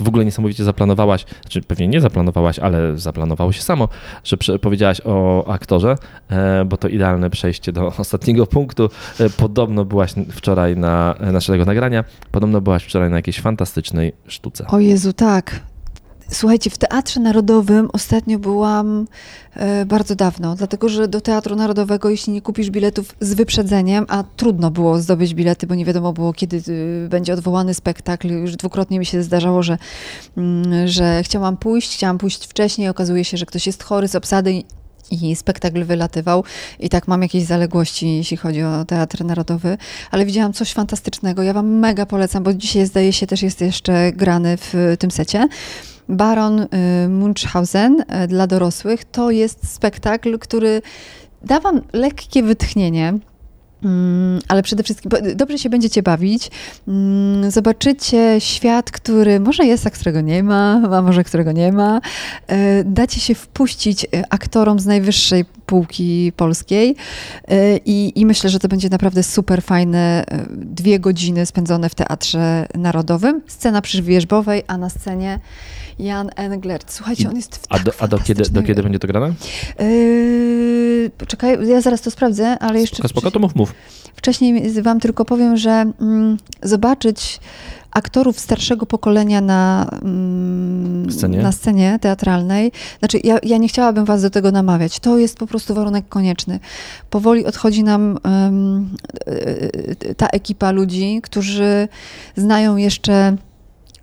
w 0.00 0.08
ogóle 0.08 0.24
niesamowicie 0.24 0.64
zaplanowałaś, 0.64 1.26
znaczy 1.40 1.62
pewnie 1.62 1.88
nie 1.88 2.00
zaplanowałaś, 2.00 2.58
ale 2.58 2.98
zaplanowało 2.98 3.52
się 3.52 3.62
samo, 3.62 3.88
że 4.24 4.58
powiedziałaś 4.58 5.00
o 5.04 5.46
aktorze, 5.48 5.96
e, 6.30 6.64
bo 6.64 6.76
to 6.76 6.88
idealne 6.88 7.30
przejście 7.30 7.72
do 7.72 7.86
ostatniego 7.98 8.46
punktu. 8.46 8.90
E, 9.20 9.30
podobno 9.30 9.84
byłaś 9.84 10.14
wczoraj 10.30 10.76
na 10.76 11.14
naszego 11.32 11.64
nagrania, 11.64 12.04
podobno 12.30 12.60
byłaś 12.60 12.84
wczoraj 12.84 13.10
na 13.10 13.16
jakiejś 13.16 13.40
fantastycznej 13.40 14.12
sztuce. 14.26 14.66
O 14.66 14.80
Jezu, 14.80 15.12
tak. 15.12 15.71
Słuchajcie, 16.32 16.70
w 16.70 16.78
Teatrze 16.78 17.20
Narodowym 17.20 17.88
ostatnio 17.92 18.38
byłam 18.38 19.06
e, 19.54 19.86
bardzo 19.86 20.14
dawno, 20.14 20.54
dlatego 20.54 20.88
że 20.88 21.08
do 21.08 21.20
Teatru 21.20 21.56
Narodowego, 21.56 22.10
jeśli 22.10 22.32
nie 22.32 22.42
kupisz 22.42 22.70
biletów 22.70 23.14
z 23.20 23.34
wyprzedzeniem, 23.34 24.06
a 24.08 24.24
trudno 24.36 24.70
było 24.70 24.98
zdobyć 24.98 25.34
bilety, 25.34 25.66
bo 25.66 25.74
nie 25.74 25.84
wiadomo 25.84 26.12
było, 26.12 26.32
kiedy 26.32 26.62
y, 26.68 27.08
będzie 27.10 27.32
odwołany 27.32 27.74
spektakl. 27.74 28.28
Już 28.28 28.56
dwukrotnie 28.56 28.98
mi 28.98 29.06
się 29.06 29.22
zdarzało, 29.22 29.62
że, 29.62 29.78
mm, 30.36 30.88
że 30.88 31.22
chciałam 31.22 31.56
pójść, 31.56 31.94
chciałam 31.94 32.18
pójść 32.18 32.46
wcześniej, 32.46 32.88
okazuje 32.88 33.24
się, 33.24 33.36
że 33.36 33.46
ktoś 33.46 33.66
jest 33.66 33.82
chory 33.82 34.08
z 34.08 34.14
obsady 34.14 34.62
i 35.10 35.36
spektakl 35.36 35.84
wylatywał 35.84 36.44
i 36.80 36.88
tak 36.88 37.08
mam 37.08 37.22
jakieś 37.22 37.44
zaległości, 37.44 38.16
jeśli 38.16 38.36
chodzi 38.36 38.62
o 38.62 38.84
Teatr 38.84 39.24
Narodowy, 39.24 39.78
ale 40.10 40.26
widziałam 40.26 40.52
coś 40.52 40.72
fantastycznego. 40.72 41.42
Ja 41.42 41.52
wam 41.52 41.66
mega 41.66 42.06
polecam, 42.06 42.42
bo 42.42 42.54
dzisiaj 42.54 42.86
zdaje 42.86 43.12
się 43.12 43.26
też 43.26 43.42
jest 43.42 43.60
jeszcze 43.60 44.12
grany 44.12 44.56
w 44.56 44.96
tym 44.98 45.10
secie. 45.10 45.48
Baron 46.08 46.60
y, 46.60 46.68
Munchausen 47.08 48.00
y, 48.00 48.28
dla 48.28 48.46
dorosłych 48.46 49.04
to 49.04 49.30
jest 49.30 49.72
spektakl, 49.72 50.38
który 50.38 50.82
da 51.44 51.60
wam 51.60 51.80
lekkie 51.92 52.42
wytchnienie. 52.42 53.18
Mm, 53.84 54.40
ale 54.48 54.62
przede 54.62 54.82
wszystkim 54.82 55.10
dobrze 55.34 55.58
się 55.58 55.70
będziecie 55.70 56.02
bawić. 56.02 56.50
Mm, 56.88 57.50
zobaczycie 57.50 58.36
świat, 58.38 58.90
który 58.90 59.40
może 59.40 59.64
jest, 59.64 59.86
a 59.86 59.90
którego 59.90 60.20
nie 60.20 60.42
ma, 60.42 60.80
a 60.92 61.02
może 61.02 61.24
którego 61.24 61.52
nie 61.52 61.72
ma. 61.72 62.00
Y, 62.52 62.84
dacie 62.84 63.20
się 63.20 63.34
wpuścić 63.34 64.06
aktorom 64.30 64.80
z 64.80 64.86
najwyższej 64.86 65.44
półki 65.66 66.32
polskiej 66.36 66.96
i, 67.84 68.12
i 68.16 68.26
myślę, 68.26 68.50
że 68.50 68.58
to 68.58 68.68
będzie 68.68 68.88
naprawdę 68.88 69.22
super 69.22 69.62
fajne 69.62 70.24
dwie 70.50 71.00
godziny 71.00 71.46
spędzone 71.46 71.88
w 71.88 71.94
Teatrze 71.94 72.66
Narodowym. 72.74 73.42
Scena 73.46 73.82
przywieszbowej, 73.82 74.62
a 74.66 74.78
na 74.78 74.90
scenie 74.90 75.38
Jan 75.98 76.30
Englert. 76.36 76.92
Słuchajcie, 76.92 77.28
on 77.28 77.36
jest 77.36 77.56
w 77.56 77.66
A, 77.68 77.78
do, 77.78 77.92
a 77.98 78.08
do, 78.08 78.18
kiedy, 78.18 78.42
do 78.50 78.62
kiedy 78.62 78.82
będzie 78.82 78.98
to 78.98 79.08
grane? 79.08 79.34
Yy, 79.78 81.10
czekaj, 81.26 81.68
ja 81.68 81.80
zaraz 81.80 82.00
to 82.00 82.10
sprawdzę, 82.10 82.58
ale 82.58 82.80
jeszcze... 82.80 82.96
Spoko, 82.96 83.08
spoko 83.08 83.30
to 83.30 83.38
mów, 83.38 83.54
mów. 83.54 83.74
Wcześniej 84.16 84.82
wam 84.82 85.00
tylko 85.00 85.24
powiem, 85.24 85.56
że 85.56 85.92
mm, 86.00 86.36
zobaczyć 86.62 87.40
aktorów 87.90 88.40
starszego 88.40 88.86
pokolenia 88.86 89.40
na, 89.40 89.90
mm, 90.02 91.12
scenie? 91.12 91.42
na 91.42 91.52
scenie 91.52 91.98
teatralnej. 92.00 92.72
Znaczy, 92.98 93.20
ja, 93.24 93.38
ja, 93.42 93.56
nie 93.56 93.68
chciałabym 93.68 94.04
was 94.04 94.22
do 94.22 94.30
tego 94.30 94.50
namawiać. 94.50 95.00
To 95.00 95.18
jest 95.18 95.38
po 95.38 95.46
prostu 95.46 95.74
warunek 95.74 96.08
konieczny. 96.08 96.60
Powoli 97.10 97.46
odchodzi 97.46 97.84
nam 97.84 98.18
um, 98.24 98.90
ta 100.16 100.26
ekipa 100.26 100.70
ludzi, 100.70 101.20
którzy 101.22 101.88
znają 102.36 102.76
jeszcze 102.76 103.36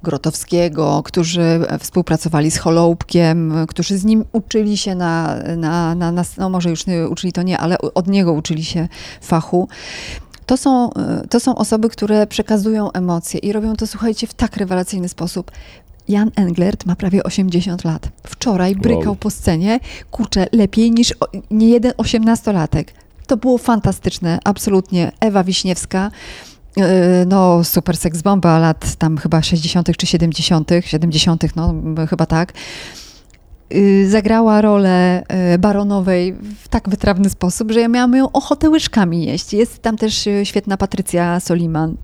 Grotowskiego, 0.04 1.02
którzy 1.06 1.60
współpracowali 1.80 2.52
z 2.52 2.58
Holoubkiem, 2.58 3.54
którzy 3.68 3.98
z 3.98 4.06
nim 4.06 4.26
uczyli 4.32 4.78
się 4.78 4.96
na, 4.96 5.36
na, 5.58 5.96
na, 5.96 6.12
na 6.12 6.24
no 6.38 6.50
może 6.50 6.70
już 6.70 6.86
uczyli 7.10 7.34
to 7.34 7.42
nie, 7.42 7.58
ale 7.58 7.78
od 7.78 8.08
niego 8.08 8.34
uczyli 8.34 8.64
się 8.64 8.88
fachu. 9.22 9.68
To 10.46 10.58
są, 10.58 10.90
to 11.30 11.40
są 11.40 11.56
osoby, 11.56 11.90
które 11.90 12.28
przekazują 12.28 12.92
emocje 12.92 13.40
i 13.40 13.52
robią 13.52 13.76
to, 13.76 13.88
słuchajcie, 13.88 14.28
w 14.28 14.34
tak 14.34 14.58
rewelacyjny 14.58 15.10
sposób. 15.10 15.52
Jan 16.08 16.32
Englert 16.36 16.86
ma 16.86 16.96
prawie 16.96 17.24
80 17.24 17.84
lat. 17.84 18.10
Wczoraj 18.24 18.76
brykał 18.76 19.06
wow. 19.06 19.16
po 19.16 19.30
scenie, 19.30 19.80
kurczę, 20.12 20.48
lepiej 20.52 20.92
niż 20.92 21.14
nie 21.52 21.70
jeden 21.70 21.94
osiemnastolatek. 21.98 22.94
To 23.28 23.38
było 23.38 23.58
fantastyczne, 23.58 24.40
absolutnie. 24.44 25.12
Ewa 25.20 25.44
Wiśniewska, 25.44 26.12
no, 27.26 27.64
super 27.64 27.98
seks 27.98 28.22
bomba 28.22 28.60
lat 28.60 28.96
tam 28.96 29.18
chyba 29.18 29.42
60. 29.42 29.98
czy 29.98 30.08
70., 30.08 30.70
70., 30.82 31.56
no 31.56 31.74
chyba 32.10 32.26
tak. 32.26 32.54
Y, 33.76 34.10
zagrała 34.10 34.62
rolę 34.62 35.24
e, 35.28 35.58
baronowej 35.58 36.36
w 36.64 36.68
tak 36.68 36.90
wytrawny 36.90 37.30
sposób, 37.30 37.72
że 37.72 37.80
ja 37.80 37.88
miałam 37.88 38.16
ją 38.16 38.32
ochotę 38.32 38.70
łyżkami 38.70 39.26
jeść. 39.26 39.54
Jest 39.54 39.82
tam 39.82 39.98
też 39.98 40.30
świetna 40.44 40.78
Patrycja 40.78 41.40
Soliman. 41.40 41.96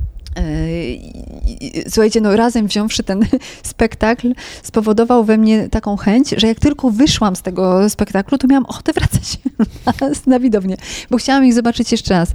Słuchajcie, 1.89 2.21
no 2.21 2.35
razem 2.35 2.67
wziąwszy 2.67 3.03
ten 3.03 3.25
spektakl, 3.63 4.33
spowodował 4.63 5.23
we 5.23 5.37
mnie 5.37 5.69
taką 5.69 5.97
chęć, 5.97 6.29
że 6.37 6.47
jak 6.47 6.59
tylko 6.59 6.91
wyszłam 6.91 7.35
z 7.35 7.41
tego 7.41 7.89
spektaklu, 7.89 8.37
to 8.37 8.47
miałam 8.47 8.65
ochotę 8.65 8.93
wracać 8.93 9.37
na 10.27 10.39
widownię, 10.39 10.77
bo 11.09 11.17
chciałam 11.17 11.45
ich 11.45 11.53
zobaczyć 11.53 11.91
jeszcze 11.91 12.13
raz 12.13 12.29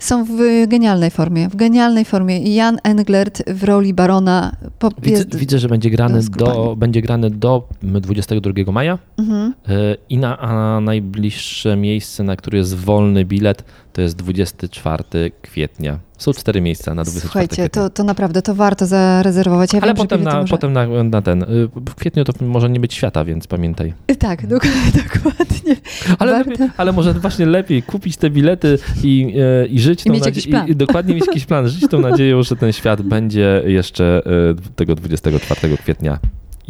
są 0.00 0.24
w 0.24 0.66
genialnej 0.68 1.10
formie, 1.10 1.48
w 1.48 1.56
genialnej 1.56 2.04
formie. 2.04 2.54
Jan 2.54 2.78
Englert 2.82 3.50
w 3.50 3.64
roli 3.64 3.94
barona 3.94 4.56
widzę, 5.02 5.24
widzę, 5.34 5.58
że 5.58 5.68
będzie 5.68 5.90
grany, 5.90 6.20
do, 6.36 6.76
będzie 6.76 7.02
grany 7.02 7.30
do 7.30 7.68
22 7.82 8.72
maja 8.72 8.98
mhm. 9.18 9.54
E, 9.68 9.96
i 10.08 10.18
na 10.18 10.38
a 10.38 10.80
najbliższe 10.80 11.76
miejsce, 11.76 12.22
na 12.22 12.36
które 12.36 12.58
jest 12.58 12.74
wolny 12.74 13.24
bilet, 13.24 13.64
to 13.92 14.00
jest 14.02 14.16
24 14.16 15.04
kwietnia. 15.42 15.98
Są 16.20 16.32
cztery 16.32 16.60
miejsca 16.60 16.94
na 16.94 17.02
24 17.04 17.28
Słuchajcie, 17.48 17.68
to, 17.70 17.90
to 17.90 18.04
naprawdę, 18.04 18.42
to 18.42 18.54
warto 18.54 18.86
zarezerwować. 18.86 19.72
Ja 19.72 19.80
Ale 19.80 19.86
wiem, 19.94 19.96
potem, 19.96 20.22
na, 20.22 20.40
może... 20.40 20.50
potem 20.50 20.72
na, 20.72 20.86
na 21.04 21.22
ten. 21.22 21.42
y, 21.42 21.46
W 21.90 21.94
kwietniu 21.94 22.24
to 22.24 22.32
może 22.44 22.70
nie 22.70 22.80
być 22.80 22.94
świata, 22.94 23.24
więc 23.24 23.46
pamiętaj. 23.46 23.94
Tak, 24.18 24.46
dok- 24.48 24.66
dokładnie. 24.94 25.76
Ale, 26.18 26.32
Warto. 26.32 26.50
lepiej, 26.50 26.68
ale 26.76 26.92
może 26.92 27.14
właśnie 27.14 27.46
lepiej 27.46 27.82
kupić 27.82 28.16
te 28.16 28.30
bilety 28.30 28.78
i, 29.02 29.34
e, 29.62 29.66
i 29.66 29.80
żyć 29.80 30.00
I 30.02 30.04
tą 30.04 30.12
mieć 30.12 30.20
nadzie- 30.20 30.30
jakiś 30.30 30.46
plan. 30.46 30.68
I, 30.68 30.70
i 30.70 30.76
dokładnie 30.76 31.14
mieć 31.14 31.26
jakiś 31.26 31.46
plan. 31.46 31.68
Żyć 31.68 31.88
tą 31.90 32.00
nadzieją, 32.10 32.42
że 32.42 32.56
ten 32.56 32.72
świat 32.72 33.02
będzie 33.02 33.62
jeszcze 33.66 34.22
e, 34.26 34.72
tego 34.76 34.94
24 34.94 35.76
kwietnia 35.76 36.18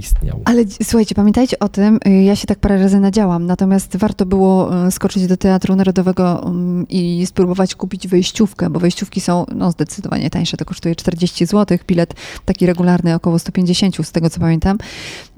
istniał. 0.00 0.40
Ale 0.44 0.64
słuchajcie, 0.82 1.14
pamiętajcie 1.14 1.58
o 1.58 1.68
tym, 1.68 2.00
y, 2.06 2.10
ja 2.22 2.36
się 2.36 2.46
tak 2.46 2.58
parę 2.58 2.78
razy 2.78 3.00
nadziałam, 3.00 3.46
natomiast 3.46 3.96
warto 3.96 4.26
było 4.26 4.86
y, 4.86 4.90
skoczyć 4.90 5.26
do 5.26 5.36
Teatru 5.36 5.76
Narodowego 5.76 6.46
mm, 6.46 6.86
i 6.88 7.26
spróbować 7.26 7.74
kupić 7.74 8.08
wejściówkę, 8.08 8.70
bo 8.70 8.80
wejściówki 8.80 9.20
są 9.20 9.46
no, 9.54 9.70
zdecydowanie 9.70 10.30
tańsze, 10.30 10.56
to 10.56 10.64
kosztuje 10.64 10.94
40 10.96 11.46
zł, 11.46 11.78
bilet 11.86 12.14
taki 12.44 12.66
regularny 12.66 13.14
około 13.14 13.38
150 13.38 13.96
z 14.06 14.12
tego 14.12 14.30
co 14.30 14.40
pamiętam. 14.40 14.78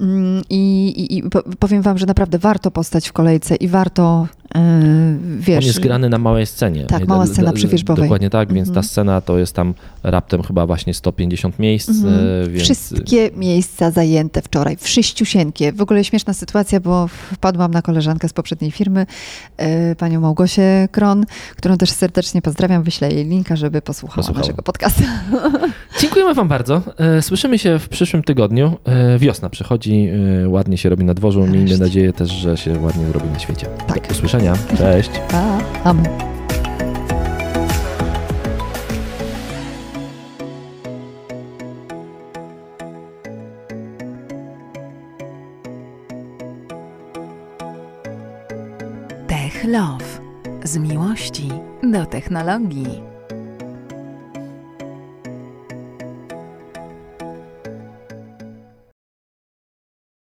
Mm, 0.00 0.42
I, 0.50 0.88
i, 0.88 1.16
i 1.18 1.22
po- 1.22 1.42
powiem 1.58 1.82
wam, 1.82 1.98
że 1.98 2.06
naprawdę 2.06 2.38
warto 2.38 2.70
postać 2.70 3.08
w 3.08 3.12
kolejce 3.12 3.56
i 3.56 3.68
warto, 3.68 4.26
y, 4.56 4.58
wiesz... 5.38 5.58
On 5.58 5.64
jest 5.64 5.80
grany 5.80 6.08
na 6.08 6.18
małej 6.18 6.46
scenie. 6.46 6.84
Tak, 6.86 7.06
mała 7.08 7.26
scena 7.26 7.48
d- 7.50 7.56
przywierzbowej. 7.56 8.04
Dokładnie 8.04 8.30
tak, 8.30 8.52
więc 8.52 8.68
ta 8.68 8.70
Mhm. 8.72 8.84
scena 8.84 9.20
to 9.20 9.38
jest 9.38 9.52
tam 9.54 9.74
raptem 10.02 10.42
chyba 10.42 10.66
właśnie 10.66 10.94
150 10.94 11.58
miejsc, 11.58 11.88
Mhm. 11.88 12.14
e, 12.44 12.48
więc... 12.50 12.62
Wszystkie 12.64 13.30
miejsca 13.36 13.90
zajęte 13.90 14.42
wczoraj, 14.42 14.76
wszyściusieńkie. 14.80 15.72
W 15.72 15.80
ogóle 15.80 16.04
śmieszna 16.04 16.32
sytuacja, 16.34 16.80
bo 16.80 17.08
wpadłam 17.08 17.70
na 17.70 17.82
koleżankę 17.82 18.28
z 18.28 18.32
poprzedniej 18.32 18.70
firmy, 18.70 19.06
e, 19.56 19.94
panią 19.96 20.20
Małgosię 20.20 20.88
Kron, 20.92 21.24
którą 21.56 21.76
też 21.76 21.90
serdecznie 21.90 22.42
pozdrawiam. 22.42 22.82
Wyślę 22.82 23.12
jej 23.12 23.24
linka, 23.24 23.56
żeby 23.56 23.82
posłuchała, 23.82 24.28
naszego 24.38 24.62
podcastu. 24.62 25.02
Dziękujemy 26.00 26.34
Wam 26.34 26.48
bardzo. 26.48 26.82
E, 26.98 27.22
Słyszymy 27.22 27.58
się 27.58 27.78
w 27.78 27.88
przyszłym 27.88 28.22
tygodniu. 28.22 28.76
Wiosna 29.18 29.50
przychodzi, 29.50 30.08
ładnie 30.46 30.78
się 30.78 30.88
robi 30.88 31.04
na 31.04 31.14
dworzu. 31.14 31.46
Miejmy 31.46 31.78
nadzieję 31.78 32.12
też, 32.12 32.30
że 32.30 32.56
się 32.56 32.78
ładnie 32.78 33.12
robi 33.12 33.28
na 33.28 33.38
świecie. 33.38 33.66
Tak. 33.86 34.08
Do 34.08 34.14
usłyszenia. 34.14 34.54
Cześć. 34.78 35.10
Pa. 35.30 35.58
Amen. 35.84 36.41
Tech 49.62 49.70
Love. 49.70 50.20
Z 50.64 50.76
miłości 50.76 51.48
do 51.82 52.06
technologii. 52.06 53.11